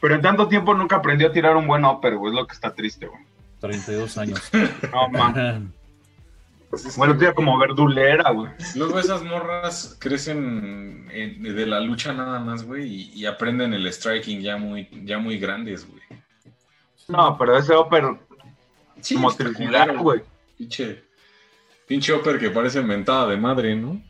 Pero 0.02 0.16
en 0.16 0.20
tanto 0.20 0.48
tiempo 0.48 0.74
nunca 0.74 0.96
aprendió 0.96 1.28
a 1.28 1.32
tirar 1.32 1.56
un 1.56 1.66
buen 1.66 1.84
upper, 1.84 2.16
güey. 2.16 2.32
Es 2.34 2.38
lo 2.40 2.46
que 2.46 2.52
está 2.54 2.74
triste, 2.74 3.06
güey. 3.06 3.22
32 3.60 4.18
años. 4.18 4.40
No, 4.92 5.08
man. 5.10 5.72
Pues 6.68 6.84
es 6.86 6.96
Bueno, 6.96 7.16
tira 7.16 7.32
como 7.34 7.56
verdulera, 7.58 8.30
güey. 8.32 8.50
Luego 8.74 8.98
esas 8.98 9.22
morras 9.22 9.96
crecen 10.00 11.08
en- 11.12 11.42
de 11.42 11.66
la 11.66 11.80
lucha 11.80 12.12
nada 12.12 12.40
más, 12.40 12.64
güey, 12.64 12.86
y, 12.86 13.12
y 13.14 13.26
aprenden 13.26 13.74
el 13.74 13.86
striking 13.92 14.40
ya 14.40 14.56
muy, 14.56 14.88
ya 15.04 15.18
muy 15.18 15.38
grandes, 15.38 15.86
güey. 15.88 16.02
No, 17.08 17.36
pero 17.38 17.56
ese 17.56 17.76
upper 17.76 18.04
Sí, 19.00 19.16
motricidad, 19.16 19.88
está 19.90 20.00
güey. 20.00 20.22
Pinche, 20.58 21.04
pinche 21.86 22.12
upper 22.12 22.38
que 22.38 22.50
parece 22.50 22.82
mentada 22.82 23.28
de 23.28 23.36
madre, 23.36 23.76
¿no? 23.76 24.02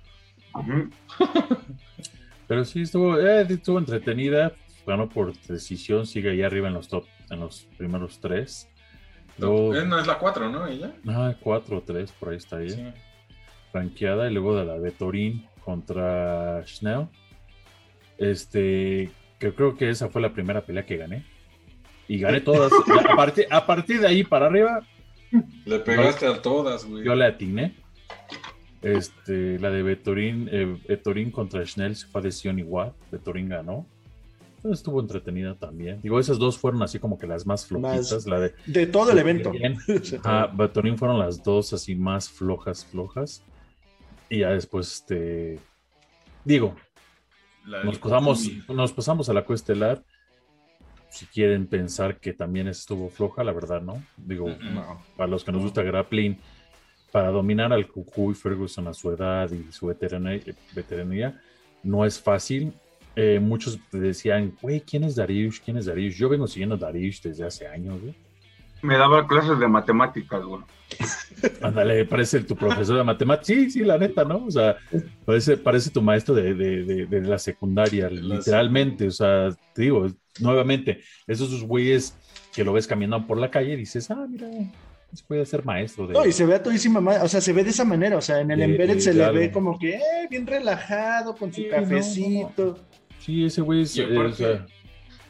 Pero 2.47 2.65
sí, 2.65 2.83
estuvo, 2.83 3.19
eh, 3.19 3.47
estuvo 3.49 3.79
entretenida. 3.79 4.53
Ganó 4.87 5.09
por 5.09 5.33
decisión, 5.39 6.07
sigue 6.07 6.31
ahí 6.31 6.43
arriba 6.43 6.69
en 6.69 6.75
los 6.75 6.89
top, 6.89 7.05
en 7.31 7.41
los 7.41 7.67
primeros 7.79 8.19
tres. 8.21 8.69
Luego, 9.39 9.75
Eh, 9.75 9.85
no, 9.87 9.99
es 9.99 10.07
la 10.07 10.19
4, 10.19 10.49
¿no? 10.51 10.67
Ella. 10.67 10.93
ah, 11.09 11.35
cuatro 11.41 11.79
o 11.79 11.83
tres, 11.83 12.13
por 12.13 12.31
ahí 12.31 12.37
está 12.37 12.61
ella. 12.63 12.75
Sí. 12.75 13.01
Ranqueada. 13.73 14.29
Y 14.31 14.35
luego 14.35 14.57
de 14.57 14.65
la 14.65 14.79
de 14.79 14.91
Torín 14.91 15.47
contra 15.65 16.63
Schnell. 16.67 17.07
Este, 18.19 19.11
que 19.39 19.55
creo 19.55 19.77
que 19.77 19.91
esa 19.91 20.09
fue 20.09 20.21
la 20.23 20.33
primera 20.33 20.61
pelea 20.65 20.85
que 20.85 20.97
gané. 20.97 21.25
Y 22.09 22.19
gané 22.19 22.41
todas. 22.41 22.71
a, 22.73 23.17
partir, 23.17 23.47
a 23.51 23.65
partir 23.67 24.01
de 24.01 24.09
ahí 24.09 24.25
para 24.25 24.47
arriba, 24.47 24.81
Le 25.65 25.79
pegaste 25.79 26.27
a 26.27 26.43
todas, 26.43 26.85
güey. 26.85 27.05
yo 27.05 27.15
le 27.15 27.25
atiné. 27.25 27.75
Este, 28.83 29.59
la 29.61 29.71
de 29.71 29.83
Betorín, 29.83 30.49
eh, 30.51 30.77
Betorín 30.89 31.31
contra 31.31 31.65
Schnell 31.65 31.95
se 31.97 32.07
fue 32.09 32.21
a 32.21 32.25
decisión 32.25 32.59
igual. 32.59 32.93
Betorín 33.11 33.49
ganó. 33.49 33.87
Estuvo 34.65 35.01
entretenida 35.01 35.57
también. 35.57 36.01
Digo, 36.03 36.21
esas 36.21 36.39
dos 36.39 36.57
fueron 36.57 36.83
así 36.83 36.99
como 36.99 37.19
que 37.19 37.27
las 37.27 37.45
más 37.47 37.67
flojitas. 37.67 38.13
Más- 38.13 38.27
La 38.27 38.39
de 38.41 38.55
De 38.67 38.87
todo 38.87 39.11
el 39.11 39.19
evento. 39.19 39.51
Ah, 40.25 40.49
Betorín 40.55 40.97
fueron 40.97 41.19
las 41.19 41.43
dos 41.43 41.73
así 41.73 41.95
más 41.97 42.29
flojas, 42.31 42.85
flojas. 42.85 43.43
Y 44.29 44.39
ya 44.41 44.51
después, 44.51 44.93
este. 45.01 45.59
Digo, 46.45 46.75
nos 47.85 47.99
pasamos, 47.99 48.49
nos 48.69 48.93
pasamos 48.93 49.29
a 49.29 49.33
la 49.33 49.45
cuestelar. 49.45 50.03
Si 51.11 51.27
quieren 51.27 51.67
pensar 51.67 52.19
que 52.19 52.33
también 52.33 52.69
estuvo 52.69 53.09
floja, 53.11 53.45
la 53.45 53.53
verdad, 53.53 53.83
¿no? 53.83 54.03
Digo, 54.17 54.49
no, 54.49 55.03
para 55.17 55.29
los 55.29 55.45
que 55.45 55.53
nos 55.53 55.61
gusta 55.63 55.83
grappling, 55.83 56.39
para 57.11 57.29
dominar 57.31 57.71
al 57.73 57.87
Cucuy 57.87 58.35
Ferguson 58.35 58.89
a 58.89 58.95
su 58.95 59.11
edad 59.11 59.51
y 59.53 59.71
su 59.73 59.87
veteranía, 59.87 60.41
veteranía 60.75 61.39
no 61.83 62.07
es 62.07 62.19
fácil. 62.19 62.73
Eh, 63.17 63.39
muchos 63.41 63.79
decían, 63.93 64.55
güey, 64.63 64.81
¿quién 64.81 65.05
es 65.05 65.17
Darius? 65.17 65.61
¿Quién 65.61 65.77
es 65.77 65.87
Darius? 65.87 66.17
Yo 66.17 66.29
vengo 66.29 66.47
siguiendo 66.47 66.77
a 66.77 66.79
Darius 66.79 67.21
desde 67.23 67.45
hace 67.45 67.67
años, 67.67 68.01
güey. 68.01 68.15
Me 68.83 68.97
daba 68.97 69.27
clases 69.29 69.59
de 69.61 69.69
matemáticas, 69.69 70.43
güey. 70.43 70.63
Ándale, 71.63 72.05
parece 72.05 72.41
tu 72.41 72.57
profesor 72.57 72.97
de 72.99 73.05
matemáticas. 73.05 73.47
Sí, 73.47 73.71
sí, 73.71 73.81
la 73.81 73.97
neta, 73.99 74.25
¿no? 74.25 74.45
O 74.47 74.51
sea, 74.51 74.77
parece, 75.25 75.57
parece 75.57 75.91
tu 75.91 76.03
maestro 76.03 76.35
de, 76.35 76.55
de- 76.55 76.85
de- 76.85 77.07
de 77.07 77.21
la 77.23 77.39
secundaria, 77.39 78.11
la 78.11 78.37
literalmente. 78.37 79.07
O 79.07 79.11
sea, 79.11 79.51
te 79.75 79.83
digo, 79.83 80.07
nuevamente, 80.41 81.01
esos 81.27 81.49
sus 81.51 81.63
güeyes 81.65 82.15
que 82.55 82.65
lo 82.65 82.73
ves 82.73 82.87
caminando 82.87 83.27
por 83.27 83.39
la 83.39 83.51
calle 83.51 83.75
y 83.75 83.77
dices, 83.77 84.11
ah, 84.11 84.27
mira, 84.29 84.49
se 85.13 85.23
puede 85.25 85.47
ser 85.47 85.65
maestro 85.65 86.07
de. 86.07 86.15
No, 86.15 86.27
y 86.27 86.33
se 86.33 86.45
ve 86.45 86.55
a 86.57 86.63
todísima 86.63 87.01
madre, 87.01 87.21
o 87.23 87.29
sea, 87.29 87.41
se 87.41 87.53
ve 87.53 87.65
de 87.65 87.71
esa 87.71 87.85
manera, 87.85 88.17
o 88.17 88.21
sea, 88.23 88.41
en 88.41 88.51
el 88.51 88.59
De- 88.59 88.65
Embedded 88.65 88.95
de 88.97 89.01
se 89.01 89.15
le 89.15 89.31
ve 89.31 89.51
como 89.53 89.79
que 89.79 89.95
eh, 89.95 90.01
bien 90.29 90.47
relajado, 90.47 91.35
con 91.37 91.51
su 91.53 91.61
Sí, 91.63 91.69
no, 91.71 91.77
cafecito. 91.77 92.79
Sí, 93.25 93.45
ese 93.45 93.61
güey 93.61 93.83
es. 93.83 93.97
Y 93.97 94.01
eh, 94.03 94.05
aparte, 94.13 94.33
o 94.33 94.35
sea, 94.35 94.67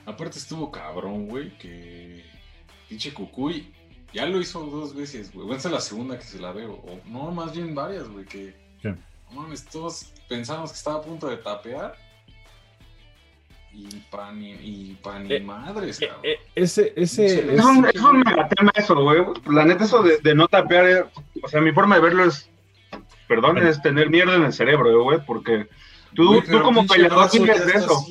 aparte 0.07 0.39
estuvo 0.39 0.71
cabrón, 0.71 1.27
güey, 1.29 1.57
que 1.59 2.25
pinche 2.89 3.13
Cucuy 3.13 3.71
ya 4.13 4.27
lo 4.27 4.41
hizo 4.41 4.61
dos 4.67 4.95
veces, 4.95 5.33
güey. 5.33 5.47
Bueno, 5.47 5.57
esta 5.57 5.69
es 5.69 5.75
la 5.75 5.81
segunda 5.81 6.19
que 6.19 6.25
se 6.25 6.39
la 6.39 6.53
veo. 6.53 6.73
O, 6.73 7.01
no, 7.07 7.31
más 7.31 7.55
bien 7.55 7.75
varias, 7.75 8.09
güey, 8.09 8.25
que... 8.27 8.55
¿Qué? 8.81 8.91
No 9.31 9.43
mames, 9.43 9.65
todos 9.65 10.13
pensamos 10.29 10.71
que 10.71 10.77
estaba 10.77 10.99
a 10.99 11.03
punto 11.03 11.27
de 11.29 11.37
tapear. 11.39 11.95
Y 13.75 13.87
pan 14.11 14.43
y, 14.43 14.53
y 14.53 14.99
pan 15.03 15.27
y 15.27 15.33
Eh, 15.35 15.41
madres, 15.41 16.03
eh, 16.03 16.09
cabrón. 16.09 16.27
eh, 16.27 16.37
ese, 16.55 16.93
ese, 16.95 17.29
Sí, 17.29 17.49
Es 17.55 17.65
un, 17.65 17.87
es 17.87 18.01
un 18.03 18.19
megatema 18.21 18.71
eso, 18.75 18.95
güey. 19.03 19.23
La 19.51 19.65
neta, 19.65 19.85
eso 19.85 20.03
de, 20.03 20.19
de 20.19 20.35
no 20.35 20.47
tapear, 20.47 20.87
eh, 20.91 21.05
o 21.43 21.49
sea, 21.49 21.63
mi 21.63 21.73
forma 21.73 21.95
de 21.95 22.03
verlo 22.03 22.25
es, 22.27 22.51
perdón, 23.27 23.53
Bueno. 23.55 23.71
es 23.71 23.81
tener 23.81 24.11
mierda 24.11 24.35
en 24.35 24.43
el 24.45 24.53
cerebro, 24.53 25.03
güey, 25.03 25.25
porque 25.25 25.69
tú, 26.15 26.41
tú 26.43 26.63
como 26.63 26.87
peleador 26.87 27.31
vives 27.33 27.67
de 27.67 27.73
eso. 27.73 28.05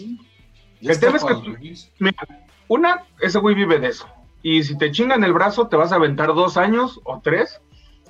El 0.82 0.99
tema 0.99 1.18
es 1.18 1.24
que 1.24 1.34
tú-. 1.36 1.56
Mira, 1.99 2.18
una, 2.68 3.04
ese 3.22 3.39
güey 3.39 3.56
vive 3.56 3.80
de 3.80 3.88
eso. 3.89 4.08
Y 4.43 4.64
si 4.64 4.78
te 4.78 4.91
chingan 4.91 5.24
el 5.24 5.34
brazo, 5.34 5.68
te 5.68 5.76
vas 5.76 5.91
a 5.91 5.95
aventar 5.95 6.34
dos 6.34 6.58
años 6.58 6.99
o 7.04 7.20
tres 7.24 7.62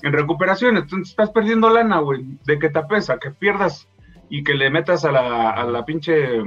en 0.02 0.14
recuperación. 0.14 0.78
Entonces 0.78 1.10
estás 1.10 1.30
perdiendo 1.32 1.70
lana, 1.70 2.00
güey. 2.00 2.24
De 2.46 2.58
que 2.60 2.70
tapes, 2.70 3.10
a 3.10 3.18
que 3.18 3.32
pierdas 3.32 3.88
y 4.30 4.44
que 4.44 4.54
le 4.54 4.70
metas 4.70 5.04
a 5.04 5.12
la, 5.12 5.50
a 5.52 5.66
la 5.66 5.84
pinche 5.84 6.42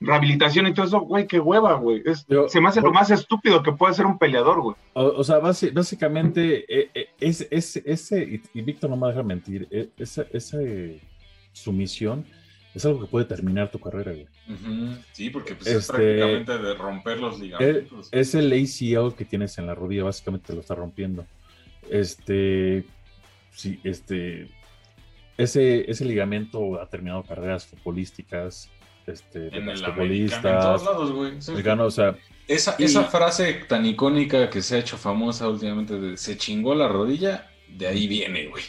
rehabilitación 0.00 0.66
y 0.68 0.74
todo 0.74 0.86
eso, 0.86 1.00
güey, 1.00 1.26
qué 1.26 1.40
hueva, 1.40 1.74
güey. 1.74 2.02
Es- 2.06 2.24
Yo- 2.28 2.48
se 2.48 2.60
me 2.60 2.68
hace 2.68 2.80
lo 2.80 2.92
más 2.92 3.10
estúpido 3.10 3.62
que 3.62 3.72
puede 3.72 3.94
ser 3.94 4.06
un 4.06 4.16
peleador, 4.18 4.60
güey. 4.60 4.76
O, 4.94 5.02
o 5.04 5.24
sea, 5.24 5.38
básicamente, 5.38 6.64
eh, 6.68 6.90
eh, 6.94 7.08
es, 7.20 7.46
es- 7.50 7.76
ese, 7.84 8.22
y, 8.22 8.42
y 8.54 8.62
Víctor 8.62 8.90
no 8.90 8.96
me 8.96 9.08
deja 9.08 9.22
mentir, 9.24 9.66
eh, 9.70 9.88
esa, 9.98 10.24
esa 10.32 10.58
eh, 10.62 11.00
sumisión 11.52 12.24
es 12.78 12.86
algo 12.86 13.00
que 13.00 13.06
puede 13.06 13.26
terminar 13.26 13.70
tu 13.70 13.78
carrera, 13.78 14.12
güey. 14.12 14.26
Sí, 15.12 15.30
porque 15.30 15.54
pues, 15.54 15.66
es 15.68 15.76
Este- 15.76 15.92
prácticamente 15.92 16.58
de 16.58 16.74
romper 16.74 17.18
los 17.20 17.38
ligamentos. 17.38 18.08
es 18.12 18.34
el 18.34 18.52
ACL 18.52 19.14
que 19.16 19.24
tienes 19.24 19.58
en 19.58 19.66
la 19.66 19.74
rodilla, 19.74 20.04
básicamente 20.04 20.46
te 20.48 20.54
lo 20.54 20.60
está 20.60 20.74
rompiendo. 20.74 21.26
Este, 21.90 22.84
sí, 23.52 23.80
este, 23.84 24.48
ese, 25.36 25.90
ese 25.90 26.04
ligamento 26.04 26.80
ha 26.80 26.86
terminado 26.88 27.22
carreras 27.22 27.66
futbolísticas, 27.66 28.70
este, 29.06 29.38
de 29.50 29.56
el 29.56 29.84
americano, 29.84 30.48
en 30.48 30.60
todos 30.60 30.84
lados, 30.84 31.12
güey. 31.12 31.40
Sí. 31.40 31.52
o 31.52 31.90
sea, 31.90 32.16
Esa, 32.46 32.76
Y- 32.78 32.84
esa 32.84 33.04
frase 33.04 33.52
tan 33.68 33.84
icónica 33.86 34.48
que 34.50 34.62
se 34.62 34.76
ha 34.76 34.78
hecho 34.78 34.96
famosa 34.96 35.48
últimamente 35.48 35.98
de 36.00 36.16
se 36.16 36.36
chingó 36.38 36.74
la 36.74 36.88
rodilla, 36.88 37.50
de 37.68 37.86
ahí 37.86 38.06
viene, 38.06 38.46
güey. 38.48 38.64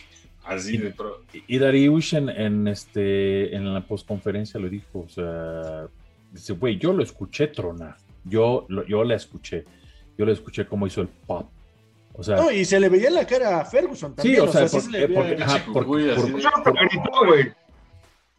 Así 0.49 0.77
de 0.77 0.91
pro. 0.91 1.21
Y 1.47 1.57
Dariush 1.57 2.15
en, 2.15 2.29
en, 2.29 2.67
este, 2.67 3.55
en 3.55 3.73
la 3.73 3.81
postconferencia 3.81 4.59
lo 4.59 4.69
dijo, 4.69 4.99
o 4.99 5.09
sea, 5.09 5.87
dice, 6.31 6.53
güey, 6.53 6.77
yo 6.77 6.93
lo 6.93 7.03
escuché 7.03 7.47
tronar, 7.47 7.97
yo, 8.25 8.65
lo- 8.69 8.85
yo 8.85 9.03
la 9.03 9.15
escuché, 9.15 9.65
yo 10.17 10.25
le 10.25 10.33
escuché 10.33 10.65
cómo 10.65 10.87
hizo 10.87 11.01
el 11.01 11.07
pop. 11.07 11.49
O 12.13 12.23
sea, 12.23 12.35
No, 12.37 12.51
y 12.51 12.65
se 12.65 12.79
le 12.79 12.89
veía 12.89 13.07
en 13.07 13.13
la 13.13 13.25
cara 13.25 13.61
a 13.61 13.65
Ferguson 13.65 14.11
sí, 14.11 14.15
también. 14.17 14.41
o 14.41 14.47
sea, 14.51 14.67
sí 14.67 14.75
por- 14.75 14.83
se 14.85 14.91
le 14.91 15.07
veía- 15.07 15.45
ajá, 15.45 15.63
porque- 15.71 16.13
por- 16.13 16.73
gritó, 16.89 17.25
güey. 17.25 17.51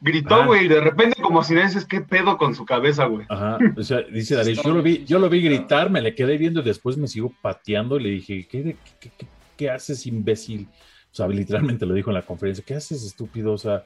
Gritó, 0.03 0.35
Ah. 0.35 0.47
güey, 0.47 0.65
y 0.65 0.69
de 0.69 0.81
repente 0.81 1.21
como 1.21 1.45
si 1.45 1.55
dices 1.55 1.85
qué 1.85 2.01
pedo 2.01 2.39
con 2.39 2.55
su 2.55 2.65
cabeza, 2.65 3.05
güey. 3.05 3.27
Ajá, 3.29 3.59
o 3.77 3.83
sea, 3.83 4.01
dice 4.01 4.35
Dariush, 4.35 4.63
yo 4.63 4.73
lo 4.73 4.83
vi, 4.83 5.05
yo 5.05 5.19
lo 5.19 5.29
vi 5.29 5.43
gritar, 5.43 5.91
me 5.91 6.01
le 6.01 6.15
quedé 6.15 6.39
viendo 6.39 6.61
y 6.61 6.65
después 6.65 6.97
me 6.97 7.07
sigo 7.07 7.35
pateando 7.43 7.99
y 7.99 8.03
le 8.05 8.09
dije, 8.11 8.49
¿qué, 8.51 8.63
de- 8.63 8.77
qué, 8.99 9.11
qué- 9.19 9.27
qué 9.59 9.71
haces, 9.71 10.07
imbécil? 10.07 10.69
O 11.13 11.15
sea, 11.15 11.27
literalmente 11.27 11.87
lo 11.87 11.95
dijo 11.95 12.11
en 12.11 12.15
la 12.15 12.23
conferencia, 12.23 12.65
¿qué 12.65 12.75
haces, 12.75 13.05
estúpido? 13.05 13.53
O 13.53 13.59
sea, 13.59 13.85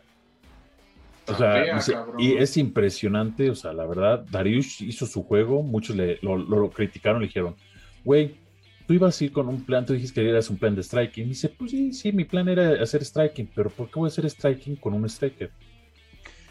O 1.26 1.34
sea, 1.34 1.80
y 2.18 2.34
es 2.34 2.56
impresionante, 2.58 3.48
o 3.48 3.54
sea, 3.54 3.72
la 3.72 3.86
verdad, 3.86 4.26
Darius 4.30 4.82
hizo 4.82 5.06
su 5.06 5.22
juego, 5.22 5.62
muchos 5.62 5.96
le, 5.96 6.18
lo, 6.20 6.70
criticaron, 6.70 7.22
le 7.22 7.28
dijeron, 7.28 7.56
güey, 8.04 8.36
tú 8.86 8.92
ibas 8.92 9.18
a 9.18 9.24
ir 9.24 9.32
con 9.32 9.48
un 9.48 9.64
plan, 9.64 9.86
tú 9.86 9.94
dijiste 9.94 10.22
que 10.22 10.28
eras 10.28 10.50
un 10.50 10.58
plan 10.58 10.74
de 10.74 10.82
striking. 10.82 11.24
Y 11.24 11.28
dice, 11.30 11.48
pues 11.48 11.70
sí, 11.70 11.92
sí, 11.92 12.12
mi 12.12 12.24
plan 12.24 12.48
era 12.48 12.82
hacer 12.82 13.02
striking, 13.02 13.50
pero 13.54 13.70
¿por 13.70 13.88
qué 13.88 13.98
voy 13.98 14.08
a 14.08 14.08
hacer 14.08 14.28
striking 14.28 14.76
con 14.76 14.92
un 14.92 15.06
striker? 15.06 15.50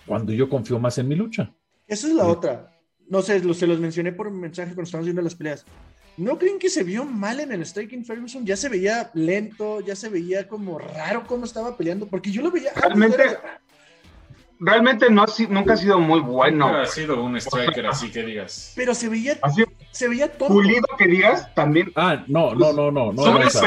Cuando 0.08 0.34
yo 0.34 0.50
confío 0.50 0.80
más 0.80 0.98
en 0.98 1.08
mi 1.08 1.16
lucha. 1.16 1.54
Esa 1.88 2.08
es 2.08 2.14
la 2.14 2.26
otra. 2.26 2.72
No 3.08 3.22
sé, 3.22 3.42
se 3.54 3.68
los 3.68 3.80
mencioné 3.80 4.12
por 4.12 4.28
un 4.28 4.40
mensaje 4.40 4.70
cuando 4.70 4.84
estábamos 4.84 5.06
viendo 5.06 5.22
las 5.22 5.36
peleas. 5.36 5.66
¿No 6.18 6.38
creen 6.38 6.60
que 6.60 6.70
se 6.70 6.84
vio 6.84 7.06
mal 7.06 7.40
en 7.40 7.52
el 7.52 7.66
striking 7.66 8.06
Ferguson? 8.06 8.46
Ya 8.46 8.56
se 8.56 8.70
veía 8.70 9.10
lento, 9.14 9.82
ya 9.82 9.96
se 9.96 10.10
veía 10.10 10.48
como 10.48 10.78
raro 10.78 11.26
cómo 11.26 11.46
estaba 11.46 11.76
peleando, 11.76 12.08
porque 12.08 12.32
yo 12.32 12.42
lo 12.42 12.52
veía. 12.52 12.72
Realmente, 12.76 13.24
realmente 14.64 15.10
no, 15.10 15.26
nunca 15.50 15.74
ha 15.74 15.78
sido 15.78 16.00
muy 16.00 16.20
bueno. 16.22 16.68
Nunca 16.68 16.82
ha 16.84 16.86
sido 16.86 17.22
un 17.22 17.38
striker 17.38 17.86
así 17.88 18.10
que 18.12 18.24
digas. 18.24 18.74
Pero 18.76 18.96
se 18.96 19.10
veía, 19.10 19.38
se 19.92 20.08
veía 20.08 20.32
todo. 20.32 20.50
Pulido 20.50 20.86
que 20.98 21.08
digas 21.08 21.54
también. 21.54 21.92
Ah, 21.96 22.24
no, 22.28 22.56
no, 22.56 22.74
no, 22.74 22.92
no. 22.92 23.12
no, 23.12 23.24
parece, 23.24 23.60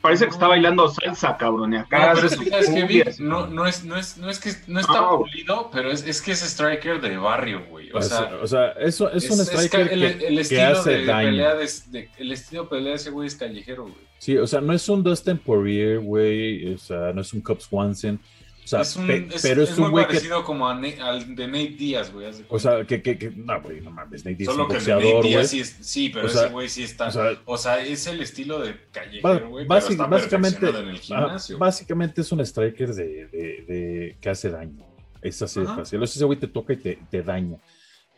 parece, 0.00 0.24
que 0.26 0.30
está 0.30 0.48
bailando 0.48 0.88
salsa, 0.88 1.36
cabrón. 1.36 1.74
Y 1.74 1.76
acá 1.76 2.14
no, 2.14 2.14
pero 2.14 2.26
es 2.28 2.36
que, 2.36 3.22
no, 3.22 3.46
no, 3.46 3.66
es, 3.66 3.84
no, 3.84 3.96
es, 3.96 4.16
no 4.18 4.30
es 4.30 4.38
que 4.38 4.52
no 4.66 4.80
está 4.80 5.08
pulido, 5.08 5.70
pero 5.72 5.90
es, 5.90 6.06
es 6.06 6.20
que 6.20 6.32
es 6.32 6.42
striker 6.42 7.00
de 7.00 7.16
barrio, 7.16 7.64
güey. 7.70 7.90
O 7.92 8.02
sea, 8.02 8.30
o 8.42 8.46
sea 8.46 8.72
eso 8.72 9.10
es, 9.10 9.30
un 9.30 9.40
striker 9.40 9.88
que, 9.88 9.94
el, 9.94 10.02
el 10.02 10.38
estilo 10.38 10.78
hace 10.78 10.90
de 10.90 11.04
daño. 11.06 11.30
Pelea 11.30 11.54
de, 11.54 12.10
el 12.18 12.32
estilo 12.32 12.64
de 12.64 12.68
pelea 12.68 12.90
de 12.90 12.96
ese 12.96 13.10
güey 13.10 13.26
es 13.26 13.36
callejero, 13.36 13.84
güey. 13.84 14.14
Sí, 14.18 14.38
o 14.38 14.46
sea, 14.46 14.60
no 14.60 14.72
es 14.72 14.88
un 14.88 15.02
Dustin 15.02 15.36
Poirier, 15.36 16.00
güey. 16.00 16.72
O 16.72 16.78
sea, 16.78 17.12
no 17.12 17.20
es 17.20 17.32
un 17.32 17.40
Cub 17.40 17.60
Swanson 17.60 18.18
es 18.64 18.96
un, 18.96 19.06
pero 19.42 19.62
es, 19.62 19.78
un 19.78 19.90
muy 19.90 20.04
parecido 20.04 20.44
como 20.44 20.68
al 20.68 20.80
de 20.82 21.46
Nate 21.46 21.76
Díaz, 21.78 22.12
güey. 22.12 22.28
O 22.48 22.58
sea, 22.58 22.84
que, 22.84 23.02
que, 23.02 23.18
que, 23.18 23.30
no, 23.30 23.60
güey, 23.60 23.80
no 23.80 23.90
mames, 23.90 24.24
Nate 24.24 24.36
Díaz 24.36 24.52
Solo 24.52 24.68
es 24.74 24.86
un 24.86 25.00
que 25.00 25.22
Nate 25.22 25.48
sí, 25.48 25.60
es, 25.60 25.76
sí, 25.80 26.08
pero 26.08 26.26
ese 26.26 26.48
güey 26.48 26.68
sí 26.68 26.82
está, 26.82 27.10
o 27.44 27.56
sea, 27.56 27.80
es 27.80 28.06
el 28.06 28.20
estilo 28.20 28.60
de 28.60 28.76
callejero, 28.90 29.50
güey, 29.50 29.66
pero 29.66 29.78
está 29.78 30.06
básicamente, 30.06 30.68
en 30.68 30.88
el 30.88 30.98
gimnasio. 30.98 31.58
básicamente 31.58 32.20
es 32.20 32.32
un 32.32 32.40
striker 32.40 32.94
de, 32.94 33.26
de, 33.26 33.64
de 33.68 34.16
que 34.20 34.30
hace 34.30 34.50
daño. 34.50 34.84
Es 35.24 35.40
así 35.40 35.60
de 35.60 35.66
fácil. 35.66 36.02
Ese 36.02 36.24
güey 36.24 36.38
te 36.38 36.48
toca 36.48 36.74
y 36.74 36.76
te, 36.76 36.98
te 37.10 37.22
daña. 37.22 37.56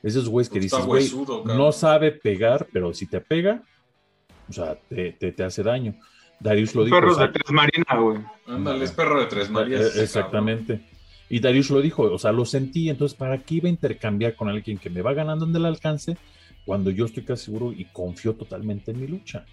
Esos 0.02 0.28
güeyes 0.28 0.50
que 0.50 0.58
dices, 0.58 0.84
güey, 0.84 1.08
no 1.44 1.72
sabe 1.72 2.12
pegar, 2.12 2.66
pero 2.72 2.92
si 2.92 3.06
te 3.06 3.20
pega, 3.20 3.62
o 4.48 4.52
sea, 4.52 4.76
te, 4.88 5.12
te, 5.12 5.32
te 5.32 5.44
hace 5.44 5.62
daño. 5.62 5.94
Darius 6.40 6.74
lo 6.74 6.84
dijo. 6.84 6.96
Perros 6.96 7.18
de 7.18 7.28
tres 7.28 7.50
marinas, 7.50 7.98
güey. 7.98 8.18
Ándale, 8.46 8.84
es 8.84 8.92
perro 8.92 9.20
de 9.20 9.26
tres 9.26 9.50
marías. 9.50 9.96
Eh, 9.96 10.02
exactamente. 10.02 10.80
Y 11.28 11.40
Darius 11.40 11.70
lo 11.70 11.80
dijo, 11.80 12.02
o 12.02 12.18
sea, 12.18 12.32
lo 12.32 12.44
sentí, 12.44 12.88
entonces, 12.88 13.16
¿para 13.16 13.38
qué 13.38 13.56
iba 13.56 13.66
a 13.66 13.70
intercambiar 13.70 14.36
con 14.36 14.48
alguien 14.48 14.78
que 14.78 14.90
me 14.90 15.02
va 15.02 15.12
ganando 15.12 15.44
en 15.44 15.56
el 15.56 15.64
alcance 15.64 16.16
cuando 16.64 16.90
yo 16.90 17.06
estoy 17.06 17.24
casi 17.24 17.46
seguro 17.46 17.72
y 17.72 17.86
confío 17.86 18.34
totalmente 18.34 18.92
en 18.92 19.00
mi 19.00 19.08
lucha? 19.08 19.44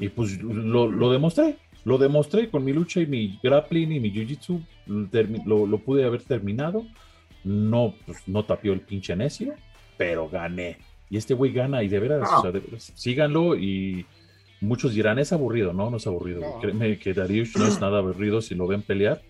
Y 0.00 0.08
pues 0.08 0.42
lo, 0.42 1.12
demostré, 1.12 1.58
lo 1.84 1.98
demostré 1.98 2.48
con 2.48 2.64
mi 2.64 2.72
lucha 2.72 3.00
y 3.00 3.06
mi 3.06 3.38
grappling 3.42 3.92
y 3.92 4.00
mi 4.00 4.10
jiu-jitsu, 4.12 4.64
lo, 5.46 5.78
pude 5.78 6.04
haber 6.04 6.22
terminado. 6.22 6.84
No, 7.44 7.94
pues, 8.04 8.26
no 8.26 8.44
tapió 8.44 8.72
el 8.72 8.80
pinche 8.80 9.14
necio, 9.14 9.54
pero 9.96 10.28
gané. 10.28 10.78
Y 11.08 11.18
este 11.18 11.34
güey 11.34 11.52
gana 11.52 11.82
y 11.82 11.88
de 11.88 11.98
veras, 12.00 12.28
o 12.32 12.42
sea, 12.42 12.52
de 12.52 12.60
veras 12.60 12.92
síganlo 12.94 13.56
y 13.56 14.06
Muchos 14.60 14.94
dirán, 14.94 15.18
es 15.18 15.32
aburrido, 15.32 15.72
no, 15.72 15.90
no 15.90 15.96
es 15.96 16.06
aburrido. 16.06 16.58
Créeme 16.60 16.98
que 16.98 17.14
Darius 17.14 17.56
no 17.56 17.66
es 17.66 17.80
nada 17.80 17.98
aburrido 17.98 18.42
si 18.42 18.54
lo 18.54 18.66
ven 18.66 18.82
pelear. 18.82 19.22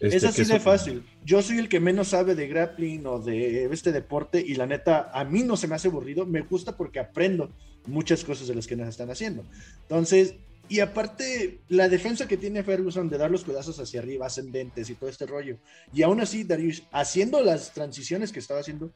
Este, 0.00 0.16
es 0.16 0.24
así 0.24 0.44
de 0.44 0.60
fácil. 0.60 1.02
Yo 1.24 1.42
soy 1.42 1.58
el 1.58 1.68
que 1.68 1.80
menos 1.80 2.08
sabe 2.08 2.34
de 2.34 2.48
grappling 2.48 3.06
o 3.06 3.18
de 3.18 3.64
este 3.66 3.92
deporte 3.92 4.42
y 4.46 4.54
la 4.54 4.66
neta, 4.66 5.10
a 5.12 5.24
mí 5.24 5.42
no 5.42 5.56
se 5.56 5.68
me 5.68 5.74
hace 5.74 5.88
aburrido, 5.88 6.26
me 6.26 6.42
gusta 6.42 6.76
porque 6.76 6.98
aprendo 6.98 7.50
muchas 7.86 8.24
cosas 8.24 8.48
de 8.48 8.54
las 8.54 8.66
que 8.66 8.76
nos 8.76 8.88
están 8.88 9.10
haciendo. 9.10 9.44
Entonces, 9.82 10.34
y 10.68 10.80
aparte, 10.80 11.60
la 11.68 11.88
defensa 11.88 12.26
que 12.26 12.36
tiene 12.36 12.64
Ferguson 12.64 13.08
de 13.08 13.18
dar 13.18 13.30
los 13.30 13.44
codazos 13.44 13.78
hacia 13.78 14.00
arriba, 14.00 14.26
ascendentes 14.26 14.90
y 14.90 14.94
todo 14.94 15.08
este 15.08 15.26
rollo. 15.26 15.58
Y 15.92 16.02
aún 16.02 16.20
así, 16.20 16.44
Darius, 16.44 16.82
haciendo 16.90 17.40
las 17.40 17.72
transiciones 17.72 18.32
que 18.32 18.40
estaba 18.40 18.60
haciendo, 18.60 18.92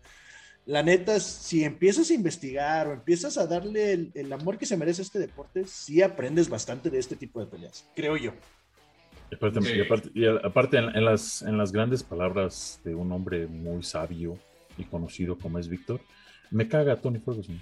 la 0.70 0.84
neta, 0.84 1.18
si 1.18 1.64
empiezas 1.64 2.10
a 2.10 2.14
investigar 2.14 2.86
o 2.86 2.92
empiezas 2.92 3.36
a 3.38 3.46
darle 3.48 4.12
el, 4.14 4.32
amor 4.32 4.56
que 4.56 4.66
se 4.66 4.76
merece 4.76 5.02
a 5.02 5.04
este 5.04 5.18
deporte, 5.18 5.64
sí 5.66 6.00
aprendes 6.00 6.48
bastante 6.48 6.90
de 6.90 6.98
este 7.00 7.16
tipo 7.16 7.40
de 7.40 7.46
peleas, 7.46 7.90
creo 7.96 8.16
yo. 8.16 8.30
Y 9.32 9.34
aparte, 10.44 10.78
en, 10.78 11.04
las, 11.04 11.42
en 11.42 11.58
las 11.58 11.72
grandes 11.72 12.04
palabras 12.04 12.80
de 12.84 12.94
un 12.94 13.10
hombre 13.10 13.48
muy 13.48 13.82
sabio 13.82 14.38
y 14.78 14.84
conocido 14.84 15.36
como 15.36 15.58
es 15.58 15.68
Víctor, 15.68 16.00
me 16.52 16.68
caga 16.68 16.94
Tony 16.94 17.18
Ferguson. 17.18 17.60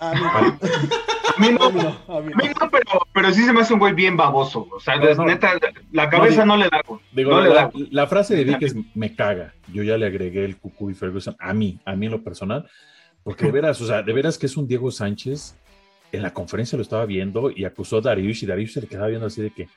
A 1.38 1.40
mí 1.40 1.56
no, 1.58 1.66
a 1.66 2.20
mí 2.20 2.32
no, 2.60 2.70
pero, 2.70 3.06
pero, 3.12 3.32
sí 3.32 3.44
se 3.44 3.52
me 3.52 3.60
hace 3.60 3.72
un 3.72 3.78
güey 3.78 3.94
bien 3.94 4.16
baboso. 4.16 4.68
O 4.72 4.80
sea, 4.80 4.96
neta, 4.96 5.52
la 5.92 6.10
cabeza 6.10 6.44
no, 6.44 6.56
le 6.56 6.64
da. 6.64 6.80
Digo, 7.12 7.40
la, 7.40 7.70
la, 7.90 8.06
frase 8.06 8.34
de 8.34 8.44
Vic 8.44 8.62
es 8.62 8.74
me 8.94 9.14
caga. 9.14 9.54
Yo 9.72 9.82
ya 9.84 9.96
le 9.96 10.06
agregué 10.06 10.44
el 10.44 10.56
cucú 10.56 10.90
y 10.90 10.94
Ferguson 10.94 11.36
a 11.38 11.54
mí, 11.54 11.78
a 11.84 11.94
mí 11.94 12.06
en 12.06 12.12
lo 12.12 12.22
personal. 12.22 12.68
Porque 13.22 13.46
de 13.46 13.52
veras, 13.52 13.80
o 13.80 13.86
sea, 13.86 14.02
de 14.02 14.12
veras 14.12 14.36
que 14.36 14.46
es 14.46 14.56
un 14.56 14.66
Diego 14.66 14.90
Sánchez. 14.90 15.56
En 16.10 16.22
la 16.22 16.32
conferencia 16.32 16.76
lo 16.76 16.82
estaba 16.82 17.04
viendo 17.04 17.50
y 17.54 17.64
acusó 17.64 17.98
a 17.98 18.00
Darius 18.00 18.42
y 18.42 18.46
Darius 18.46 18.72
se 18.72 18.80
le 18.80 18.86
quedaba 18.86 19.08
viendo 19.08 19.26
así 19.26 19.42
de 19.42 19.50
que 19.50 19.68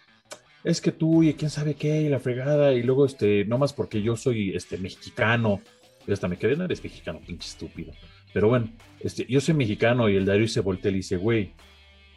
es 0.63 0.79
que 0.79 0.91
tú 0.91 1.23
y 1.23 1.33
quién 1.33 1.49
sabe 1.49 1.73
qué 1.73 2.03
y 2.03 2.09
la 2.09 2.19
fregada 2.19 2.73
y 2.73 2.83
luego 2.83 3.05
este, 3.05 3.45
no 3.45 3.57
más 3.57 3.73
porque 3.73 4.01
yo 4.01 4.15
soy 4.15 4.55
este 4.55 4.77
mexicano. 4.77 5.59
Y 6.07 6.11
hasta 6.11 6.27
me 6.27 6.37
quedé, 6.37 6.55
no 6.55 6.65
eres 6.65 6.83
mexicano, 6.83 7.19
pinche 7.25 7.47
estúpido. 7.47 7.91
Pero 8.33 8.47
bueno, 8.47 8.69
este, 8.99 9.25
yo 9.27 9.41
soy 9.41 9.55
mexicano 9.55 10.09
y 10.09 10.15
el 10.15 10.25
Dario 10.25 10.47
se 10.47 10.61
voltea 10.61 10.89
y 10.89 10.93
le 10.93 10.97
dice, 10.97 11.17
güey, 11.17 11.53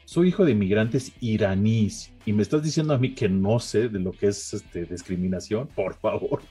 soy 0.04 0.28
hijo 0.28 0.44
de 0.44 0.52
inmigrantes 0.52 1.12
iraníes 1.20 2.12
y 2.26 2.32
me 2.32 2.42
estás 2.42 2.62
diciendo 2.62 2.94
a 2.94 2.98
mí 2.98 3.14
que 3.14 3.28
no 3.28 3.58
sé 3.58 3.88
de 3.88 3.98
lo 3.98 4.12
que 4.12 4.28
es 4.28 4.54
este, 4.54 4.84
discriminación, 4.84 5.68
por 5.68 5.94
favor. 5.94 6.42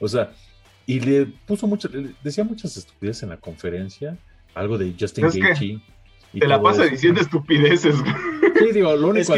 O 0.00 0.08
sea, 0.08 0.32
y 0.86 1.00
le 1.00 1.26
puso 1.46 1.66
muchas, 1.66 1.92
decía 2.22 2.44
muchas 2.44 2.76
estupideces 2.76 3.22
en 3.22 3.28
la 3.30 3.36
conferencia, 3.36 4.18
algo 4.54 4.76
de 4.76 4.94
Justin 4.98 5.28
Gaethje. 5.28 5.80
Te 6.38 6.46
la 6.46 6.60
pasa 6.60 6.84
diciendo 6.84 7.20
estupideces. 7.20 7.96
Sí, 8.58 8.72
digo, 8.72 8.94
lo 8.94 9.08
único, 9.08 9.34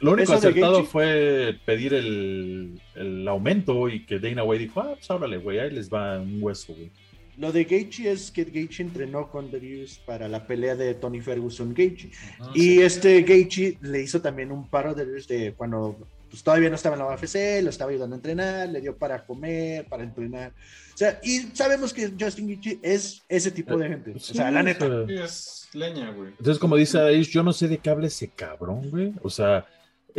lo 0.00 0.12
único 0.12 0.32
acertado 0.34 0.84
fue 0.84 1.56
pedir 1.64 1.94
el, 1.94 2.80
el, 2.94 3.26
aumento 3.26 3.88
y 3.88 4.04
que 4.04 4.18
Dana 4.18 4.44
White 4.44 4.64
dijo, 4.64 4.80
ah, 4.80 4.94
pues 4.94 5.10
ábrale, 5.10 5.38
güey, 5.38 5.58
ahí 5.58 5.70
les 5.70 5.90
va 5.90 6.20
un 6.20 6.42
hueso, 6.42 6.74
güey. 6.74 6.90
Lo 7.38 7.52
de 7.52 7.64
Gaethje 7.64 8.10
es 8.10 8.32
que 8.32 8.44
Gaethje 8.44 8.82
entrenó 8.82 9.30
con 9.30 9.50
Darius 9.50 9.98
para 10.04 10.28
la 10.28 10.44
pelea 10.44 10.74
de 10.74 10.94
Tony 10.94 11.20
Ferguson 11.20 11.72
Gaethje. 11.72 12.10
y 12.54 12.80
este 12.80 13.22
Gaethje 13.22 13.78
le 13.80 14.02
hizo 14.02 14.20
también 14.20 14.50
un 14.50 14.68
paro 14.68 14.92
de, 14.92 15.06
de 15.06 15.54
cuando 15.56 15.96
pues, 16.28 16.42
todavía 16.42 16.68
no 16.68 16.74
estaba 16.74 16.96
en 16.96 17.02
la 17.02 17.14
UFC, 17.14 17.62
lo 17.62 17.70
estaba 17.70 17.92
ayudando 17.92 18.16
a 18.16 18.18
entrenar, 18.18 18.68
le 18.68 18.80
dio 18.80 18.96
para 18.96 19.24
comer, 19.24 19.86
para 19.86 20.02
entrenar. 20.02 20.52
O 20.94 20.96
sea, 20.96 21.20
y 21.22 21.38
sabemos 21.54 21.94
que 21.94 22.12
Justin 22.18 22.48
Gaethje 22.48 22.80
es 22.82 23.22
ese 23.28 23.52
tipo 23.52 23.76
de 23.76 23.88
gente. 23.88 24.12
o 24.16 24.18
sea, 24.18 24.50
la 24.50 24.64
neta. 24.64 24.86
Es 25.08 25.68
leña, 25.72 26.10
güey. 26.10 26.30
Entonces, 26.30 26.58
como 26.58 26.74
dice 26.74 27.22
yo 27.22 27.44
no 27.44 27.52
sé 27.52 27.68
de 27.68 27.78
qué 27.78 27.90
habla 27.90 28.08
ese 28.08 28.28
cabrón, 28.28 28.90
güey. 28.90 29.12
O 29.22 29.30
sea, 29.30 29.64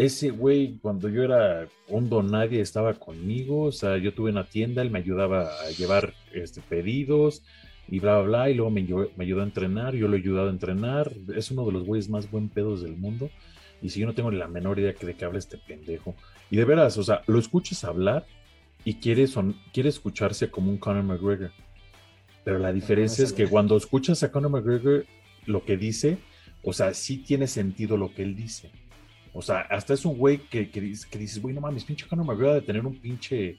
ese 0.05 0.29
güey, 0.29 0.77
cuando 0.81 1.09
yo 1.09 1.23
era 1.23 1.67
un 1.89 2.09
don 2.09 2.31
nadie, 2.31 2.61
estaba 2.61 2.93
conmigo, 2.93 3.63
o 3.63 3.71
sea, 3.73 3.97
yo 3.97 4.13
tuve 4.13 4.31
una 4.31 4.45
tienda, 4.45 4.81
él 4.81 4.91
me 4.91 4.99
ayudaba 4.99 5.49
a 5.59 5.69
llevar 5.71 6.13
este, 6.33 6.61
pedidos 6.61 7.43
y 7.89 7.99
bla, 7.99 8.19
bla, 8.19 8.27
bla, 8.27 8.49
y 8.49 8.53
luego 8.53 8.71
me, 8.71 8.83
me 8.83 9.25
ayudó 9.25 9.41
a 9.41 9.43
entrenar, 9.43 9.95
yo 9.95 10.07
lo 10.07 10.15
he 10.15 10.19
ayudado 10.19 10.47
a 10.47 10.51
entrenar, 10.51 11.11
es 11.35 11.51
uno 11.51 11.65
de 11.65 11.73
los 11.73 11.85
güeyes 11.85 12.09
más 12.09 12.31
buen 12.31 12.47
pedos 12.47 12.81
del 12.81 12.95
mundo, 12.95 13.29
y 13.81 13.89
si 13.89 13.99
yo 13.99 14.07
no 14.07 14.13
tengo 14.13 14.31
la 14.31 14.47
menor 14.47 14.79
idea 14.79 14.93
de 14.93 15.15
qué 15.15 15.25
habla 15.25 15.37
este 15.37 15.57
pendejo, 15.57 16.15
y 16.49 16.55
de 16.55 16.63
veras, 16.63 16.97
o 16.97 17.03
sea, 17.03 17.21
lo 17.27 17.37
escuchas 17.37 17.83
hablar 17.83 18.25
y 18.85 18.95
quiere, 18.95 19.27
son, 19.27 19.57
quiere 19.73 19.89
escucharse 19.89 20.49
como 20.49 20.71
un 20.71 20.77
Conor 20.77 21.03
McGregor, 21.03 21.51
pero 22.45 22.57
la 22.57 22.71
diferencia 22.71 23.25
es 23.25 23.33
que 23.33 23.47
cuando 23.47 23.75
escuchas 23.75 24.23
a 24.23 24.31
Conor 24.31 24.51
McGregor, 24.51 25.05
lo 25.45 25.65
que 25.65 25.75
dice, 25.75 26.19
o 26.63 26.71
sea, 26.71 26.93
sí 26.93 27.17
tiene 27.17 27.47
sentido 27.47 27.97
lo 27.97 28.13
que 28.13 28.23
él 28.23 28.35
dice. 28.37 28.71
O 29.33 29.41
sea, 29.41 29.61
hasta 29.61 29.93
es 29.93 30.05
un 30.05 30.17
güey 30.17 30.37
que, 30.37 30.69
que, 30.69 30.81
dices, 30.81 31.41
güey, 31.41 31.53
no 31.53 31.61
mames, 31.61 31.83
pinche 31.83 32.07
Conor 32.07 32.25
McGregor 32.25 32.55
de 32.55 32.61
tener 32.61 32.85
un 32.85 32.99
pinche, 32.99 33.57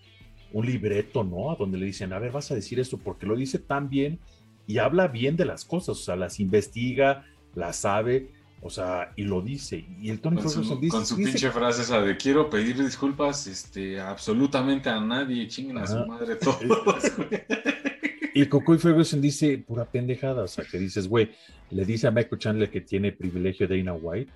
un 0.53 0.66
libreto, 0.66 1.23
¿no? 1.23 1.51
A 1.51 1.57
donde 1.57 1.79
le 1.79 1.87
dicen, 1.87 2.12
a 2.12 2.18
ver, 2.18 2.33
vas 2.33 2.51
a 2.51 2.55
decir 2.55 2.81
esto, 2.81 2.99
porque 2.99 3.27
lo 3.27 3.37
dice 3.37 3.59
tan 3.59 3.89
bien 3.89 4.18
y 4.66 4.79
habla 4.79 5.09
bien 5.09 5.37
de 5.37 5.45
las 5.45 5.64
cosas, 5.64 5.91
o 5.91 6.03
sea, 6.03 6.16
las 6.16 6.41
investiga, 6.41 7.25
las 7.55 7.77
sabe, 7.77 8.31
o 8.62 8.68
sea, 8.68 9.12
y 9.16 9.23
lo 9.23 9.41
dice. 9.41 9.85
Y 10.01 10.11
el 10.11 10.21
Tony 10.21 10.37
Ferguson 10.37 10.81
dice. 10.81 10.97
Con 10.97 11.07
su 11.07 11.16
pinche 11.16 11.51
frase 11.51 11.83
esa 11.83 12.01
de 12.01 12.16
quiero 12.16 12.51
pedir 12.51 12.83
disculpas 12.83 13.47
este, 13.47 14.01
absolutamente 14.01 14.91
a 14.91 15.01
nadie, 15.01 15.49
chinguen 15.49 15.79
a 15.79 15.87
su 15.87 16.05
madre 16.07 16.37
todos. 16.37 16.61
y 18.35 18.47
Coco 18.47 18.79
Ferguson 18.79 19.21
dice 19.21 19.59
pura 19.59 19.85
pendejada, 19.85 20.43
o 20.43 20.49
sea, 20.49 20.64
que 20.64 20.79
dices, 20.79 21.09
güey, 21.09 21.31
le 21.71 21.85
dice 21.85 22.07
a 22.07 22.11
Michael 22.11 22.39
Chandler 22.39 22.71
que 22.71 22.81
tiene 22.83 23.12
privilegio 23.12 23.66
de 23.66 23.79
Dana 23.79 23.95
White 23.95 24.31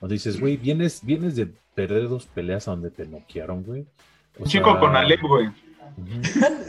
o 0.00 0.08
dices, 0.08 0.40
güey, 0.40 0.56
vienes, 0.56 1.00
vienes 1.04 1.36
de 1.36 1.48
perder 1.74 2.08
dos 2.08 2.26
peleas 2.26 2.68
a 2.68 2.72
donde 2.72 2.90
te 2.90 3.06
noquearon, 3.06 3.62
güey. 3.64 3.84
Un 4.38 4.46
chico 4.46 4.78
con 4.78 4.94
Alep, 4.96 5.20
güey. 5.22 5.48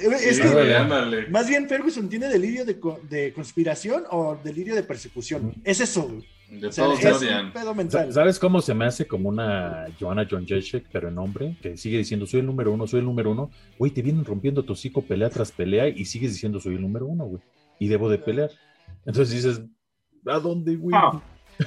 Es 0.02 0.38
Sí, 0.38 0.42
que- 0.42 0.50
güey, 0.50 0.74
ándale. 0.74 1.28
más 1.28 1.48
bien 1.48 1.68
Ferguson 1.68 2.10
tiene 2.10 2.28
delirio 2.28 2.66
de, 2.66 2.80
de 3.10 3.32
conspiración 3.34 4.04
o 4.10 4.38
delirio 4.44 4.74
de 4.76 4.84
persecución. 4.84 5.54
Es 5.64 5.80
eso, 5.82 6.04
güey. 6.08 6.26
De 6.50 6.66
O 6.68 6.72
sea, 6.72 6.86
todos 6.86 7.04
es 7.04 7.22
un 7.44 7.52
pedo 7.54 7.76
mental. 7.76 8.12
¿Sabes 8.12 8.40
cómo 8.40 8.60
se 8.60 8.74
me 8.74 8.86
hace 8.86 9.06
como 9.06 9.30
una 9.30 9.86
Joanna 10.00 10.28
John 10.30 10.48
Jacek, 10.48 10.88
pero 10.92 11.10
en 11.10 11.18
hombre, 11.20 11.56
que 11.62 11.78
sigue 11.78 12.00
diciendo 12.00 12.26
soy 12.26 12.40
el 12.40 12.48
número 12.48 12.72
uno, 12.74 12.88
soy 12.88 13.02
el 13.02 13.06
número 13.06 13.30
uno? 13.32 13.52
Güey, 13.78 13.92
te 13.92 14.02
vienen 14.02 14.26
rompiendo 14.26 14.64
tu 14.64 14.74
hocico 14.74 15.04
pelea 15.04 15.30
tras 15.30 15.52
pelea 15.52 15.88
y 15.88 16.06
sigues 16.06 16.32
diciendo 16.34 16.60
soy 16.60 16.74
el 16.74 16.82
número 16.82 17.06
uno, 17.06 17.26
güey. 17.26 17.42
Y 17.78 17.88
debo 17.88 18.10
de 18.10 18.18
pelear. 18.18 18.50
Entonces 19.06 19.36
dices, 19.44 19.62
¿a 20.26 20.40
dónde, 20.40 20.76
güey? 20.76 20.92
No. 20.96 21.22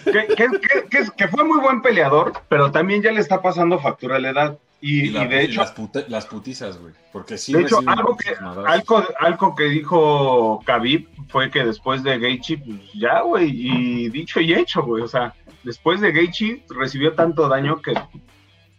Que, 0.05 0.26
que- 0.26 0.34
que- 0.36 0.88
que- 0.90 1.11
que 1.16 1.28
fue 1.28 1.45
muy 1.45 1.61
buen 1.61 1.82
peleador, 1.82 2.32
pero 2.49 2.70
también 2.72 3.03
ya 3.03 3.12
le 3.12 3.20
está 3.20 3.43
pasando 3.43 3.78
factura 3.78 4.16
a 4.16 4.18
la 4.18 4.30
edad. 4.30 4.59
Y, 4.80 5.03
Y, 5.03 5.11
la- 5.11 5.24
y 5.24 5.28
de 5.28 5.43
y 5.43 5.47
hecho, 5.47 5.61
las, 5.61 5.74
las 6.09 6.26
putizas, 6.26 6.78
güey. 6.80 6.93
Porque 7.12 7.38
sí 7.38 7.53
de 7.53 7.62
hecho 7.62 7.78
algo, 7.86 8.16
que, 8.16 8.34
algo, 8.66 9.05
algo 9.20 9.55
que 9.55 9.64
dijo 9.64 10.61
Khabib 10.64 11.09
fue 11.28 11.51
que 11.51 11.64
después 11.64 12.03
de 12.03 12.18
Gaethje, 12.18 12.57
pues 12.59 12.78
ya, 12.95 13.20
güey, 13.20 13.51
y 13.53 14.09
dicho 14.09 14.40
y 14.40 14.55
hecho, 14.55 14.82
güey. 14.82 15.03
O 15.05 15.09
sea, 15.09 15.34
después 15.62 16.01
de 16.01 16.11
Gaethje 16.11 16.64
recibió 16.70 17.12
tanto 17.12 17.49
daño 17.49 17.80
que 17.82 17.93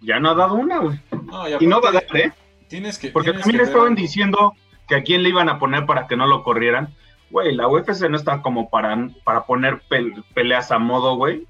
ya 0.02 0.20
no 0.20 0.32
ha 0.32 0.36
dado 0.36 0.56
una, 0.56 0.80
güey. 0.80 1.00
No, 1.26 1.48
Y 1.62 1.68
no 1.68 1.80
va 1.80 1.90
a 1.90 1.94
dar, 1.94 2.06
¿eh? 2.18 2.32
Tienes 2.68 2.98
que. 2.98 3.10
Porque 3.10 3.30
tienes 3.30 3.44
también 3.46 3.64
estaban 3.64 3.96
diciendo 3.96 4.56
que 4.88 4.96
a 4.96 5.04
quién 5.04 5.24
le 5.24 5.30
iban 5.30 5.48
a 5.48 5.60
poner 5.60 5.86
para 5.86 6.08
que 6.08 6.18
no 6.18 6.26
lo 6.28 6.44
corrieran. 6.44 6.94
Güey, 7.34 7.56
la 7.56 7.68
UFC 7.68 8.08
no 8.10 8.16
está 8.16 8.44
como 8.44 8.70
para, 8.70 9.10
para 9.24 9.44
poner 9.48 9.82
pel- 9.90 10.24
peleas 10.36 10.72
a 10.72 10.78
modo, 10.78 11.16
güey. 11.16 11.48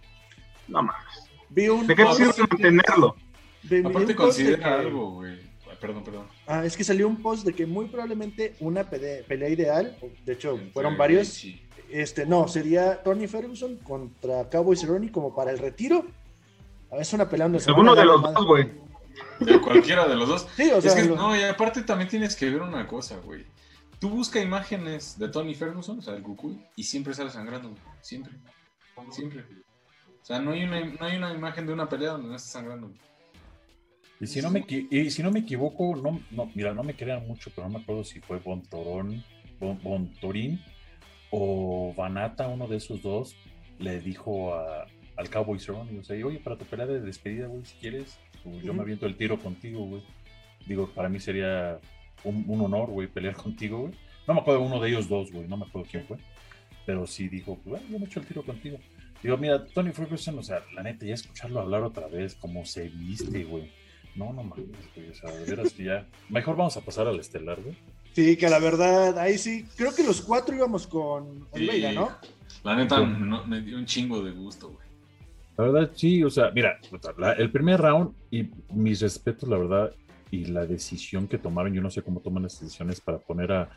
No 0.70 0.82
mames. 0.82 1.30
Vi 1.50 1.68
un 1.68 1.86
¿De 1.86 1.94
qué 1.94 2.06
sirve 2.14 2.34
mantenerlo? 2.50 3.18
Aparte, 3.84 4.16
considera 4.16 4.58
que- 4.60 4.64
algo, 4.88 5.12
güey. 5.12 5.34
Ay, 5.70 5.78
Perdón, 5.82 6.04
perdón. 6.06 6.26
Ah, 6.48 6.64
es 6.64 6.78
que 6.78 6.86
salió 6.86 7.06
un 7.06 7.22
post 7.22 7.46
de 7.46 7.54
que 7.54 7.66
muy 7.66 7.88
probablemente 7.88 8.56
una 8.62 8.90
pele- 8.90 9.26
pelea 9.28 9.50
ideal, 9.50 9.98
de 10.24 10.32
hecho, 10.34 10.58
fueron 10.72 10.98
varios, 10.98 11.28
Sí. 11.28 11.62
este, 11.92 12.26
no, 12.26 12.48
sería 12.48 13.04
Tony 13.04 13.28
Ferguson 13.28 13.76
contra 13.84 14.50
Cowboy 14.50 14.78
Cerrone 14.78 15.12
como 15.12 15.36
para 15.36 15.52
el 15.52 15.60
retiro. 15.60 16.06
A 16.90 16.94
ver, 16.94 17.02
es 17.02 17.12
una 17.12 17.28
pelea 17.28 17.48
donde 17.48 17.60
se 17.60 17.72
a 17.72 17.74
de 17.96 18.06
los 18.06 18.22
dos, 18.22 18.46
güey. 18.46 18.72
De 19.42 19.60
cualquiera 19.60 20.08
de 20.08 20.16
los 20.16 20.30
dos. 20.30 20.48
Sí, 20.56 20.72
o 20.72 20.80
sea, 20.82 20.92
es 20.94 21.04
que, 21.04 21.10
lo- 21.10 21.18
no, 21.18 21.36
y 21.36 21.44
aparte 21.44 21.82
también 21.84 22.10
tienes 22.10 22.38
que 22.38 22.50
ver 22.50 22.62
una 22.62 22.88
cosa, 22.88 23.18
güey. 23.18 23.44
Tú 24.04 24.10
busca 24.10 24.42
imágenes 24.42 25.18
de 25.18 25.30
Tony 25.30 25.56
Ferguson, 25.56 26.00
o 26.00 26.02
sea, 26.02 26.14
el 26.16 26.24
Goku, 26.24 26.60
y 26.76 26.84
siempre 26.84 27.14
sale 27.14 27.30
sangrando, 27.30 27.70
güey. 27.70 27.82
Siempre. 28.02 28.34
Siempre. 29.12 29.46
O 30.22 30.26
sea, 30.26 30.40
no 30.42 30.52
hay 30.52 30.66
una, 30.66 30.84
no 30.84 31.06
hay 31.06 31.16
una 31.16 31.34
imagen 31.34 31.66
de 31.66 31.72
una 31.72 31.88
pelea 31.88 32.10
donde 32.12 32.28
no 32.28 32.36
esté 32.36 32.50
sangrando. 32.52 32.88
güey. 32.90 33.00
Y 34.20 34.28
si 34.28 34.42
no 34.42 34.52
me, 34.52 34.66
y 34.68 35.10
si 35.10 35.24
no 35.24 35.32
me 35.32 35.40
equivoco, 35.40 35.96
no, 35.96 36.20
no, 36.32 36.52
mira, 36.54 36.74
no 36.74 36.84
me 36.84 36.98
crean 36.98 37.26
mucho, 37.26 37.50
pero 37.56 37.70
no 37.70 37.78
me 37.78 37.82
acuerdo 37.82 38.04
si 38.04 38.20
fue 38.20 38.40
Bontorón, 38.40 39.24
Bon- 39.58 39.80
Bontorín 39.82 40.60
o 41.32 41.94
Vanata, 41.96 42.50
uno 42.50 42.68
de 42.68 42.76
esos 42.76 43.02
dos, 43.02 43.38
le 43.80 44.02
dijo 44.02 44.54
a- 44.54 44.86
al 45.16 45.30
Cowboy 45.30 45.62
Cerrone, 45.62 45.98
o 45.98 46.04
sea, 46.04 46.26
oye, 46.26 46.40
para 46.40 46.58
tu 46.58 46.66
pelea 46.66 46.88
de 46.88 47.00
despedida, 47.00 47.48
güey, 47.48 47.64
si 47.64 47.76
quieres, 47.78 48.20
pues, 48.44 48.62
yo 48.64 48.74
me 48.74 48.82
aviento 48.82 49.06
el 49.06 49.16
tiro 49.16 49.40
contigo, 49.40 49.86
güey. 49.86 50.04
Digo, 50.68 50.90
para 50.90 51.08
mí 51.08 51.22
sería 51.22 51.80
un, 52.24 52.44
un 52.48 52.62
honor, 52.62 52.90
güey, 52.90 53.08
pelear 53.08 53.36
contigo, 53.36 53.80
güey. 53.82 53.94
No 54.28 54.34
me 54.34 54.40
acuerdo 54.42 54.62
de 54.62 54.68
uno 54.68 54.80
de 54.80 54.90
ellos 54.90 55.10
dos, 55.10 55.32
güey, 55.32 55.48
no 55.48 55.58
me 55.58 55.66
acuerdo 55.66 55.88
quién 55.90 56.06
fue. 56.06 56.18
Pero 56.86 57.06
sí 57.08 57.28
dijo, 57.30 57.56
pues, 57.64 57.66
bueno, 57.82 57.86
yo 57.90 58.00
me 58.00 58.06
echo 58.06 58.20
el 58.20 58.26
tiro 58.26 58.44
contigo. 58.44 58.78
Digo, 59.22 59.38
mira, 59.38 59.64
Tony 59.66 59.92
Ferguson, 59.92 60.38
o 60.40 60.44
sea, 60.44 60.62
la 60.76 60.84
neta, 60.84 61.06
ya 61.06 61.14
escucharlo 61.14 61.62
hablar 61.62 61.82
otra 61.84 62.08
vez, 62.08 62.36
como 62.36 62.66
se 62.66 62.90
viste, 62.90 63.44
güey. 63.46 63.72
No, 64.16 64.32
no 64.34 64.44
mames, 64.44 64.68
güey, 64.96 65.10
o 65.10 65.14
sea, 65.16 65.32
de 65.32 65.46
veras 65.46 65.74
que 65.74 65.86
ya. 65.86 66.08
Mejor 66.30 66.56
vamos 66.58 66.76
a 66.78 66.82
pasar 66.82 67.08
al 67.08 67.20
estelar, 67.20 67.62
güey. 67.62 67.76
Sí, 68.14 68.38
que 68.38 68.48
la 68.50 68.60
verdad, 68.60 69.18
ahí 69.18 69.38
sí, 69.38 69.66
creo 69.76 69.96
que 69.96 70.04
los 70.04 70.22
cuatro 70.22 70.54
íbamos 70.56 70.86
con 70.88 71.48
Oliveira, 71.52 71.90
Sí. 71.90 71.96
¿no? 71.96 72.10
La 72.64 72.76
neta, 72.76 72.98
Sí. 72.98 73.06
no- 73.20 73.46
me 73.48 73.62
dio 73.62 73.78
un 73.78 73.86
chingo 73.86 74.22
de 74.22 74.32
gusto, 74.32 74.70
güey. 74.70 74.84
La 75.58 75.64
verdad, 75.66 75.92
sí, 75.96 76.24
o 76.24 76.30
sea, 76.30 76.52
mira, 76.52 76.78
la- 77.18 77.34
el 77.34 77.50
primer 77.52 77.80
round 77.80 78.14
y 78.30 78.50
mis 78.74 79.02
respetos, 79.02 79.48
la 79.50 79.58
verdad, 79.58 79.96
y 80.34 80.46
la 80.46 80.66
decisión 80.66 81.28
que 81.28 81.38
tomaron, 81.38 81.74
yo 81.76 81.82
no 81.84 81.92
sé 81.92 82.02
cómo 82.02 82.20
toman 82.20 82.42
las 82.42 82.60
decisiones 82.60 83.00
para 83.00 83.20
poner 83.20 83.52
a, 83.52 83.70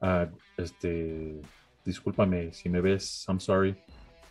a, 0.00 0.28
este, 0.56 1.40
discúlpame 1.84 2.52
si 2.52 2.68
me 2.68 2.80
ves, 2.80 3.24
I'm 3.28 3.38
sorry, 3.38 3.76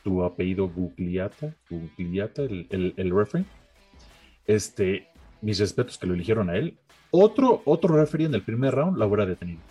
tu 0.04 0.22
apellido 0.24 0.68
Gugliata, 0.68 1.56
Gugliata, 1.70 2.42
el, 2.44 2.68
el, 2.70 2.94
el 2.98 3.16
referee. 3.16 3.46
Este, 4.46 5.08
mis 5.42 5.58
respetos 5.60 5.98
que 5.98 6.06
lo 6.06 6.16
eligieron 6.16 6.50
a 6.50 6.58
él. 6.58 6.78
Otro, 7.12 7.62
otro 7.64 7.96
referee 7.96 8.26
en 8.26 8.36
el 8.36 8.42
primer 8.44 8.76
round 8.76 8.98
la 8.98 9.06
hubiera 9.06 9.26
detenido. 9.26 9.62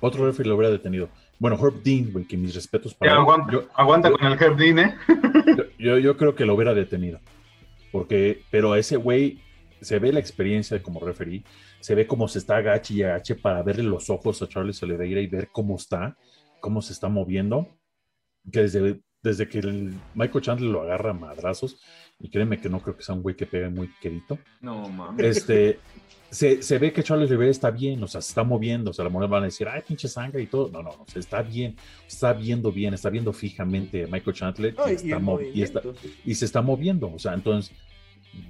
Otro 0.00 0.26
referee 0.26 0.50
lo 0.50 0.56
hubiera 0.56 0.70
detenido. 0.70 1.08
Bueno, 1.38 1.56
Herb 1.56 1.82
Dean, 1.82 2.12
güey, 2.12 2.26
que 2.26 2.36
mis 2.36 2.54
respetos 2.54 2.92
para 2.92 3.14
aguanta, 3.14 3.50
Yo- 3.52 3.68
aguanta 3.74 4.10
con 4.10 4.26
el 4.26 4.34
Herb 4.34 4.56
Dean, 4.58 4.78
¿eh? 4.80 4.94
yo, 5.78 5.98
yo 5.98 6.16
creo 6.18 6.34
que 6.34 6.44
lo 6.44 6.54
hubiera 6.54 6.74
detenido. 6.74 7.20
Porque, 7.90 8.42
pero 8.50 8.72
a 8.74 8.78
ese 8.78 8.96
güey 8.96 9.40
se 9.80 9.98
ve 9.98 10.12
la 10.12 10.20
experiencia 10.20 10.82
como 10.82 11.00
referí, 11.00 11.44
se 11.80 11.94
ve 11.94 12.06
cómo 12.06 12.28
se 12.28 12.38
está 12.38 12.56
agache 12.56 12.94
y 12.94 13.02
agache 13.02 13.34
para 13.34 13.62
verle 13.62 13.84
los 13.84 14.10
ojos 14.10 14.40
a 14.42 14.48
Charles 14.48 14.82
Oliveira 14.82 15.20
y 15.20 15.26
ver 15.26 15.48
cómo 15.52 15.76
está, 15.76 16.16
cómo 16.60 16.82
se 16.82 16.92
está 16.92 17.08
moviendo. 17.08 17.68
Que 18.50 18.60
desde, 18.62 19.00
desde 19.22 19.48
que 19.48 19.58
el 19.58 19.94
Michael 20.14 20.42
Chandler 20.44 20.70
lo 20.70 20.82
agarra 20.82 21.10
a 21.10 21.14
madrazos, 21.14 21.78
y 22.18 22.28
créeme 22.30 22.58
que 22.60 22.68
no 22.68 22.80
creo 22.80 22.96
que 22.96 23.02
sea 23.02 23.14
un 23.14 23.22
güey 23.22 23.34
que 23.36 23.46
pegue 23.46 23.68
muy 23.68 23.90
querido. 24.00 24.38
No 24.60 24.88
mames. 24.88 25.38
Este, 25.38 25.78
se, 26.30 26.62
se 26.62 26.78
ve 26.78 26.92
que 26.92 27.02
Charles 27.02 27.28
Oliveira 27.28 27.50
está 27.50 27.70
bien, 27.70 28.02
o 28.02 28.06
sea, 28.06 28.20
se 28.20 28.28
está 28.30 28.44
moviendo, 28.44 28.90
o 28.90 28.94
sea, 28.94 29.04
la 29.04 29.10
moneda 29.10 29.28
van 29.30 29.42
a 29.42 29.46
decir, 29.46 29.66
ay, 29.68 29.82
pinche 29.86 30.06
sangre 30.08 30.42
y 30.42 30.46
todo. 30.46 30.68
No, 30.70 30.82
no, 30.82 30.90
no, 30.96 31.04
se 31.06 31.18
está 31.18 31.42
bien, 31.42 31.76
está 32.06 32.32
viendo 32.32 32.70
bien, 32.72 32.94
está 32.94 33.10
viendo 33.10 33.32
fijamente 33.32 34.04
a 34.04 34.06
Michael 34.06 34.36
Chandler 34.36 34.74
No, 34.76 34.86
y, 34.88 34.92
y, 34.92 34.94
está 34.94 35.20
y 35.54 35.62
está- 35.62 35.82
y 36.24 36.34
se 36.34 36.44
está 36.44 36.62
moviendo. 36.62 37.12
O 37.12 37.18
sea, 37.18 37.34
entonces, 37.34 37.74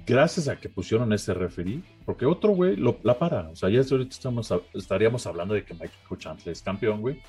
gracias 0.05 0.47
a 0.47 0.59
que 0.59 0.69
pusieron 0.69 1.11
ese 1.13 1.33
referí, 1.33 1.83
porque 2.05 2.25
otro 2.25 2.51
güey 2.51 2.75
lo, 2.75 2.99
la 3.03 3.17
para. 3.17 3.49
O 3.49 3.55
sea, 3.55 3.69
ya 3.69 3.81
ahorita 3.81 4.11
estamos, 4.11 4.53
estaríamos 4.73 5.25
hablando 5.25 5.53
de 5.53 5.63
que 5.63 5.73
Michael 5.73 6.17
Chandler 6.17 6.49
es 6.49 6.61
campeón, 6.61 7.01
güey, 7.01 7.19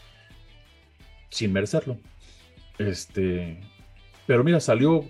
sin 1.30 1.52
merecerlo. 1.52 1.98
Este, 2.78 3.60
pero 4.26 4.44
mira, 4.44 4.60
salió, 4.60 5.04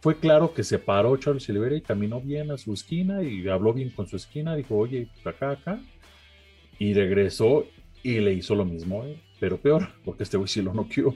fue 0.00 0.18
claro 0.18 0.52
que 0.52 0.64
se 0.64 0.78
paró 0.78 1.16
Charles 1.16 1.48
Oliveira 1.48 1.76
y 1.76 1.80
caminó 1.80 2.20
bien 2.20 2.50
a 2.50 2.58
su 2.58 2.72
esquina 2.72 3.22
y 3.22 3.46
habló 3.48 3.72
bien 3.72 3.90
con 3.90 4.06
su 4.06 4.16
esquina, 4.16 4.56
dijo, 4.56 4.76
oye, 4.76 5.08
acá, 5.24 5.52
acá, 5.52 5.80
y 6.78 6.94
regresó 6.94 7.66
y 8.02 8.20
le 8.20 8.34
hizo 8.34 8.54
lo 8.54 8.64
mismo, 8.64 9.04
eh, 9.04 9.18
pero 9.40 9.56
peor, 9.58 9.88
porque 10.04 10.24
este 10.24 10.36
güey 10.36 10.48
sí 10.48 10.60
lo 10.62 10.74
noqueó. 10.74 11.14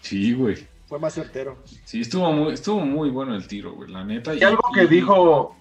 Sí, 0.00 0.32
güey. 0.32 0.56
Fue 0.86 0.98
más 0.98 1.14
certero. 1.14 1.62
Sí, 1.84 2.00
estuvo 2.00 2.30
muy, 2.32 2.52
estuvo 2.52 2.80
muy 2.80 3.10
bueno 3.10 3.34
el 3.34 3.46
tiro, 3.46 3.72
güey, 3.72 3.90
la 3.90 4.04
neta. 4.04 4.34
Y 4.34 4.42
algo 4.42 4.62
que 4.74 4.84
y- 4.84 4.86
dijo. 4.86 5.56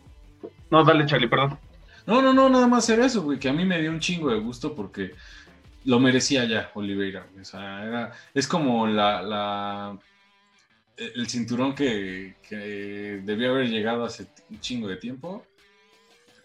No, 0.69 0.83
dale, 0.83 1.05
Charlie, 1.05 1.27
perdón. 1.27 1.57
No, 2.05 2.21
no, 2.21 2.33
no, 2.33 2.49
nada 2.49 2.67
más 2.67 2.89
era 2.89 3.05
eso, 3.05 3.21
güey, 3.23 3.39
que 3.39 3.47
a 3.47 3.53
mí 3.53 3.63
me 3.63 3.79
dio 3.79 3.89
un 3.89 3.99
chingo 3.99 4.29
de 4.31 4.39
gusto 4.39 4.75
porque 4.75 5.13
lo 5.85 5.99
merecía 5.99 6.43
ya 6.45 6.71
Oliveira. 6.73 7.27
O 7.39 7.45
sea, 7.45 7.83
era, 7.85 8.11
es 8.33 8.47
como 8.47 8.85
la, 8.87 9.21
la 9.21 9.97
el 10.97 11.27
cinturón 11.29 11.73
que, 11.73 12.35
que 12.47 13.21
debió 13.23 13.51
haber 13.51 13.69
llegado 13.69 14.03
hace 14.03 14.27
un 14.49 14.59
chingo 14.59 14.87
de 14.87 14.97
tiempo 14.97 15.45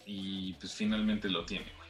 y 0.06 0.54
pues 0.54 0.74
finalmente 0.74 1.28
lo 1.28 1.44
tiene, 1.44 1.66
güey. 1.76 1.88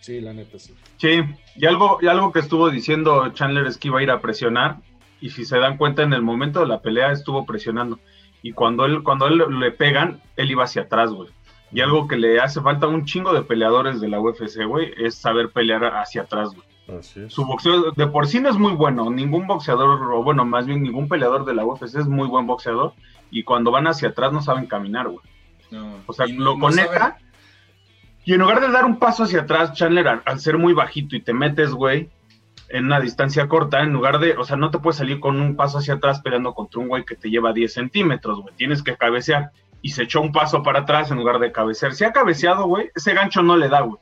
Sí, 0.00 0.20
la 0.20 0.34
neta, 0.34 0.58
sí. 0.58 0.74
Sí, 0.98 1.20
y 1.56 1.66
algo, 1.66 1.98
y 2.02 2.06
algo 2.08 2.30
que 2.32 2.40
estuvo 2.40 2.68
diciendo 2.70 3.32
Chandler 3.32 3.66
es 3.66 3.78
que 3.78 3.88
iba 3.88 4.00
a 4.00 4.02
ir 4.02 4.10
a 4.10 4.20
presionar. 4.20 4.76
Y 5.24 5.30
si 5.30 5.46
se 5.46 5.58
dan 5.58 5.78
cuenta, 5.78 6.02
en 6.02 6.12
el 6.12 6.20
momento 6.20 6.60
de 6.60 6.66
la 6.66 6.82
pelea 6.82 7.10
estuvo 7.10 7.46
presionando. 7.46 7.98
Y 8.42 8.52
cuando 8.52 8.84
él, 8.84 9.02
cuando 9.02 9.26
él 9.26 9.42
le 9.58 9.70
pegan, 9.70 10.20
él 10.36 10.50
iba 10.50 10.64
hacia 10.64 10.82
atrás, 10.82 11.10
güey. 11.12 11.30
Y 11.72 11.80
algo 11.80 12.06
que 12.06 12.16
le 12.16 12.40
hace 12.40 12.60
falta 12.60 12.84
a 12.84 12.90
un 12.90 13.06
chingo 13.06 13.32
de 13.32 13.40
peleadores 13.40 14.02
de 14.02 14.08
la 14.08 14.20
UFC, 14.20 14.64
güey, 14.66 14.92
es 14.98 15.14
saber 15.14 15.48
pelear 15.48 15.82
hacia 15.96 16.22
atrás, 16.22 16.50
güey. 16.54 16.98
Así 16.98 17.20
es. 17.22 17.32
Su 17.32 17.46
boxeo 17.46 17.92
de 17.92 18.06
por 18.06 18.26
sí 18.26 18.38
no 18.38 18.50
es 18.50 18.58
muy 18.58 18.72
bueno. 18.72 19.08
Ningún 19.10 19.46
boxeador, 19.46 20.12
o 20.12 20.22
bueno, 20.22 20.44
más 20.44 20.66
bien 20.66 20.82
ningún 20.82 21.08
peleador 21.08 21.46
de 21.46 21.54
la 21.54 21.64
UFC 21.64 21.84
es 22.00 22.06
muy 22.06 22.28
buen 22.28 22.46
boxeador. 22.46 22.92
Y 23.30 23.44
cuando 23.44 23.70
van 23.70 23.86
hacia 23.86 24.10
atrás 24.10 24.30
no 24.30 24.42
saben 24.42 24.66
caminar, 24.66 25.08
güey. 25.08 25.24
No, 25.70 26.00
O 26.06 26.12
sea, 26.12 26.26
no- 26.26 26.44
lo 26.44 26.54
no 26.56 26.60
conecta. 26.60 26.98
sabe- 26.98 27.14
Y 28.26 28.34
en 28.34 28.40
lugar 28.40 28.60
de 28.60 28.68
dar 28.70 28.84
un 28.84 28.98
paso 28.98 29.22
hacia 29.24 29.40
atrás, 29.40 29.72
Chandler, 29.72 30.06
al, 30.06 30.22
al 30.26 30.38
ser 30.38 30.58
muy 30.58 30.74
bajito 30.74 31.16
y 31.16 31.20
te 31.22 31.32
metes, 31.32 31.70
güey, 31.72 32.10
en 32.68 32.86
una 32.86 33.00
distancia 33.00 33.48
corta, 33.48 33.82
en 33.82 33.92
lugar 33.92 34.18
de, 34.18 34.36
o 34.36 34.44
sea, 34.44 34.56
no 34.56 34.70
te 34.70 34.78
puedes 34.78 34.96
salir 34.96 35.20
con 35.20 35.40
un 35.40 35.56
paso 35.56 35.78
hacia 35.78 35.94
atrás 35.94 36.20
peleando 36.20 36.54
contra 36.54 36.80
un 36.80 36.88
güey 36.88 37.04
que 37.04 37.14
te 37.14 37.30
lleva 37.30 37.52
10 37.52 37.72
centímetros, 37.72 38.40
güey. 38.40 38.54
Tienes 38.56 38.82
que 38.82 38.96
cabecear. 38.96 39.50
Y 39.82 39.90
se 39.90 40.04
echó 40.04 40.22
un 40.22 40.32
paso 40.32 40.62
para 40.62 40.80
atrás 40.80 41.10
en 41.10 41.18
lugar 41.18 41.38
de 41.38 41.52
cabecear. 41.52 41.94
Si 41.94 42.04
ha 42.04 42.12
cabeceado, 42.12 42.66
güey, 42.66 42.90
ese 42.94 43.12
gancho 43.12 43.42
no 43.42 43.56
le 43.56 43.68
da, 43.68 43.82
güey. 43.82 44.00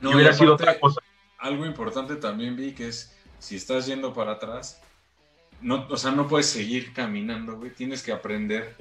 No, 0.00 0.10
y 0.10 0.14
hubiera 0.14 0.30
y 0.30 0.34
sido 0.34 0.54
otra 0.54 0.78
cosa. 0.78 1.00
Algo 1.38 1.64
importante 1.64 2.16
también 2.16 2.54
vi 2.54 2.72
que 2.72 2.88
es, 2.88 3.16
si 3.38 3.56
estás 3.56 3.86
yendo 3.86 4.12
para 4.12 4.32
atrás, 4.32 4.82
no, 5.62 5.86
o 5.88 5.96
sea, 5.96 6.10
no 6.10 6.26
puedes 6.28 6.46
seguir 6.46 6.92
caminando, 6.92 7.56
güey. 7.56 7.70
Tienes 7.72 8.02
que 8.02 8.12
aprender 8.12 8.76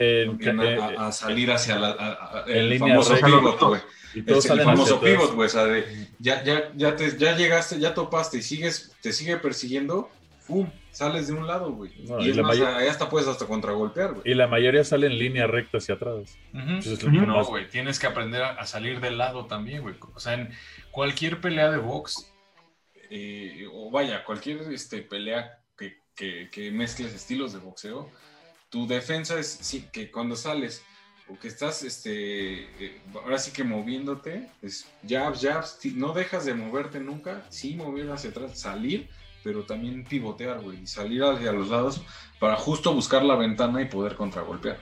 a, 0.79 0.85
a- 1.03 1.07
a 1.07 1.11
salir 1.11 1.51
hacia 1.51 1.77
la, 1.77 1.89
a- 1.89 2.39
a- 2.39 2.43
en 2.47 2.57
el 2.57 2.79
famoso 2.79 3.15
pivot, 3.25 3.59
güey. 3.61 3.81
Y 4.15 4.19
El, 4.19 4.25
todos 4.25 4.45
el 4.45 4.49
salen 4.49 4.65
famoso 4.65 4.99
pivot, 5.01 5.33
güey. 5.35 5.45
O 5.47 5.49
sea, 5.49 5.65
de, 5.65 6.07
ya, 6.19 6.43
ya, 6.43 6.71
ya, 6.75 6.95
te, 6.95 7.17
ya 7.17 7.35
llegaste, 7.37 7.79
ya 7.79 7.93
topaste 7.93 8.37
y 8.37 8.41
sigues, 8.41 8.95
te 9.01 9.11
sigue 9.13 9.37
persiguiendo, 9.37 10.09
¡pum! 10.47 10.69
Sales 10.91 11.27
de 11.27 11.33
un 11.33 11.45
lado, 11.45 11.71
güey. 11.71 11.91
No, 12.07 12.19
y, 12.19 12.29
y 12.29 12.33
la 12.33 12.41
más, 12.41 12.57
mayor- 12.57 12.73
ahí 12.75 12.87
hasta 12.87 13.07
puedes 13.09 13.27
hasta 13.27 13.45
contragolpear, 13.45 14.13
güey. 14.13 14.21
Y 14.25 14.33
la 14.33 14.47
mayoría 14.47 14.83
sale 14.83 15.05
en 15.07 15.19
línea 15.19 15.45
recta 15.45 15.77
hacia 15.77 15.95
atrás. 15.95 16.37
Que 16.51 17.07
No, 17.11 17.27
más- 17.27 17.47
güey, 17.47 17.69
tienes 17.69 17.99
que 17.99 18.07
aprender 18.07 18.41
a, 18.41 18.49
a 18.51 18.65
salir 18.65 18.99
del 18.99 19.17
lado 19.19 19.45
también, 19.45 19.83
güey. 19.83 19.95
O 20.15 20.19
sea, 20.19 20.33
en 20.33 20.49
cualquier 20.91 21.39
pelea 21.41 21.69
de 21.69 21.77
box, 21.77 22.31
eh, 23.11 23.65
o 23.71 23.91
vaya, 23.91 24.23
cualquier 24.23 24.61
este, 24.73 25.01
pelea 25.03 25.58
que, 26.19 26.49
que- 26.51 26.69
mezcles 26.71 27.13
estilos 27.13 27.53
de 27.53 27.59
boxeo, 27.59 28.09
tu 28.69 28.85
defensa 28.85 29.39
es 29.39 29.47
sí, 29.61 29.87
que 29.91 30.11
cuando 30.11 30.35
sales 30.35 30.83
o 31.29 31.39
que 31.39 31.47
estás, 31.47 31.83
este, 31.83 32.63
eh, 32.83 33.01
ahora 33.13 33.37
sí 33.37 33.51
que 33.51 33.63
moviéndote, 33.63 34.49
es 34.61 34.85
jabs, 35.07 35.41
jabs, 35.41 35.79
no 35.95 36.11
dejas 36.13 36.43
de 36.45 36.53
moverte 36.55 36.99
nunca, 36.99 37.45
sí 37.49 37.75
mover 37.75 38.11
hacia 38.11 38.31
atrás, 38.31 38.59
salir, 38.59 39.07
pero 39.43 39.63
también 39.63 40.03
pivotear, 40.03 40.59
güey, 40.59 40.81
y 40.81 40.87
salir 40.87 41.23
hacia 41.23 41.53
los 41.53 41.69
lados 41.69 42.01
para 42.39 42.57
justo 42.57 42.93
buscar 42.93 43.23
la 43.23 43.35
ventana 43.35 43.81
y 43.81 43.85
poder 43.85 44.15
contragolpear. 44.15 44.79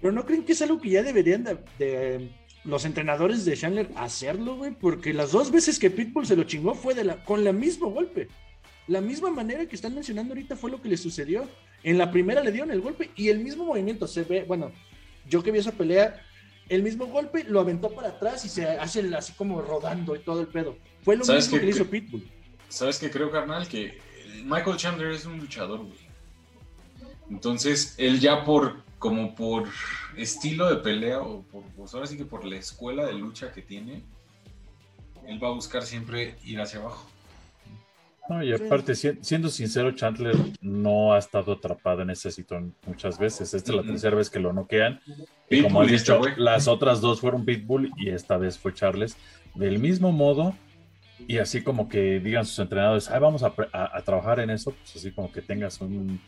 Pero 0.00 0.12
no 0.12 0.26
creen 0.26 0.44
que 0.44 0.52
es 0.52 0.62
algo 0.62 0.80
que 0.80 0.90
ya 0.90 1.02
deberían 1.02 1.44
de, 1.44 2.30
los 2.64 2.84
entrenadores 2.84 3.44
de 3.44 3.56
Chandler 3.56 3.90
hacerlo, 3.94 4.56
güey, 4.56 4.72
porque 4.72 5.12
las 5.12 5.30
dos 5.30 5.52
veces 5.52 5.78
que 5.78 5.90
Pitbull 5.90 6.26
se 6.26 6.36
lo 6.36 6.44
chingó 6.44 6.74
fue 6.74 6.94
de 6.94 7.04
la, 7.04 7.24
con 7.24 7.44
la 7.44 7.52
mismo 7.52 7.90
golpe. 7.90 8.28
La 8.88 9.00
misma 9.00 9.30
manera 9.30 9.66
que 9.66 9.76
están 9.76 9.94
mencionando 9.94 10.32
ahorita 10.34 10.56
fue 10.56 10.70
lo 10.70 10.82
que 10.82 10.88
le 10.88 10.96
sucedió. 10.96 11.48
En 11.82 11.98
la 11.98 12.10
primera 12.10 12.42
le 12.42 12.52
dieron 12.52 12.70
el 12.70 12.80
golpe 12.80 13.10
y 13.16 13.28
el 13.28 13.38
mismo 13.40 13.64
movimiento 13.64 14.06
se 14.06 14.22
ve, 14.24 14.44
bueno, 14.44 14.72
yo 15.28 15.42
que 15.42 15.50
vi 15.52 15.58
esa 15.58 15.72
pelea, 15.72 16.20
el 16.68 16.82
mismo 16.82 17.06
golpe 17.06 17.44
lo 17.44 17.60
aventó 17.60 17.90
para 17.90 18.08
atrás 18.10 18.44
y 18.44 18.48
se 18.48 18.66
hace 18.66 19.00
el- 19.00 19.14
así 19.14 19.32
como 19.34 19.60
rodando 19.62 20.14
y 20.16 20.20
todo 20.20 20.40
el 20.40 20.46
pedo. 20.48 20.76
Fue 21.02 21.16
lo 21.16 21.24
¿Sabes 21.24 21.44
mismo 21.46 21.56
qué- 21.56 21.60
que 21.60 21.66
le 21.66 21.72
hizo 21.76 21.90
Pitbull. 21.90 22.28
¿Sabes 22.68 22.98
qué 22.98 23.10
creo, 23.10 23.30
carnal? 23.30 23.66
Que 23.68 23.98
Michael 24.44 24.76
Chandler 24.76 25.12
es 25.12 25.26
un 25.26 25.38
luchador, 25.38 25.80
güey. 25.80 25.98
Entonces, 27.30 27.94
él 27.98 28.20
ya 28.20 28.44
por, 28.44 28.82
como 28.98 29.34
por 29.34 29.68
estilo 30.16 30.68
de 30.70 30.76
pelea, 30.76 31.20
o 31.20 31.42
por, 31.42 31.62
pues 31.76 31.94
ahora 31.94 32.06
sí 32.06 32.16
que 32.16 32.24
por 32.24 32.44
la 32.44 32.56
escuela 32.56 33.06
de 33.06 33.14
lucha 33.14 33.52
que 33.52 33.62
tiene, 33.62 34.02
él 35.26 35.42
va 35.42 35.48
a 35.48 35.52
buscar 35.52 35.82
siempre 35.84 36.36
ir 36.44 36.60
hacia 36.60 36.80
abajo. 36.80 37.08
No, 38.32 38.42
y 38.42 38.52
aparte, 38.52 38.94
si- 38.94 39.18
siendo 39.20 39.48
sincero, 39.48 39.90
Chandler 39.92 40.34
no 40.60 41.12
ha 41.12 41.18
estado 41.18 41.52
atrapado 41.52 42.02
en 42.02 42.10
ese 42.10 42.30
sitio 42.30 42.72
muchas 42.86 43.18
veces. 43.18 43.52
Esta 43.54 43.72
es 43.72 43.76
la 43.76 43.82
tercera 43.82 44.16
vez 44.16 44.30
que 44.30 44.40
lo 44.40 44.52
noquean. 44.52 45.00
Y 45.06 45.56
Pitbull 45.56 45.62
como 45.64 45.80
has 45.82 45.90
este 45.92 46.12
dicho, 46.12 46.24
las 46.38 46.68
otras 46.68 47.00
dos 47.00 47.20
fueron 47.20 47.44
Pitbull 47.44 47.90
y 47.96 48.10
esta 48.10 48.36
vez 48.38 48.58
fue 48.58 48.72
Charles. 48.72 49.16
Del 49.54 49.78
mismo 49.78 50.12
modo, 50.12 50.54
y 51.28 51.38
así 51.38 51.62
como 51.62 51.88
que 51.88 52.20
digan 52.20 52.44
sus 52.46 52.58
entrenadores, 52.58 53.10
"Ay, 53.10 53.20
vamos 53.20 53.42
a, 53.42 53.52
a- 53.72 53.96
a 53.98 54.02
trabajar 54.02 54.40
en 54.40 54.50
eso, 54.50 54.70
pues 54.72 54.96
así 54.96 55.12
como 55.12 55.30
que 55.30 55.42
tengas 55.42 55.80
un... 55.80 56.20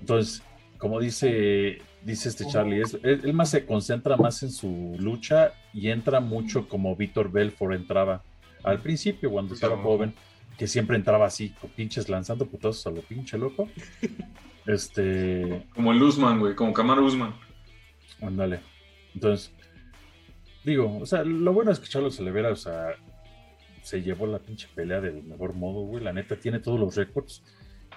Entonces, 0.00 0.42
como 0.78 1.00
dice, 1.00 1.78
dice 2.02 2.28
este 2.28 2.46
Charlie, 2.46 2.82
es- 2.82 2.94
él, 3.02 3.20
él 3.24 3.32
más 3.32 3.50
se 3.50 3.64
concentra 3.64 4.16
más 4.16 4.42
en 4.42 4.50
su 4.52 4.96
lucha 4.98 5.52
y 5.72 5.88
entra 5.88 6.20
mucho 6.20 6.68
como 6.68 6.94
Víctor 6.96 7.30
Belfort 7.32 7.74
entraba 7.74 8.22
al 8.62 8.80
principio 8.80 9.30
cuando 9.30 9.54
estaba 9.54 9.76
joven, 9.78 10.14
que 10.56 10.66
siempre 10.66 10.96
entraba 10.96 11.26
así, 11.26 11.50
con 11.50 11.70
pinches 11.70 12.08
lanzando 12.08 12.46
putazos 12.46 12.86
a 12.86 12.90
lo 12.90 13.02
pinche 13.02 13.38
loco. 13.38 13.68
Este, 14.66 15.66
Como 15.74 15.92
el 15.92 16.02
Usman, 16.02 16.40
güey, 16.40 16.54
como 16.54 16.72
Kamaru 16.72 17.04
Usman. 17.04 17.34
Ándale. 18.22 18.60
Entonces, 19.14 19.52
digo, 20.64 21.00
o 21.00 21.04
sea, 21.04 21.22
lo 21.22 21.52
bueno 21.52 21.70
es 21.70 21.78
que 21.78 21.86
Charlos 21.86 22.18
Oliveira, 22.18 22.50
o 22.50 22.56
sea, 22.56 22.94
se 23.82 24.00
llevó 24.00 24.26
la 24.26 24.38
pinche 24.38 24.66
pelea 24.74 25.02
del 25.02 25.22
mejor 25.22 25.52
modo, 25.52 25.82
güey. 25.82 26.02
La 26.02 26.14
neta 26.14 26.36
tiene 26.36 26.60
todos 26.60 26.80
los 26.80 26.96
récords 26.96 27.42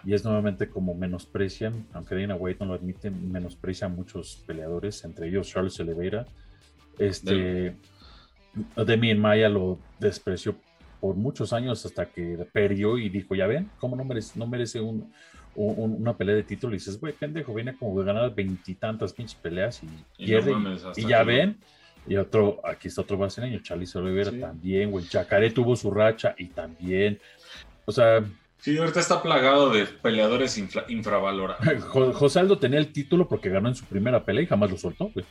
y 0.04 0.14
es 0.14 0.26
nuevamente 0.26 0.70
como 0.70 0.94
menosprecian, 0.94 1.88
aunque 1.94 2.16
Dana 2.16 2.36
White 2.36 2.60
no 2.60 2.72
lo 2.72 2.74
admite, 2.74 3.10
menosprecian 3.10 3.94
a 3.94 3.96
muchos 3.96 4.44
peleadores, 4.46 5.04
entre 5.06 5.30
ellos 5.30 5.48
Charles 5.48 5.80
Oliveira. 5.80 6.26
Este, 7.00 7.76
Demian 8.76 9.20
Maya 9.20 9.50
lo 9.50 9.80
despreció 10.00 10.56
por 11.00 11.16
muchos 11.16 11.54
años 11.54 11.86
hasta 11.86 12.06
que 12.08 12.38
perdió 12.52 12.98
y 12.98 13.10
dijo, 13.10 13.36
ya 13.36 13.48
ven, 13.48 13.70
¿cómo 13.80 13.96
no 13.96 14.04
merece, 14.04 14.38
no 14.40 14.48
merece 14.48 14.80
un, 14.82 15.12
un- 15.56 15.98
una 16.02 16.16
pelea 16.18 16.36
de 16.36 16.44
título? 16.44 16.74
Y 16.74 16.78
dices, 16.78 17.00
güey, 17.00 17.14
pendejo, 17.14 17.54
viene 17.54 17.76
como 17.78 18.00
de 18.00 18.06
ganar 18.06 18.34
veintitantas 18.34 19.14
pinches 19.14 19.36
peleas 19.36 19.82
y, 19.84 19.88
Y 20.24 20.26
pierde. 20.28 20.52
no 20.52 20.60
mames, 20.60 20.84
y 20.96 21.02
ya 21.08 21.20
que- 21.20 21.26
ven. 21.26 21.58
Y 22.10 22.16
otro, 22.16 22.62
aquí 22.64 22.88
está 22.88 23.02
otro 23.02 23.18
brasileño, 23.18 23.60
Charles 23.62 23.94
Oliveira 23.98 24.32
Sí. 24.32 24.40
también, 24.40 24.92
güey. 24.92 25.06
Chacaré 25.06 25.50
tuvo 25.52 25.76
su 25.76 25.92
racha 25.92 26.34
y 26.38 26.46
también. 26.48 27.20
O 27.86 27.92
sea, 27.92 28.24
Sí, 28.60 28.76
ahorita 28.78 29.00
está 29.02 29.22
plagado 29.22 29.70
de 29.70 29.86
peleadores 29.86 30.58
infla- 30.58 30.86
infravalorados. 30.88 31.62
Jo- 31.94 32.14
José 32.14 32.40
Aldo 32.40 32.58
tenía 32.58 32.80
el 32.80 32.92
título 32.94 33.28
porque 33.28 33.50
ganó 33.50 33.68
en 33.70 33.76
su 33.76 33.86
primera 33.86 34.24
pelea 34.24 34.44
y 34.44 34.48
jamás 34.48 34.72
lo 34.72 34.78
soltó, 34.78 35.12
güey. 35.14 35.26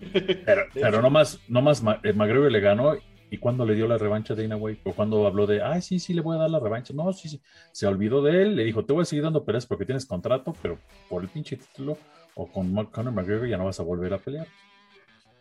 Pero, 0.44 0.62
pero 0.74 1.00
nomás, 1.02 1.40
nomás 1.48 1.82
Ma- 1.82 2.00
eh, 2.02 2.12
McGregor 2.12 2.50
le 2.50 2.60
ganó 2.60 2.94
y 3.30 3.38
cuando 3.38 3.64
le 3.64 3.74
dio 3.74 3.88
la 3.88 3.98
revancha 3.98 4.34
a 4.34 4.36
Dana 4.36 4.56
White, 4.56 4.82
o 4.84 4.92
cuando 4.94 5.26
habló 5.26 5.46
de, 5.46 5.62
ay, 5.62 5.82
sí, 5.82 5.98
sí, 5.98 6.14
le 6.14 6.20
voy 6.20 6.36
a 6.36 6.40
dar 6.40 6.50
la 6.50 6.60
revancha. 6.60 6.94
No, 6.94 7.12
sí, 7.12 7.28
sí. 7.28 7.40
Se 7.72 7.86
olvidó 7.86 8.22
de 8.22 8.42
él, 8.42 8.56
le 8.56 8.64
dijo, 8.64 8.84
te 8.84 8.92
voy 8.92 9.02
a 9.02 9.04
seguir 9.04 9.24
dando 9.24 9.44
peleas 9.44 9.66
porque 9.66 9.84
tienes 9.84 10.06
contrato, 10.06 10.54
pero 10.62 10.78
por 11.08 11.22
el 11.22 11.28
pinche 11.28 11.56
título 11.56 11.98
o 12.34 12.46
con 12.46 12.72
Ma- 12.72 12.90
Conor 12.90 13.12
McGregor 13.12 13.48
ya 13.48 13.56
no 13.58 13.64
vas 13.64 13.80
a 13.80 13.82
volver 13.82 14.14
a 14.14 14.18
pelear. 14.18 14.46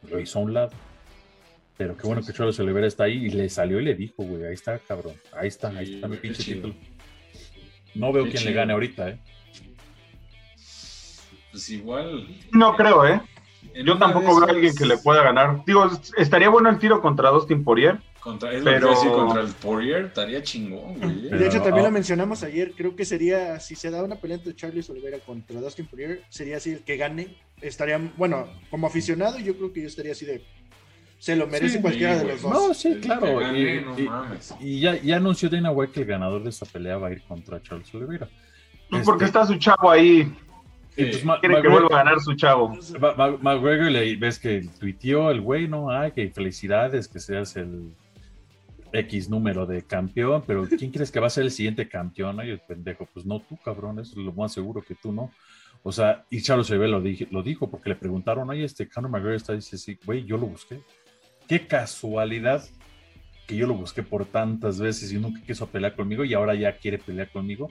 Lo 0.09 0.19
hizo 0.19 0.39
a 0.39 0.41
un 0.41 0.53
lado. 0.53 0.71
Pero 1.77 1.95
qué 1.97 2.07
bueno 2.07 2.25
que 2.25 2.31
Charles 2.31 2.57
Oliveira 2.59 2.87
está 2.87 3.03
ahí 3.03 3.25
y 3.25 3.29
le 3.29 3.49
salió 3.49 3.79
y 3.79 3.83
le 3.83 3.95
dijo, 3.95 4.23
güey, 4.23 4.45
ahí 4.45 4.53
está, 4.53 4.79
cabrón. 4.79 5.13
Ahí 5.33 5.49
está, 5.49 5.69
ahí 5.69 5.85
Sí, 5.85 5.95
está 5.95 6.07
mi 6.07 6.17
pinche 6.17 6.41
chido. 6.43 6.69
título. 6.69 6.75
No 7.95 8.11
veo 8.13 8.23
Qué 8.25 8.31
quién 8.31 8.45
le 8.45 8.53
gane 8.53 8.73
ahorita, 8.73 9.09
¿eh? 9.09 9.19
Pues 11.51 11.69
igual. 11.69 12.27
No 12.51 12.75
creo, 12.75 13.05
¿eh? 13.05 13.21
Yo 13.83 13.97
tampoco 13.97 14.35
veo 14.39 14.47
a 14.47 14.51
alguien 14.51 14.75
que 14.75 14.85
le 14.85 14.97
pueda 14.97 15.23
ganar. 15.23 15.63
Digo, 15.65 15.89
estaría 16.17 16.49
bueno 16.49 16.69
el 16.69 16.79
tiro 16.79 17.01
contra 17.01 17.29
Dustin 17.29 17.63
Poirier. 17.63 17.99
Contra, 18.19 18.51
es 18.53 18.59
lo 18.59 18.71
Pero- 18.71 18.87
que 18.89 18.95
decir, 18.95 19.11
contra 19.11 19.41
el 19.41 19.47
Poirier 19.49 20.05
estaría 20.05 20.41
chingón, 20.41 20.99
güey. 20.99 21.29
Pero- 21.29 21.37
de 21.39 21.47
hecho, 21.47 21.61
también 21.61 21.85
lo 21.85 21.91
mencionamos 21.91 22.41
ayer. 22.43 22.73
Creo 22.75 22.95
que 22.95 23.05
sería, 23.05 23.59
si 23.59 23.75
se 23.75 23.91
da 23.91 24.03
una 24.03 24.15
pelea 24.15 24.37
entre 24.37 24.55
Charles 24.55 24.89
Oliveira 24.89 25.19
contra 25.19 25.59
Dustin 25.61 25.85
Poirier, 25.85 26.23
sería 26.29 26.57
así 26.57 26.71
el 26.71 26.79
que 26.83 26.97
gane. 26.97 27.35
Estaría, 27.61 27.99
bueno, 28.17 28.47
como 28.71 28.87
aficionado, 28.87 29.37
yo 29.39 29.55
creo 29.55 29.71
que 29.71 29.81
yo 29.81 29.87
estaría 29.87 30.13
así 30.13 30.25
de. 30.25 30.43
Se 31.19 31.35
lo 31.35 31.47
merece 31.47 31.77
Sí, 31.77 31.81
cualquiera 31.81 32.17
de 32.17 32.25
los 32.25 32.41
dos. 32.41 32.51
No, 32.51 32.73
sí, 32.73 32.89
El 32.89 32.99
claro. 32.99 33.37
gane, 33.39 33.59
y, 33.59 33.81
no 33.81 33.97
y- 33.99 34.03
mames. 34.03 34.53
y 34.59 34.79
ya, 34.79 34.95
ya 35.01 35.15
anunció 35.17 35.49
Dana 35.49 35.71
White 35.71 35.93
que 35.93 35.99
el 36.01 36.05
ganador 36.07 36.43
de 36.43 36.49
esta 36.49 36.65
pelea 36.65 36.97
va 36.97 37.07
a 37.07 37.11
ir 37.11 37.21
contra 37.23 37.61
Charles 37.61 37.93
Oliveira. 37.95 38.27
Pues 38.89 39.01
Este, 39.01 39.05
porque 39.05 39.25
está 39.25 39.45
su 39.47 39.55
chavo 39.55 39.89
ahí. 39.89 40.31
Y 40.97 41.03
pues 41.05 41.17
Sí. 41.19 41.25
Ma- 41.25 41.39
Quiere 41.39 41.55
que 41.55 41.61
McGregor- 41.67 41.71
vuelva 41.71 41.99
a 41.99 42.03
ganar 42.03 42.19
su 42.19 42.33
chavo. 42.35 42.73
McGregor 43.41 43.91
le 43.91 44.15
ves 44.15 44.39
que 44.39 44.67
tuiteó 44.79 45.31
el 45.31 45.41
güey, 45.41 45.67
no, 45.67 45.89
ay, 45.89 46.11
que 46.11 46.29
felicidades, 46.29 47.07
que 47.07 47.19
seas 47.19 47.55
el 47.55 47.93
X 48.93 49.29
número 49.29 49.65
de 49.65 49.81
campeón, 49.83 50.43
pero 50.47 50.65
¿quién 50.67 50.91
crees 50.91 51.11
que 51.11 51.19
va 51.19 51.27
a 51.27 51.29
ser 51.29 51.43
el 51.43 51.51
siguiente 51.51 51.87
campeón? 51.89 52.39
Ay, 52.39 52.51
el 52.51 52.59
pendejo, 52.59 53.07
pues 53.13 53.25
no 53.25 53.41
tú, 53.41 53.57
cabrón, 53.57 53.99
eso 53.99 54.11
es 54.11 54.25
lo 54.25 54.31
más 54.31 54.53
seguro 54.53 54.81
que 54.81 54.95
tú 54.95 55.11
no. 55.11 55.31
O 55.83 55.91
sea, 55.91 56.23
y 56.29 56.41
Charles 56.41 56.69
Oliveira 56.71 56.97
lo, 56.97 57.01
dije- 57.01 57.27
lo 57.29 57.43
dijo 57.43 57.69
porque 57.69 57.89
le 57.89 57.95
preguntaron, 57.95 58.49
oye, 58.49 58.63
este 58.63 58.87
Conor 58.87 59.11
McGregor 59.11 59.35
está, 59.35 59.53
dice, 59.53 59.77
sí, 59.77 59.99
güey, 60.05 60.23
yo 60.25 60.37
lo 60.37 60.47
busqué. 60.47 60.79
Qué 61.47 61.67
casualidad 61.67 62.63
que 63.45 63.55
yo 63.55 63.67
lo 63.67 63.75
busqué 63.75 64.01
por 64.01 64.25
tantas 64.25 64.79
veces 64.79 65.11
y 65.11 65.19
nunca 65.19 65.39
quiso 65.45 65.67
pelear 65.67 65.95
conmigo 65.95 66.23
y 66.25 66.33
ahora 66.33 66.55
ya 66.55 66.75
quiere 66.77 66.97
pelear 66.97 67.29
conmigo. 67.29 67.69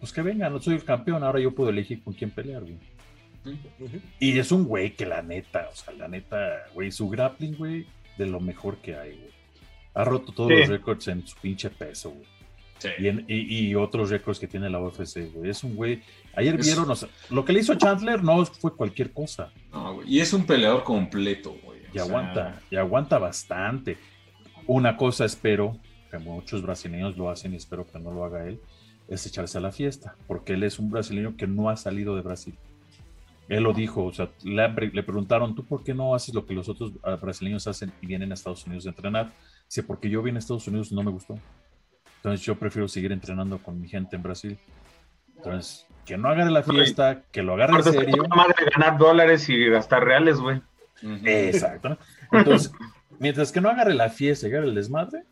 Pues 0.00 0.12
que 0.12 0.22
venga, 0.22 0.48
no 0.50 0.60
soy 0.60 0.74
el 0.74 0.84
campeón, 0.84 1.22
ahora 1.24 1.40
yo 1.40 1.54
puedo 1.54 1.70
elegir 1.70 2.02
con 2.02 2.12
quién 2.14 2.30
pelear, 2.30 2.62
güey. 2.62 2.78
Y 4.18 4.38
es 4.38 4.50
un 4.52 4.64
güey 4.64 4.94
que 4.94 5.06
la 5.06 5.22
neta, 5.22 5.68
o 5.72 5.76
sea, 5.76 5.94
la 5.94 6.08
neta, 6.08 6.64
güey, 6.74 6.90
su 6.90 7.08
grappling, 7.08 7.56
güey, 7.56 7.86
de 8.18 8.26
lo 8.26 8.40
mejor 8.40 8.78
que 8.78 8.96
hay, 8.96 9.12
güey. 9.16 9.30
Ha 9.94 10.04
roto 10.04 10.32
todos 10.32 10.50
Sí. 10.50 10.58
los 10.58 10.68
récords 10.68 11.08
en 11.08 11.26
su 11.26 11.36
pinche 11.38 11.70
peso, 11.70 12.10
güey. 12.10 12.26
Sí. 12.78 12.88
Y, 12.98 13.06
en- 13.08 13.24
y- 13.28 13.68
y 13.68 13.74
otros 13.74 14.10
récords 14.10 14.38
que 14.38 14.46
tiene 14.48 14.68
la 14.68 14.78
UFC, 14.80 15.30
güey. 15.32 15.48
Es 15.50 15.64
un 15.64 15.74
güey. 15.76 16.02
Ayer 16.34 16.56
Es- 16.60 16.66
vieron, 16.66 16.90
o 16.90 16.94
sea, 16.96 17.08
lo 17.30 17.44
que 17.44 17.52
le 17.54 17.60
hizo 17.60 17.74
Chandler 17.76 18.22
no 18.22 18.44
fue 18.44 18.74
cualquier 18.76 19.12
cosa. 19.12 19.50
No, 19.72 19.94
güey. 19.94 20.12
Y 20.14 20.20
es 20.20 20.32
un 20.34 20.44
peleador 20.44 20.82
completo, 20.84 21.56
güey. 21.64 21.78
O 21.86 21.88
Y 21.88 21.92
sea, 21.94 22.02
aguanta, 22.02 22.60
y 22.70 22.76
aguanta 22.76 23.18
bastante. 23.18 23.96
Una 24.66 24.96
cosa 24.96 25.24
espero, 25.24 25.78
que 26.10 26.18
muchos 26.18 26.60
brasileños 26.62 27.16
lo 27.16 27.30
hacen 27.30 27.54
y 27.54 27.56
espero 27.56 27.86
que 27.86 27.98
no 27.98 28.10
lo 28.12 28.24
haga 28.24 28.46
él, 28.46 28.60
es 29.08 29.26
echarse 29.26 29.58
a 29.58 29.60
la 29.60 29.72
fiesta, 29.72 30.16
porque 30.26 30.54
él 30.54 30.62
es 30.62 30.78
un 30.78 30.90
brasileño 30.90 31.36
que 31.36 31.46
no 31.46 31.70
ha 31.70 31.76
salido 31.76 32.16
de 32.16 32.22
Brasil. 32.22 32.58
Él 33.48 33.62
lo 33.62 33.72
dijo, 33.72 34.04
o 34.04 34.12
sea, 34.12 34.28
le, 34.42 34.68
le 34.68 35.02
preguntaron, 35.04 35.54
¿tú 35.54 35.64
por 35.64 35.84
qué 35.84 35.94
no 35.94 36.14
haces 36.14 36.34
lo 36.34 36.46
que 36.46 36.54
los 36.54 36.68
otros 36.68 36.92
ah, 37.04 37.14
brasileños 37.14 37.66
hacen 37.68 37.92
y 38.02 38.06
vienen 38.06 38.32
a 38.32 38.34
Estados 38.34 38.66
Unidos 38.66 38.86
a 38.86 38.88
entrenar? 38.88 39.32
Dice, 39.68 39.84
porque 39.84 40.10
yo 40.10 40.22
vine 40.22 40.38
a 40.38 40.40
Estados 40.40 40.66
Unidos 40.66 40.90
y 40.90 40.96
no 40.96 41.04
me 41.04 41.12
gustó. 41.12 41.38
Entonces 42.16 42.44
yo 42.44 42.58
prefiero 42.58 42.88
seguir 42.88 43.12
entrenando 43.12 43.58
con 43.58 43.80
mi 43.80 43.88
gente 43.88 44.16
en 44.16 44.22
Brasil. 44.22 44.58
Entonces, 45.36 45.86
que 46.04 46.16
no 46.16 46.28
agarre 46.28 46.50
la 46.50 46.64
fiesta, 46.64 47.22
que 47.30 47.42
lo 47.42 47.54
agarre 47.54 47.76
en 47.76 47.84
serio. 47.84 48.24
madre 48.34 48.54
ganar 48.74 48.98
dólares 48.98 49.48
y 49.48 49.68
gastar 49.68 50.04
reales, 50.04 50.38
güey. 50.40 50.60
Exacto. 51.24 51.90
¿no? 51.90 51.98
Entonces, 52.32 52.72
mientras 53.20 53.52
que 53.52 53.60
no 53.60 53.68
agarre 53.68 53.94
la 53.94 54.08
fiesta 54.08 54.46
y 54.46 54.50
agarre 54.50 54.66
el 54.68 54.74
desmadre, 54.74 55.22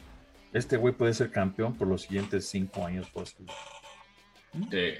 este 0.54 0.76
güey 0.78 0.94
puede 0.94 1.12
ser 1.12 1.30
campeón 1.30 1.74
por 1.74 1.88
los 1.88 2.02
siguientes 2.02 2.48
cinco 2.48 2.86
años. 2.86 3.08
Pues, 3.12 3.36
Sí. 4.70 4.94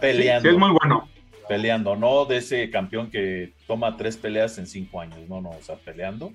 peleando. 0.00 0.48
Sí, 0.48 0.54
es 0.54 0.58
muy 0.60 0.70
bueno. 0.70 1.08
Peleando, 1.48 1.96
no 1.96 2.26
de 2.26 2.36
ese 2.36 2.70
campeón 2.70 3.10
que 3.10 3.54
toma 3.66 3.96
tres 3.96 4.16
peleas 4.16 4.56
en 4.58 4.66
cinco 4.66 5.00
años. 5.00 5.18
No, 5.28 5.40
no, 5.40 5.50
o 5.50 5.62
sea, 5.62 5.76
peleando. 5.76 6.32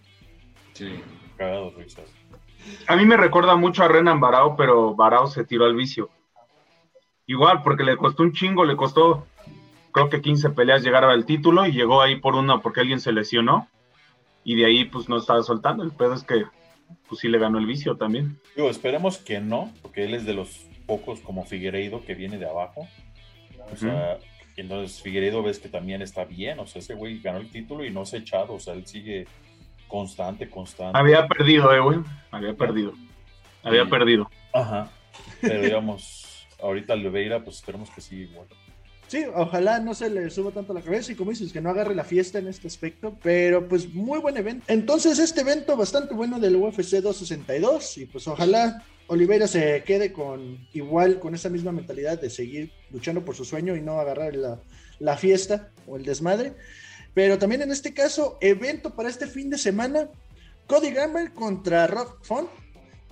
Sí. 0.73 0.99
Cagado, 1.37 1.71
risas. 1.77 2.11
A 2.87 2.95
mí 2.95 3.05
me 3.05 3.15
recuerda 3.15 3.55
mucho 3.55 3.83
a 3.83 3.87
Renan 3.87 4.19
Barao, 4.19 4.57
pero 4.57 4.95
Barao 4.95 5.27
se 5.27 5.45
tiró 5.45 5.65
al 5.65 5.75
vicio. 5.75 6.09
Igual, 7.27 7.61
porque 7.63 7.83
le 7.83 7.95
costó 7.97 8.23
un 8.23 8.33
chingo, 8.33 8.65
le 8.65 8.75
costó 8.75 9.25
creo 9.91 10.09
que 10.09 10.21
15 10.21 10.49
peleas 10.49 10.83
llegar 10.83 11.05
al 11.05 11.25
título 11.25 11.65
y 11.65 11.71
llegó 11.71 12.01
ahí 12.01 12.17
por 12.17 12.35
una 12.35 12.59
porque 12.61 12.81
alguien 12.81 12.99
se 12.99 13.13
lesionó 13.13 13.69
y 14.43 14.55
de 14.55 14.65
ahí 14.65 14.83
pues 14.83 15.07
no 15.07 15.17
estaba 15.17 15.41
soltando. 15.43 15.83
El 15.83 15.91
pedo 15.91 16.13
es 16.13 16.23
que 16.23 16.43
pues 17.07 17.21
sí 17.21 17.27
le 17.27 17.37
ganó 17.39 17.57
el 17.59 17.65
vicio 17.65 17.95
también. 17.97 18.39
Digo, 18.55 18.69
esperemos 18.69 19.17
que 19.17 19.39
no, 19.39 19.73
porque 19.81 20.05
él 20.05 20.13
es 20.13 20.25
de 20.25 20.33
los 20.33 20.67
pocos 20.85 21.19
como 21.21 21.45
Figueiredo 21.45 22.03
que 22.05 22.15
viene 22.15 22.37
de 22.37 22.47
abajo. 22.49 22.87
O 23.71 23.75
sea, 23.75 24.17
entonces 24.57 25.01
Figueiredo 25.01 25.41
ves 25.43 25.59
que 25.59 25.69
también 25.69 26.01
está 26.01 26.25
bien. 26.25 26.59
O 26.59 26.67
sea, 26.67 26.79
ese 26.79 26.93
güey 26.93 27.19
ganó 27.19 27.39
el 27.39 27.49
título 27.49 27.83
y 27.85 27.91
no 27.91 28.05
se 28.05 28.17
ha 28.17 28.19
echado. 28.19 28.53
O 28.53 28.59
sea, 28.59 28.73
él 28.73 28.85
sigue 28.85 29.25
constante, 29.87 30.49
constante. 30.49 30.97
Había 30.97 31.27
perdido, 31.27 31.73
eh, 31.73 31.79
güey. 31.79 31.99
Había 32.31 32.53
perdido. 32.55 32.93
Había 33.63 33.83
Sí. 33.85 33.89
perdido. 33.89 34.29
Ajá. 34.53 34.91
Pero 35.41 35.61
digamos, 35.61 36.47
ahorita 36.61 36.93
Oliveira, 36.93 37.43
pues 37.43 37.57
esperemos 37.57 37.89
que 37.89 38.01
sí, 38.01 38.15
igual. 38.31 38.47
Sí, 39.07 39.23
ojalá 39.35 39.79
no 39.79 39.93
se 39.93 40.09
le 40.09 40.29
suba 40.29 40.51
tanto 40.51 40.73
la 40.73 40.81
cabeza 40.81 41.11
y 41.11 41.15
como 41.15 41.31
dices, 41.31 41.53
que 41.53 41.61
no 41.61 41.69
agarre 41.69 41.93
la 41.93 42.03
fiesta 42.03 42.39
en 42.39 42.47
este 42.47 42.67
aspecto, 42.67 43.17
pero 43.21 43.67
pues 43.67 43.93
muy 43.93 44.19
buen 44.19 44.35
evento. 44.37 44.65
Entonces, 44.67 45.19
este 45.19 45.41
evento 45.41 45.77
bastante 45.77 46.13
bueno 46.13 46.39
del 46.39 46.55
UFC 46.55 47.01
262 47.01 47.99
y 47.99 48.05
pues 48.07 48.27
ojalá 48.27 48.83
Oliveira 49.07 49.47
se 49.47 49.83
quede 49.83 50.11
con 50.11 50.67
igual, 50.73 51.19
con 51.19 51.35
esa 51.35 51.49
misma 51.49 51.71
mentalidad 51.71 52.19
de 52.19 52.29
seguir 52.29 52.71
luchando 52.91 53.23
por 53.23 53.35
su 53.35 53.45
sueño 53.45 53.75
y 53.75 53.81
no 53.81 53.99
agarrar 53.99 54.35
la, 54.35 54.59
la 54.99 55.17
fiesta 55.17 55.69
o 55.85 55.97
el 55.97 56.03
desmadre. 56.03 56.53
Pero 57.13 57.37
también 57.37 57.61
en 57.61 57.71
este 57.71 57.93
caso, 57.93 58.37
evento 58.41 58.95
para 58.95 59.09
este 59.09 59.27
fin 59.27 59.49
de 59.49 59.57
semana, 59.57 60.09
Cody 60.67 60.91
Gamble 60.91 61.31
contra 61.33 61.85
Rob 61.85 62.17
Font, 62.23 62.49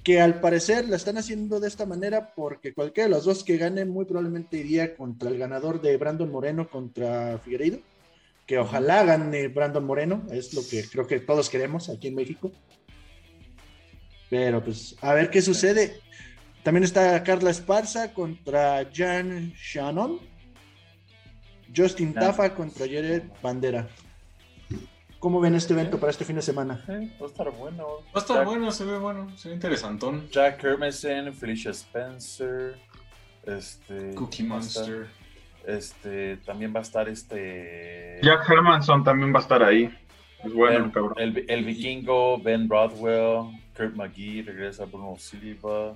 que 0.04 0.20
al 0.20 0.42
parecer 0.42 0.90
la 0.90 0.98
están 0.98 1.18
haciendo 1.18 1.60
de 1.60 1.68
esta 1.70 1.86
manera 1.86 2.34
porque 2.36 2.74
cualquiera 2.74 3.08
de 3.08 3.16
los 3.16 3.26
dos 3.26 3.44
que 3.44 3.58
gane 3.58 3.86
muy 3.86 4.06
probablemente 4.06 4.58
iría 4.58 4.96
contra 4.96 5.30
el 5.30 5.38
ganador 5.38 5.82
de 5.82 5.96
Brandon 5.96 6.30
Moreno 6.30 6.70
contra 6.70 7.40
Figueiredo, 7.40 7.80
que 8.46 8.58
ojalá 8.58 9.04
gane 9.04 9.48
Brandon 9.48 9.86
Moreno, 9.86 10.24
es 10.30 10.54
lo 10.54 10.62
que 10.70 10.84
creo 10.90 11.08
que 11.08 11.22
todos 11.22 11.50
queremos 11.50 11.90
aquí 11.90 12.10
en 12.10 12.16
México. 12.16 12.52
Pero 14.30 14.64
pues 14.64 14.96
a 15.02 15.14
ver 15.14 15.30
qué 15.30 15.42
sucede. 15.42 16.02
También 16.64 16.84
está 16.84 17.24
Carla 17.24 17.52
Esparza 17.52 18.14
contra 18.14 18.90
Jan 18.94 19.54
Shannon. 19.56 20.20
Justin. 21.76 22.14
Tafa 22.14 22.54
contra 22.56 22.86
Jared 22.86 23.24
Bandera. 23.42 23.88
¿Cómo 25.24 25.40
ven 25.40 25.56
este 25.56 25.72
evento 25.72 25.98
para 26.02 26.12
este 26.12 26.26
fin 26.26 26.36
de 26.36 26.42
semana? 26.42 26.84
Eh, 26.90 27.10
va 27.22 27.28
a 27.28 27.30
estar 27.30 27.50
bueno. 27.52 27.86
Va 28.14 28.16
a 28.16 28.20
estar 28.20 28.36
Jack- 28.40 28.46
bueno, 28.46 28.72
se 28.74 28.84
ve 28.84 28.98
bueno, 28.98 29.32
se 29.38 29.48
ve 29.48 29.56
interesantón. 29.56 30.28
Jack 30.30 30.62
Hermanson, 30.66 31.34
Felicia 31.34 31.72
Spencer, 31.72 32.76
este. 33.46 34.14
Cookie 34.16 34.44
estar- 34.44 34.48
Monster. 34.50 35.08
este, 35.66 36.36
también 36.46 36.74
va 36.76 36.80
a 36.80 36.82
estar 36.82 37.08
este. 37.08 38.20
Jack 38.22 38.50
Hermanson 38.50 39.06
también 39.06 39.34
va 39.34 39.40
a 39.40 39.42
estar 39.44 39.64
ahí. 39.64 39.90
Es 40.44 40.54
bueno, 40.54 40.80
Ben- 40.82 40.92
cabrón. 40.92 41.14
el, 41.18 41.46
el 41.48 41.64
vikingo, 41.64 42.38
Ben 42.40 42.68
Broadwell, 42.68 43.58
Kurt 43.78 43.96
McGee, 43.96 44.42
regresa 44.42 44.84
Bruno 44.84 45.16
Silva. 45.18 45.96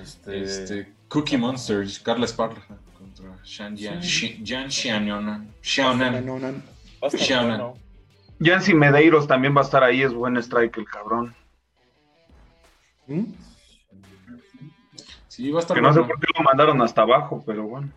Este, 0.00 0.42
Este, 0.42 0.92
Cookie 1.08 1.36
Monster, 1.36 1.86
Carla 2.02 2.24
Esparza 2.24 2.74
contra 2.98 3.36
Shan 3.44 3.76
Jan, 3.78 4.02
Sí. 4.02 4.38
Shi- 4.38 4.42
Jan 4.46 4.70
Xiaonan. 4.70 5.52
Xiaonan. 5.60 6.24
No, 6.24 7.74
Yancy 8.44 8.74
Medeiros 8.74 9.26
también 9.26 9.56
va 9.56 9.60
a 9.62 9.64
estar 9.64 9.82
ahí, 9.82 10.02
es 10.02 10.12
buen 10.12 10.36
strike 10.36 10.76
el 10.78 10.84
cabrón. 10.84 11.34
¿Mm? 13.06 13.24
Sí, 15.28 15.50
va 15.50 15.58
a 15.58 15.62
estar 15.62 15.74
Que 15.76 15.82
no 15.82 15.92
sé 15.92 16.00
por 16.02 16.20
qué 16.20 16.26
lo 16.36 16.44
mandaron 16.44 16.80
hasta 16.82 17.02
abajo, 17.02 17.42
pero 17.44 17.64
bueno. 17.64 17.90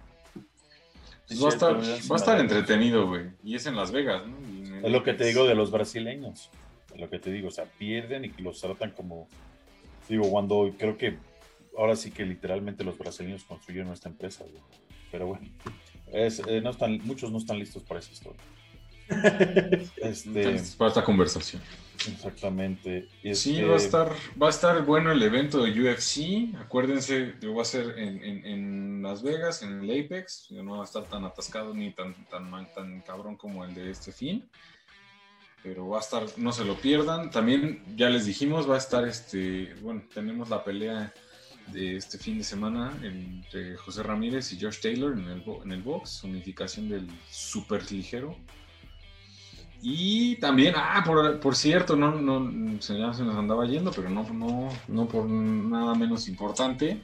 Pues 1.28 1.44
va 1.44 1.48
a 1.48 1.50
estar, 1.50 1.76
va 1.76 2.16
a 2.16 2.20
estar 2.20 2.40
entretenido, 2.40 3.08
güey. 3.08 3.26
Y 3.44 3.56
es 3.56 3.66
en 3.68 3.76
Las 3.76 3.92
Vegas, 3.92 4.26
¿no? 4.26 4.38
En- 4.38 4.86
Es 4.86 4.92
lo 4.92 5.04
que 5.04 5.14
te 5.14 5.26
digo 5.26 5.46
de 5.46 5.56
los 5.56 5.72
brasileños. 5.72 6.50
Es 6.94 7.00
lo 7.02 7.10
que 7.10 7.20
te 7.20 7.32
digo, 7.32 7.50
o 7.50 7.52
sea, 7.52 7.66
pierden 7.66 8.26
y 8.26 8.30
los 8.42 8.62
tratan 8.62 8.92
como. 8.92 9.28
Digo, 10.08 10.30
cuando 10.32 10.74
creo 10.80 10.98
que 10.98 11.18
ahora 11.78 11.96
sí 11.96 12.12
que 12.12 12.26
literalmente 12.26 12.84
los 12.84 12.98
brasileños 12.98 13.44
construyeron 13.44 13.92
esta 13.92 14.08
empresa, 14.10 14.46
güey. 14.46 14.64
Pero 15.12 15.28
bueno, 15.28 15.48
es, 16.12 16.40
eh, 16.48 16.62
no 16.62 16.70
están, 16.70 17.00
muchos 17.04 17.32
no 17.32 17.38
están 17.38 17.60
listos 17.60 17.84
para 17.84 18.00
esa 18.00 18.12
historia. 18.14 18.42
Este, 19.98 20.30
Entonces, 20.44 20.76
para 20.76 20.90
esta 20.90 21.04
conversación. 21.04 21.62
exactamente. 22.08 23.08
Sí, 23.34 23.58
Este, 23.58 23.66
va 23.66 23.74
a 23.74 23.78
estar, 23.78 24.12
va 24.42 24.48
a 24.48 24.50
estar 24.50 24.86
bueno 24.86 25.12
el 25.12 25.22
evento 25.24 25.64
de 25.64 25.72
UFC. 25.72 26.56
Acuérdense, 26.60 27.36
que 27.40 27.48
va 27.48 27.62
a 27.62 27.66
ser 27.66 27.98
en, 27.98 28.24
en- 28.24 28.46
en 28.46 29.02
Las 29.04 29.24
Vegas, 29.24 29.64
en 29.64 29.82
el 29.82 30.06
Apex. 30.06 30.52
No 30.52 30.78
va 30.78 30.82
a 30.82 30.86
estar 30.86 31.04
tan 31.06 31.24
atascado 31.26 31.74
ni 31.74 31.92
tan, 31.94 32.14
tan, 32.30 32.50
mal- 32.50 32.72
tan 32.74 33.02
cabrón 33.02 33.36
como 33.38 33.64
el 33.66 33.74
de 33.74 33.92
este 33.92 34.12
fin. 34.12 34.48
Pero 35.64 35.88
va 35.90 35.98
a 35.98 36.02
estar, 36.02 36.24
no 36.38 36.52
se 36.52 36.64
lo 36.64 36.76
pierdan. 36.76 37.32
También, 37.32 37.84
ya 37.96 38.10
les 38.10 38.26
dijimos, 38.26 38.70
va 38.70 38.76
a 38.76 38.80
estar 38.80 39.06
este. 39.08 39.74
Bueno, 39.82 40.04
tenemos 40.14 40.50
la 40.50 40.64
pelea 40.64 41.14
de 41.68 41.98
este 41.98 42.18
fin 42.18 42.38
de 42.38 42.44
semana 42.46 42.98
entre 43.04 43.76
José 43.76 44.02
Ramírez 44.04 44.54
y 44.54 44.62
Josh 44.62 44.80
Taylor 44.80 45.12
en 45.12 45.26
el, 45.28 45.44
en 45.66 45.72
el 45.74 45.82
box, 45.82 46.24
unificación 46.24 46.88
del 46.88 47.08
super 47.30 47.92
ligero. 47.92 48.38
Y 49.82 50.36
también, 50.38 50.74
ah, 50.76 51.04
por, 51.06 51.40
por 51.40 51.56
cierto, 51.56 51.96
no, 51.96 52.12
no, 52.20 52.82
se, 52.82 52.98
ya 52.98 53.14
se 53.14 53.24
nos 53.24 53.36
andaba 53.36 53.66
yendo, 53.68 53.92
pero 53.92 54.10
no, 54.10 54.24
no, 54.34 54.70
no 54.88 55.08
por 55.08 55.26
nada 55.28 55.94
menos 55.96 56.28
importante. 56.28 57.02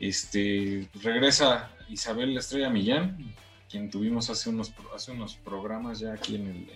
Este, 0.00 0.88
regresa 1.02 1.70
Isabel 1.88 2.36
Estrella 2.36 2.70
Millán, 2.70 3.34
quien 3.70 3.90
tuvimos 3.90 4.28
hace 4.30 4.50
unos, 4.50 4.72
hace 4.94 5.12
unos 5.12 5.36
programas 5.36 6.00
ya 6.00 6.12
aquí 6.12 6.34
en 6.36 6.46
el, 6.48 6.70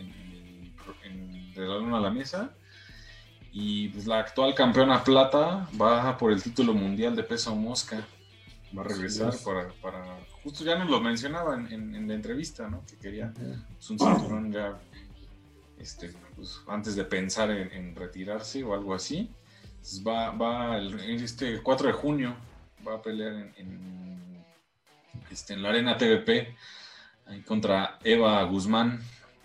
en 1.04 1.54
De 1.54 1.60
la 1.66 1.78
Luna 1.78 1.98
a 1.98 2.00
la 2.00 2.10
Mesa. 2.10 2.52
Y 3.52 3.88
pues, 3.88 4.06
la 4.06 4.18
actual 4.20 4.54
campeona 4.54 5.02
plata 5.04 5.68
va 5.80 6.16
por 6.18 6.32
el 6.32 6.42
título 6.42 6.74
mundial 6.74 7.14
de 7.16 7.22
peso 7.22 7.54
mosca. 7.54 8.06
Va 8.76 8.82
a 8.82 8.84
regresar 8.84 9.32
para, 9.44 9.68
para. 9.80 10.18
Justo 10.42 10.64
ya 10.64 10.76
nos 10.76 10.90
lo 10.90 11.00
mencionaba 11.00 11.54
en, 11.54 11.72
en- 11.72 11.94
en 11.94 12.08
la 12.08 12.14
entrevista, 12.14 12.68
¿no? 12.68 12.82
Que 12.86 12.96
quería 12.96 13.32
pues, 13.32 13.90
un 13.90 13.98
cinturón 13.98 14.52
ya 14.52 14.76
este, 15.78 16.12
pues, 16.36 16.60
antes 16.68 16.94
de 16.96 17.04
pensar 17.04 17.50
en, 17.50 17.70
en 17.72 17.94
retirarse 17.96 18.62
o 18.64 18.74
algo 18.74 18.94
así. 18.94 19.30
Entonces, 19.66 20.02
va, 20.06 20.30
va 20.30 20.78
el, 20.78 20.98
este 21.22 21.62
4 21.62 21.88
de 21.88 21.92
junio, 21.92 22.36
va 22.86 22.94
a 22.96 23.02
pelear 23.02 23.32
en, 23.34 23.52
en, 23.56 24.44
este, 25.30 25.54
en 25.54 25.62
la 25.62 25.70
Arena 25.70 25.96
TVP 25.96 26.54
ahí 27.26 27.40
contra 27.42 27.98
Eva 28.04 28.42
Guzmán, 28.44 29.00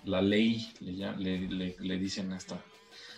la 0.06 0.22
ley, 0.22 0.72
le, 0.80 0.94
le, 1.18 1.40
le- 1.50 1.76
le 1.80 1.98
dicen 1.98 2.32
a 2.34 2.38
esta. 2.38 2.56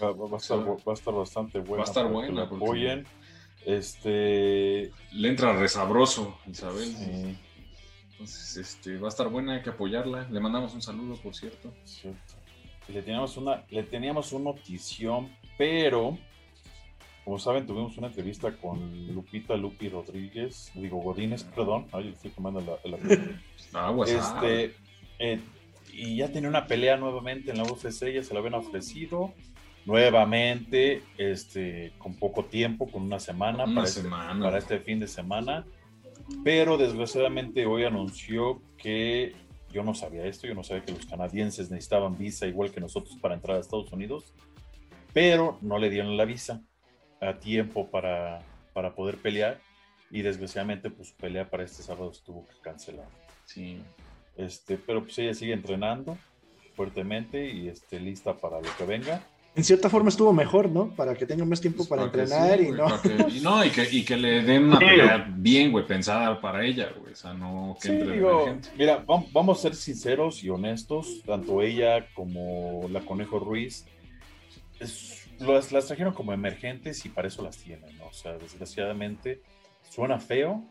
Va, 0.02 0.12
va- 0.14 0.36
a 0.36 0.38
estar, 0.38 0.58
va 0.60 0.76
a 0.88 0.94
estar 0.94 1.14
bastante 1.14 1.60
buena. 1.60 1.78
Va 1.78 1.84
a 1.84 1.86
estar 1.92 2.08
buena, 2.08 2.50
porque- 2.50 2.66
apoyen. 2.66 3.08
Este. 3.66 4.92
Le 5.12 5.28
entra 5.30 5.54
resabroso, 5.54 6.38
Isabel. 6.48 6.86
sí, 6.96 7.38
Entonces, 8.12 8.58
este, 8.58 8.98
va 8.98 9.08
a 9.08 9.10
estar 9.10 9.28
buena, 9.30 9.54
hay 9.54 9.62
que 9.62 9.70
apoyarla. 9.70 10.28
Le 10.30 10.40
mandamos 10.40 10.74
un 10.74 10.82
saludo, 10.82 11.16
por 11.22 11.36
cierto. 11.36 11.72
cierto. 11.86 12.34
Le 12.88 13.02
teníamos 13.02 13.38
una, 13.38 13.64
le 13.70 13.84
teníamos 13.84 14.32
una 14.34 14.46
notición, 14.52 15.30
pero 15.58 16.18
como 17.24 17.38
saben, 17.38 17.68
tuvimos 17.68 17.98
una 17.98 18.08
entrevista 18.08 18.52
con 18.58 19.14
Lupita 19.14 19.56
Lupi 19.56 19.90
Rodríguez, 19.90 20.72
digo 20.74 20.98
Godínez, 20.98 21.44
perdón, 21.44 21.86
ay, 21.92 22.06
le 22.06 22.10
estoy 22.12 22.32
tomando 22.32 22.60
la, 22.62 22.78
la- 22.90 23.00
Aguas. 23.88 24.12
ah. 24.12 24.42
este, 24.44 24.76
eh, 25.20 25.40
y 25.94 26.16
ya 26.18 26.32
tenía 26.32 26.50
una 26.50 26.66
pelea 26.68 26.98
nuevamente 26.98 27.52
en 27.52 27.58
la 27.58 27.64
UFC, 27.64 28.12
ya 28.14 28.24
se 28.24 28.34
la 28.34 28.40
habían 28.40 28.56
ofrecido 28.56 29.34
nuevamente, 29.86 31.04
este, 31.18 31.94
con 31.98 32.16
poco 32.16 32.46
tiempo, 32.46 32.88
con 32.90 33.04
una 33.04 33.20
semana, 33.20 33.66
una 33.66 33.76
para, 33.76 33.88
este, 33.88 34.02
semana. 34.02 34.44
para 34.46 34.58
este 34.58 34.80
fin 34.80 35.00
de 35.00 35.08
semana, 35.08 35.66
pero 36.44 36.78
desgraciadamente 36.78 37.66
hoy 37.66 37.84
anunció 37.84 38.62
que 38.78 39.34
yo 39.72 39.84
no 39.84 39.94
sabía 39.94 40.26
esto, 40.26 40.48
yo 40.48 40.56
no 40.56 40.64
sabía 40.64 40.84
que 40.84 40.94
los 40.94 41.06
canadienses 41.06 41.70
necesitaban 41.70 42.18
visa 42.18 42.48
igual 42.48 42.72
que 42.72 42.80
nosotros 42.80 43.18
para 43.22 43.36
entrar 43.36 43.58
a 43.58 43.60
Estados 43.60 43.92
Unidos, 43.92 44.34
pero 45.14 45.58
no 45.62 45.78
le 45.78 45.90
dieron 45.90 46.18
la 46.18 46.26
visa 46.26 46.62
a 47.20 47.40
tiempo 47.40 47.90
para, 47.90 48.40
para 48.74 48.94
poder 48.96 49.18
pelear 49.18 49.60
y 50.10 50.22
desgraciadamente 50.22 50.90
pues 50.90 51.10
su 51.10 51.16
pelea 51.16 51.50
para 51.50 51.64
este 51.64 51.84
sábado 51.84 52.14
se 52.14 52.24
tuvo 52.24 52.46
que 52.48 52.56
cancelar. 52.62 53.08
Sí. 53.46 53.82
Este, 54.38 54.78
pero 54.78 55.04
pues 55.04 55.18
ella 55.20 55.34
sigue 55.34 55.54
entrenando 55.54 56.18
fuertemente 56.76 57.50
y 57.50 57.68
este, 57.68 58.00
lista 58.00 58.38
para 58.38 58.62
lo 58.62 58.76
que 58.78 58.86
venga. 58.86 59.22
En 59.54 59.66
cierta 59.66 59.90
forma 59.90 60.08
estuvo 60.10 60.32
mejor, 60.32 60.70
¿no? 60.70 60.96
Para 60.96 61.14
que 61.14 61.26
tenga 61.26 61.44
más 61.44 61.60
tiempo 61.60 61.86
para, 61.86 62.04
Pues 62.10 62.14
que 62.14 62.22
entrenar 62.36 62.60
sí, 62.60 62.66
y 62.68 62.72
no. 62.72 62.86
para 62.86 63.02
que- 63.02 63.38
y 63.38 63.42
no, 63.42 63.66
y 63.66 63.70
que, 63.70 63.88
y 63.92 64.06
que 64.06 64.16
le 64.16 64.42
den 64.44 64.64
una 64.66 64.80
Sí. 64.80 64.86
pelea 64.86 65.28
bien, 65.36 65.72
güey, 65.74 65.86
pensada 65.86 66.40
para 66.40 66.64
ella, 66.66 66.90
güey. 66.98 67.12
O 67.12 67.16
sea, 67.18 67.34
no 67.34 67.76
que 67.82 67.90
Sí, 67.90 67.94
entre 67.96 68.14
digo, 68.16 68.32
emergente. 68.44 68.70
mira, 68.78 69.06
vam- 69.06 69.28
vamos 69.34 69.60
a 69.60 69.62
ser 69.64 69.76
sinceros 69.76 70.42
y 70.46 70.50
honestos, 70.50 71.22
tanto 71.26 71.62
ella 71.62 72.08
como 72.14 72.88
la 72.90 73.02
Conejo 73.02 73.40
Ruiz, 73.40 73.86
es- 74.80 75.28
las, 75.40 75.72
las 75.72 75.88
trajeron 75.88 76.14
como 76.14 76.32
emergentes 76.34 77.06
y 77.06 77.10
para 77.10 77.28
eso 77.28 77.44
las 77.44 77.58
tienen, 77.58 77.98
¿no? 77.98 78.06
O 78.08 78.14
sea, 78.14 78.38
desgraciadamente 78.38 79.42
suena 79.90 80.18
feo, 80.20 80.64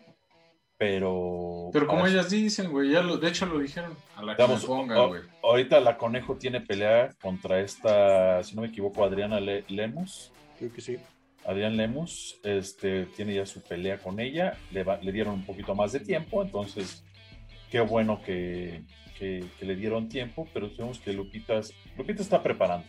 pero... 0.80 1.68
Pero 1.74 1.86
como 1.86 2.06
ellas 2.06 2.30
dicen, 2.30 2.70
güey, 2.70 2.90
ya 2.92 3.02
lo, 3.02 3.18
de 3.18 3.28
hecho 3.28 3.44
lo 3.44 3.58
dijeron. 3.58 3.94
A 4.16 4.22
la 4.22 4.34
que 4.34 4.42
Digamos, 4.42 4.62
me 4.62 4.66
pongan, 4.66 4.96
a- 4.98 5.04
güey. 5.04 5.20
ahorita 5.42 5.78
la 5.78 5.98
Conejo 5.98 6.36
tiene 6.36 6.62
pelea 6.62 7.10
contra 7.20 7.60
esta, 7.60 8.42
si 8.42 8.56
no 8.56 8.62
me 8.62 8.68
equivoco, 8.68 9.04
Adriana 9.04 9.40
Le- 9.40 9.64
Lemus. 9.68 10.32
Creo 10.58 10.72
que 10.72 10.80
sí. 10.80 10.96
Adrián 11.44 11.76
Lemus 11.76 12.40
este, 12.44 13.04
tiene 13.14 13.34
ya 13.34 13.44
su 13.44 13.60
pelea 13.62 13.98
con 13.98 14.20
ella, 14.20 14.56
le, 14.72 14.82
va- 14.82 14.96
le 15.02 15.12
dieron 15.12 15.34
un 15.34 15.44
poquito 15.44 15.74
más 15.74 15.92
de 15.92 16.00
tiempo, 16.00 16.42
entonces 16.42 17.04
qué 17.70 17.80
bueno 17.80 18.22
que, 18.22 18.82
que- 19.18 19.44
que 19.58 19.66
le 19.66 19.76
dieron 19.76 20.08
tiempo, 20.08 20.48
pero 20.54 20.70
sabemos 20.70 20.98
que 20.98 21.12
Lupita, 21.12 21.60
Lupita 21.98 22.22
está 22.22 22.42
preparando. 22.42 22.86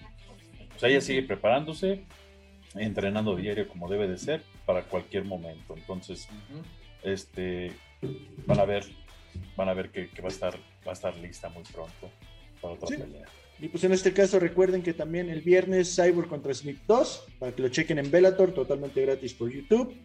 O 0.73 0.79
sea, 0.79 0.87
ella 0.87 1.01
sigue 1.01 1.23
preparándose, 1.23 2.05
entrenando 2.73 3.35
diario 3.35 3.67
como 3.67 3.89
debe 3.89 4.07
de 4.07 4.17
ser 4.17 4.43
para 4.65 4.83
cualquier 4.83 5.25
momento. 5.25 5.75
Entonces. 5.75 6.29
Este, 7.03 7.71
van 8.45 8.59
a 8.59 8.65
ver, 8.65 8.85
van 9.55 9.69
a 9.69 9.73
ver 9.73 9.89
que, 9.89 10.09
que 10.09 10.21
va 10.21 10.27
a 10.27 10.31
estar, 10.31 10.55
va 10.85 10.91
a 10.91 10.93
estar 10.93 11.15
lista 11.17 11.49
muy 11.49 11.63
pronto 11.63 12.09
para 12.61 12.73
otra 12.75 12.87
Sí. 12.87 12.97
pelea. 12.97 13.25
Y 13.59 13.67
pues 13.67 13.83
en 13.83 13.91
este 13.93 14.11
caso 14.11 14.39
recuerden 14.39 14.81
que 14.81 14.93
también 14.93 15.29
el 15.29 15.41
viernes 15.41 15.95
Cyborg 15.95 16.27
contra 16.27 16.51
Smith 16.53 16.79
2, 16.87 17.23
para 17.39 17.51
que 17.51 17.61
lo 17.61 17.69
chequen 17.69 17.99
en 17.99 18.09
Bellator, 18.09 18.53
totalmente 18.53 19.01
gratis 19.01 19.33
por 19.35 19.51
YouTube. 19.51 19.95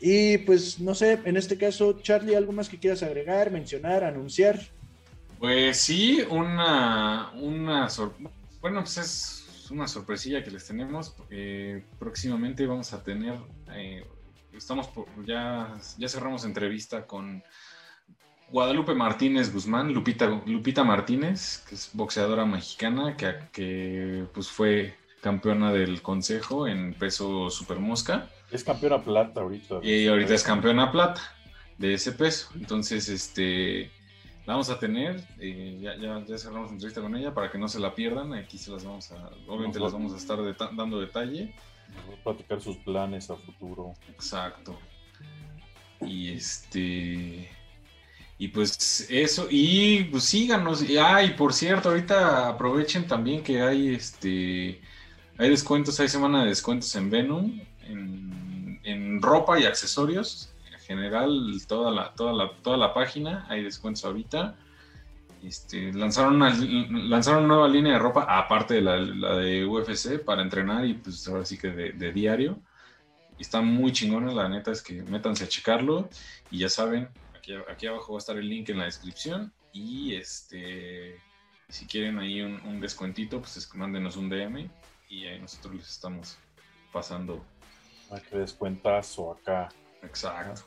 Y 0.00 0.38
pues 0.38 0.78
no 0.78 0.94
sé, 0.94 1.18
en 1.24 1.36
este 1.38 1.56
caso, 1.56 2.00
Charlie, 2.02 2.36
¿algo 2.36 2.52
más 2.52 2.68
que 2.68 2.78
quieras 2.78 3.02
agregar, 3.02 3.50
mencionar, 3.50 4.04
anunciar? 4.04 4.60
Pues 5.38 5.78
sí, 5.78 6.20
una, 6.28 7.32
una 7.36 7.88
bueno, 8.60 8.80
pues 8.82 8.98
es 8.98 9.70
una 9.70 9.88
sorpresilla 9.88 10.44
que 10.44 10.50
les 10.50 10.66
tenemos. 10.66 11.14
Eh, 11.30 11.82
próximamente 11.98 12.66
vamos 12.66 12.92
a 12.92 13.02
tener, 13.02 13.38
eh, 13.74 14.04
estamos 14.58 14.86
por- 14.88 15.06
ya, 15.26 15.78
ya 15.96 16.08
cerramos 16.08 16.44
entrevista 16.44 17.06
con 17.06 17.42
Guadalupe 18.50 18.94
Martínez 18.94 19.52
Guzmán, 19.52 19.92
Lupita, 19.92 20.26
Lupita 20.46 20.82
Martínez, 20.84 21.64
que 21.68 21.74
es 21.74 21.90
boxeadora 21.92 22.46
mexicana, 22.46 23.16
que, 23.16 23.34
que 23.52 24.26
pues 24.32 24.48
fue 24.48 24.96
campeona 25.20 25.72
del 25.72 26.00
consejo 26.00 26.66
en 26.66 26.94
peso 26.94 27.50
super 27.50 27.78
mosca. 27.78 28.30
Es 28.50 28.64
campeona 28.64 29.02
plata 29.02 29.40
ahorita. 29.42 29.80
Y 29.82 30.06
ahorita 30.06 30.32
es 30.34 30.42
campeona 30.42 30.90
plata 30.90 31.20
de 31.76 31.94
ese 31.94 32.12
peso. 32.12 32.48
Entonces, 32.54 33.08
este, 33.10 33.90
la 34.46 34.54
vamos 34.54 34.70
a 34.70 34.78
tener. 34.78 35.22
eh, 35.40 35.78
ya, 35.82 35.96
ya, 35.96 36.24
ya 36.24 36.38
cerramos 36.38 36.70
entrevista 36.70 37.02
con 37.02 37.14
ella 37.16 37.34
para 37.34 37.50
que 37.50 37.58
no 37.58 37.68
se 37.68 37.78
la 37.80 37.94
pierdan. 37.94 38.32
Aquí 38.32 38.56
se 38.56 38.70
las 38.70 38.82
vamos 38.84 39.12
a, 39.12 39.28
obviamente 39.46 39.78
les 39.78 39.92
vamos 39.92 40.14
a 40.14 40.16
estar 40.16 40.38
dando 40.74 40.98
detalle. 41.00 41.54
Platicar 42.24 42.60
sus 42.60 42.76
planes 42.78 43.30
a 43.30 43.36
futuro. 43.36 43.94
Exacto. 44.10 44.78
Y 46.00 46.30
este. 46.32 47.50
Y 48.40 48.48
pues 48.48 49.06
eso, 49.10 49.48
y 49.50 50.04
pues 50.04 50.24
síganos. 50.24 50.88
Y, 50.88 50.96
ah, 50.98 51.22
y 51.24 51.30
por 51.30 51.52
cierto, 51.52 51.88
ahorita 51.88 52.48
aprovechen 52.48 53.06
también 53.06 53.42
que 53.42 53.62
hay 53.62 53.94
este. 53.94 54.80
Hay 55.38 55.50
descuentos, 55.50 55.98
hay 56.00 56.08
semana 56.08 56.42
de 56.42 56.48
descuentos 56.48 56.94
en 56.96 57.10
Venom, 57.10 57.60
en, 57.82 58.80
en 58.84 59.22
ropa 59.22 59.58
y 59.58 59.64
accesorios. 59.64 60.52
En 60.72 60.80
general, 60.80 61.60
toda 61.66 61.90
la, 61.90 62.14
toda 62.14 62.32
la, 62.32 62.50
toda 62.62 62.76
la 62.76 62.94
página, 62.94 63.46
hay 63.48 63.62
descuentos 63.62 64.04
ahorita. 64.04 64.56
Este, 65.42 65.92
lanzaron, 65.92 66.36
una, 66.36 66.50
lanzaron 66.50 67.44
una 67.44 67.54
nueva 67.54 67.68
línea 67.68 67.94
de 67.94 67.98
ropa, 67.98 68.24
aparte 68.28 68.74
de 68.74 68.82
la, 68.82 68.96
la 68.98 69.36
de 69.36 69.64
UFC, 69.64 70.22
para 70.24 70.42
entrenar 70.42 70.84
y 70.84 70.94
pues 70.94 71.26
ahora 71.28 71.44
sí 71.44 71.56
que 71.56 71.68
de, 71.70 71.92
de 71.92 72.12
diario. 72.12 72.60
Y 73.38 73.42
está 73.42 73.60
muy 73.60 73.92
chingona, 73.92 74.32
la 74.32 74.48
neta 74.48 74.72
es 74.72 74.82
que 74.82 75.02
métanse 75.02 75.44
a 75.44 75.48
checarlo. 75.48 76.08
Y 76.50 76.58
ya 76.58 76.68
saben, 76.68 77.08
aquí, 77.36 77.52
aquí 77.70 77.86
abajo 77.86 78.12
va 78.12 78.18
a 78.18 78.20
estar 78.20 78.36
el 78.36 78.48
link 78.48 78.68
en 78.70 78.78
la 78.78 78.84
descripción. 78.84 79.52
Y 79.72 80.14
este, 80.14 81.20
si 81.68 81.86
quieren 81.86 82.18
ahí 82.18 82.40
un, 82.40 82.60
un 82.62 82.80
descuentito, 82.80 83.38
pues 83.40 83.56
es 83.56 83.66
que 83.66 83.78
mándenos 83.78 84.16
un 84.16 84.28
DM 84.28 84.68
y 85.08 85.26
ahí 85.26 85.38
nosotros 85.38 85.74
les 85.74 85.88
estamos 85.88 86.38
pasando. 86.92 87.44
Ah, 88.10 88.20
qué 88.28 88.38
descuentazo 88.38 89.32
acá. 89.32 89.68
Exacto. 90.02 90.64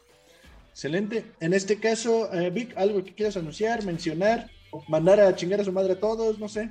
Excelente. 0.70 1.32
En 1.40 1.54
este 1.54 1.80
caso, 1.80 2.34
eh, 2.34 2.50
Vic, 2.50 2.76
¿algo 2.78 3.04
que 3.04 3.14
quieras 3.14 3.36
anunciar, 3.38 3.84
mencionar, 3.84 4.50
mandar 4.88 5.20
a 5.20 5.36
chingar 5.36 5.62
a 5.62 5.64
su 5.64 5.72
madre 5.72 5.94
a 5.94 6.00
todos? 6.00 6.40
No 6.40 6.48
sé. 6.50 6.70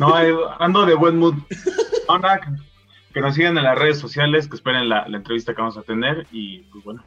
No, 0.00 0.18
eh, 0.20 0.34
ando 0.58 0.86
de 0.86 0.94
buen 0.94 1.16
mood. 1.18 1.34
No, 2.08 2.18
nada, 2.18 2.40
que- 2.40 2.50
que 3.12 3.20
nos 3.20 3.34
sigan 3.34 3.56
en 3.56 3.64
las 3.64 3.78
redes 3.78 3.98
sociales, 3.98 4.46
que 4.48 4.56
esperen 4.56 4.88
la, 4.88 5.08
la 5.08 5.16
entrevista 5.16 5.54
que 5.54 5.60
vamos 5.62 5.76
a 5.78 5.82
tener 5.82 6.26
y 6.32 6.58
pues 6.64 6.84
bueno. 6.84 7.02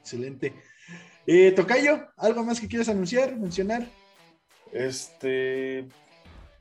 Excelente. 0.00 0.54
Eh, 1.26 1.52
Tocayo, 1.52 2.06
¿algo 2.16 2.44
más 2.44 2.60
que 2.60 2.68
quieras 2.68 2.88
anunciar, 2.88 3.36
mencionar? 3.36 3.86
Este. 4.72 5.86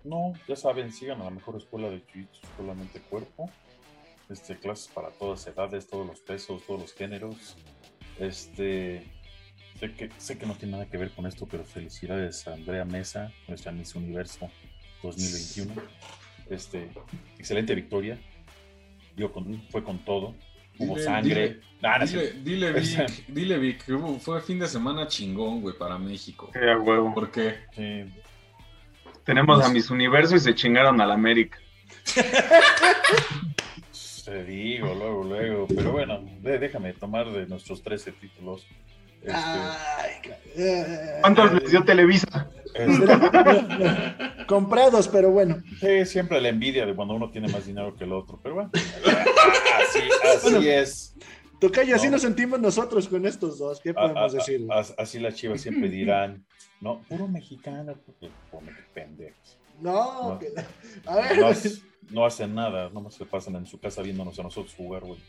No, 0.03 0.34
ya 0.47 0.55
saben, 0.55 0.91
sigan 0.91 1.22
a 1.22 1.26
la 1.26 1.30
mejor 1.30 1.57
escuela 1.57 1.89
de 1.89 2.03
Jiu-Jitsu, 2.07 2.39
solamente 2.57 2.99
cuerpo. 3.01 3.49
Este, 4.30 4.57
clases 4.57 4.88
para 4.88 5.09
todas 5.09 5.45
edades, 5.47 5.88
todos 5.88 6.07
los 6.07 6.20
pesos, 6.20 6.63
todos 6.65 6.82
los 6.82 6.93
géneros. 6.93 7.55
Este. 8.20 9.05
Sé 9.80 9.94
que, 9.94 10.10
sé 10.18 10.38
que 10.38 10.46
no 10.46 10.56
tiene 10.56 10.74
nada 10.74 10.86
que 10.88 10.98
ver 10.98 11.12
con 11.12 11.26
esto, 11.26 11.48
pero 11.50 11.64
felicidades 11.64 12.46
a 12.48 12.54
Andrea 12.54 12.84
Mesa, 12.86 13.32
nuestra 13.48 13.72
Miss 13.72 13.96
Universo 13.96 14.50
2021. 15.04 15.74
Este, 16.50 16.90
excelente 17.38 17.74
victoria. 17.76 18.18
Dio 19.16 19.32
con- 19.32 19.62
fue 19.70 19.84
con 19.84 20.00
todo. 20.00 20.36
Hubo 20.80 20.96
Dile- 20.96 21.04
sangre. 21.04 21.50
dile- 21.50 21.62
Ah, 21.82 21.98
no 21.98 22.04
es 22.06 22.44
Dile, 22.44 22.72
Vic, 22.74 23.26
dile, 23.28 23.58
Vic, 23.58 23.86
que 23.86 23.94
hubo- 23.94 24.20
fue 24.20 24.42
fin 24.42 24.60
de 24.60 24.68
semana 24.68 25.08
chingón, 25.08 25.62
güey, 25.62 25.78
para 25.78 25.98
México. 25.98 26.50
Sí, 26.54 26.60
a 26.60 26.78
huevo. 26.78 27.14
¿Por 27.14 27.32
qué? 27.32 27.56
Sí. 27.74 28.04
Tenemos 29.24 29.64
a 29.64 29.70
Miss 29.70 29.90
Universo 29.90 30.36
y 30.36 30.40
se 30.40 30.54
chingaron 30.56 31.00
al 31.00 31.12
América. 31.12 31.58
Te 34.26 34.44
digo, 34.44 34.94
luego, 34.94 35.24
luego. 35.24 35.68
Pero 35.68 35.92
bueno, 35.92 36.22
déjame 36.42 36.94
tomar 36.94 37.32
de 37.32 37.48
nuestros 37.48 37.82
13 37.82 38.12
títulos. 38.14 38.66
Este, 39.22 39.34
Ay, 39.34 40.11
eh, 40.55 41.17
¿Cuántos 41.22 41.53
les 41.53 41.72
dio 41.72 41.84
Televisa? 41.84 42.49
este, 42.74 43.05
comprados, 44.47 45.07
pero 45.07 45.32
bueno. 45.32 45.61
sí, 45.80 46.05
siempre 46.05 46.39
la 46.41 46.49
envidia 46.49 46.86
de 46.86 46.95
cuando 46.95 47.13
uno 47.15 47.30
tiene 47.32 47.47
más 47.49 47.65
dinero 47.65 47.95
que 47.95 48.03
el 48.05 48.13
otro. 48.13 48.39
Pero 48.41 48.55
bueno, 48.55 48.72
así, 48.74 49.99
así 50.24 50.39
Bueno, 50.43 50.59
es. 50.61 51.15
Tocayo, 51.59 51.95
así 51.95 52.05
No. 52.05 52.11
nos 52.13 52.22
sentimos 52.22 52.59
nosotros 52.59 53.07
con 53.09 53.26
estos 53.26 53.59
dos. 53.59 53.82
¿Qué 53.82 53.93
podemos 53.93 54.32
decir? 54.32 54.65
así 54.97 55.20
las 55.20 55.36
chivas 55.36 55.59
siempre 55.61 55.89
dirán, 55.89 56.45
no, 56.80 57.01
puro 57.09 57.28
mexicano, 57.28 57.93
porque 58.05 58.30
pone 58.49 58.67
que 58.72 58.82
pendejos. 58.93 59.57
No, 59.82 60.30
No. 60.34 60.39
que- 60.39 60.53
a 61.05 61.15
ver. 61.15 61.38
No, 61.38 61.49
no 62.11 62.26
hacen 62.26 62.55
nada, 62.55 62.89
nomás 62.89 63.13
se 63.15 63.26
pasan 63.26 63.55
en 63.57 63.65
su 63.65 63.78
casa 63.80 64.01
viéndonos 64.01 64.39
a 64.39 64.43
nosotros 64.43 64.74
jugar, 64.76 65.03
güey. 65.03 65.20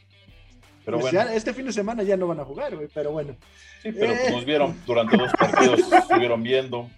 Pero 0.84 0.98
Pues 0.98 1.12
bueno, 1.12 1.28
ya 1.28 1.34
este 1.34 1.52
fin 1.52 1.66
de 1.66 1.72
semana 1.72 2.02
ya 2.02 2.16
no 2.16 2.26
van 2.26 2.40
a 2.40 2.44
jugar, 2.44 2.74
güey, 2.74 2.88
pero 2.92 3.12
bueno. 3.12 3.36
sí, 3.82 3.92
pero 3.92 4.14
pues 4.14 4.28
Eh. 4.28 4.30
nos 4.32 4.44
vieron 4.44 4.76
durante 4.86 5.16
dos 5.16 5.30
partidos, 5.38 5.80
estuvieron 5.92 6.42
viendo. 6.42 6.88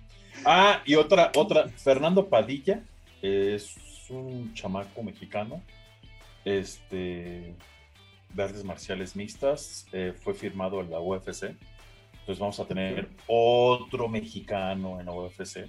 Ah, 0.45 0.81
y 0.85 0.95
otra, 0.95 1.31
otra, 1.37 1.69
Fernando 1.69 2.29
Padilla 2.29 2.83
es 3.23 3.77
un 4.09 4.53
chamaco 4.55 5.03
mexicano, 5.03 5.63
este, 6.45 7.55
de 8.35 8.43
artes 8.43 8.65
marciales 8.65 9.15
mixtas, 9.17 9.87
eh, 9.93 10.13
fue 10.21 10.35
firmado 10.35 10.81
en 10.81 10.91
la 10.91 11.01
UFC. 11.01 11.55
Entonces 12.21 12.39
vamos 12.39 12.61
a 12.61 12.65
tener 12.67 13.09
otro 13.27 14.09
mexicano 14.09 15.01
en 15.01 15.07
la 15.07 15.13
UFC. 15.13 15.67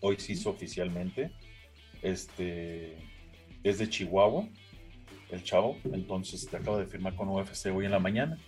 Hoy 0.00 0.16
se 0.18 0.32
hizo 0.32 0.50
oficialmente. 0.50 1.30
Este 2.02 2.96
es 3.64 3.78
de 3.78 3.88
Chihuahua, 3.88 4.46
el 5.34 5.44
chavo. 5.44 5.76
Entonces 5.92 6.46
te 6.46 6.56
acaba 6.56 6.78
de 6.78 6.86
firmar 6.86 7.14
con 7.14 7.28
UFC 7.28 7.66
hoy 7.74 7.84
en 7.84 7.90
la 7.90 7.98
mañana. 7.98 8.38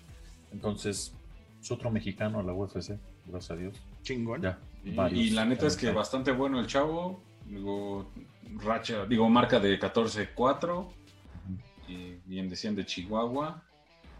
Entonces 0.53 1.15
es 1.61 1.71
otro 1.71 1.91
mexicano 1.91 2.41
en 2.41 2.47
la 2.47 2.53
UFC, 2.53 2.99
gracias 3.27 3.51
a 3.51 3.57
Dios. 3.57 3.77
Chingón. 4.03 4.43
Ya. 4.43 4.59
Y, 4.85 4.93
varios. 4.93 5.21
y 5.21 5.31
la 5.31 5.45
neta 5.45 5.67
es 5.67 5.77
que 5.77 5.91
bastante 5.91 6.31
bueno 6.33 6.61
el 6.61 6.67
chavo. 6.67 7.23
Digo, 7.47 8.11
racha, 8.57 9.07
digo, 9.07 9.29
marca 9.29 9.59
de 9.59 9.79
14-4. 9.79 10.89
y 11.89 12.17
bien 12.25 12.49
decían 12.49 12.75
de 12.75 12.85
Chihuahua. 12.85 13.63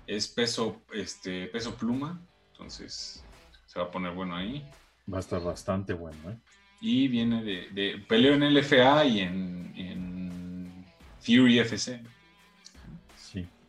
es 0.07 0.29
peso, 0.29 0.83
este, 0.93 1.47
peso 1.49 1.75
pluma, 1.75 2.21
entonces 2.53 3.25
se 3.67 3.79
va 3.79 3.87
a 3.87 3.91
poner 3.91 4.13
bueno 4.13 4.37
ahí. 4.37 4.65
Va 5.13 5.19
a 5.19 5.21
estar 5.21 5.43
bastante 5.43 5.93
bueno, 5.93 6.31
¿eh? 6.31 6.37
Y 6.81 7.09
viene 7.09 7.43
de, 7.43 7.69
de 7.71 8.05
peleo 8.07 8.35
en 8.35 8.55
LFA 8.55 9.05
y 9.07 9.21
en, 9.21 9.73
en 9.77 10.87
Fury 11.21 11.59
FC. 11.59 12.03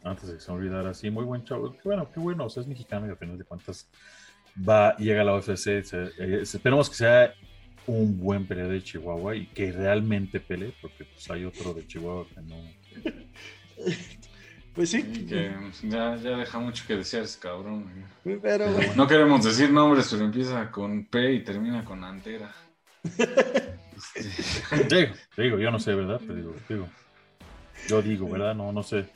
Antes 0.10 0.28
de 0.30 0.36
que 0.36 0.40
se 0.42 0.52
olvidara, 0.52 0.94
sí, 0.94 1.10
muy 1.10 1.24
buen 1.26 1.44
chavo. 1.44 1.72
Qué 1.74 1.82
bueno, 1.84 2.10
qué 2.14 2.20
bueno, 2.20 2.46
o 2.46 2.50
sea, 2.50 2.62
es 2.62 2.68
mexicano 2.68 3.08
y 3.08 3.10
al 3.10 3.18
final 3.18 3.38
de 3.38 3.44
cuentas 3.44 3.90
va, 4.68 4.96
llega 4.98 5.22
a 5.22 5.24
la 5.26 5.36
UFC. 5.36 5.84
se- 5.84 6.12
eh, 6.18 6.40
esperemos 6.42 6.90
que 6.90 6.96
sea 6.96 7.34
un 7.86 8.18
buen 8.20 8.46
peleador 8.48 8.74
de 8.74 8.84
Chihuahua 8.84 9.36
y 9.36 9.48
que 9.48 9.72
realmente 9.72 10.40
pelee, 10.40 10.74
porque 10.82 11.06
pues 11.06 11.30
hay 11.32 11.46
otro 11.46 11.74
de 11.74 11.86
Chihuahua 11.88 12.26
que 12.34 12.42
no. 12.42 12.56
Pues 14.74 14.92
sí, 14.92 15.02
que 15.28 15.52
ya, 15.90 16.16
ya 16.18 16.38
deja 16.38 16.60
mucho 16.60 16.84
que 16.86 16.98
desear 16.98 17.24
ese 17.24 17.40
cabrón. 17.40 17.92
güey. 18.24 18.40
pero 18.40 18.72
bueno. 18.72 18.94
No 18.96 19.08
queremos 19.08 19.44
decir 19.44 19.72
nombres, 19.72 20.08
pero 20.12 20.24
empieza 20.24 20.70
con 20.70 21.06
P 21.06 21.34
y 21.34 21.44
termina 21.44 21.84
con 21.84 22.04
Antera. 22.04 22.54
Este, 24.16 24.88
Digo, 24.96 25.14
digo, 25.36 25.58
yo 25.58 25.72
no 25.72 25.80
sé, 25.80 25.96
¿verdad? 25.96 26.20
Pero 26.22 26.36
digo, 26.36 26.56
digo. 26.70 26.88
Yo 27.88 28.02
digo, 28.04 28.30
¿verdad? 28.30 28.54
No, 28.54 28.72
no 28.72 28.84
sé. 28.84 29.08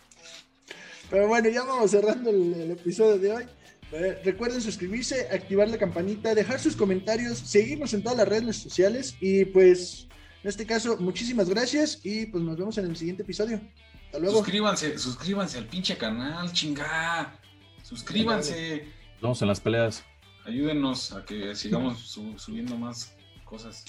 Pero 1.12 1.28
bueno, 1.28 1.50
ya 1.50 1.66
vamos 1.66 1.92
cerrando 1.92 2.30
el, 2.30 2.72
episodio 2.72 3.20
de 3.20 3.34
hoy. 3.34 3.44
Eh, 3.92 4.22
recuerden 4.24 4.62
suscribirse, 4.62 5.28
activar 5.30 5.68
la 5.68 5.78
campanita, 5.78 6.34
dejar 6.34 6.62
sus 6.62 6.78
comentarios, 6.78 7.38
seguirnos 7.38 7.94
en 7.94 8.02
todas 8.02 8.18
las 8.18 8.30
redes 8.30 8.56
sociales 8.56 9.18
y 9.20 9.44
pues 9.44 10.08
en 10.42 10.50
este 10.50 10.66
caso 10.66 10.96
muchísimas 10.98 11.50
gracias 11.50 12.00
y 12.06 12.28
pues 12.28 12.42
nos 12.42 12.56
vemos 12.56 12.78
en 12.78 12.86
el 12.86 12.96
siguiente 12.96 13.24
episodio. 13.24 13.60
Hasta 14.06 14.20
luego. 14.20 14.38
Suscríbanse, 14.38 14.98
suscríbanse 14.98 15.58
al 15.58 15.66
pinche 15.66 15.98
canal, 15.98 16.50
chingá. 16.54 17.38
Suscríbanse. 17.84 18.86
Vamos 19.20 19.42
en 19.42 19.50
las 19.50 19.60
peleas. 19.60 20.06
Ayúdenos 20.46 21.12
a 21.12 21.26
que 21.26 21.54
sigamos 21.56 22.00
subiendo 22.38 22.78
más 22.78 23.14
cosas. 23.44 23.84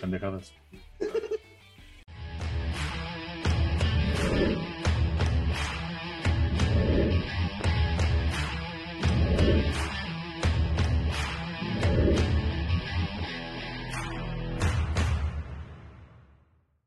Pendejadas. 0.00 0.52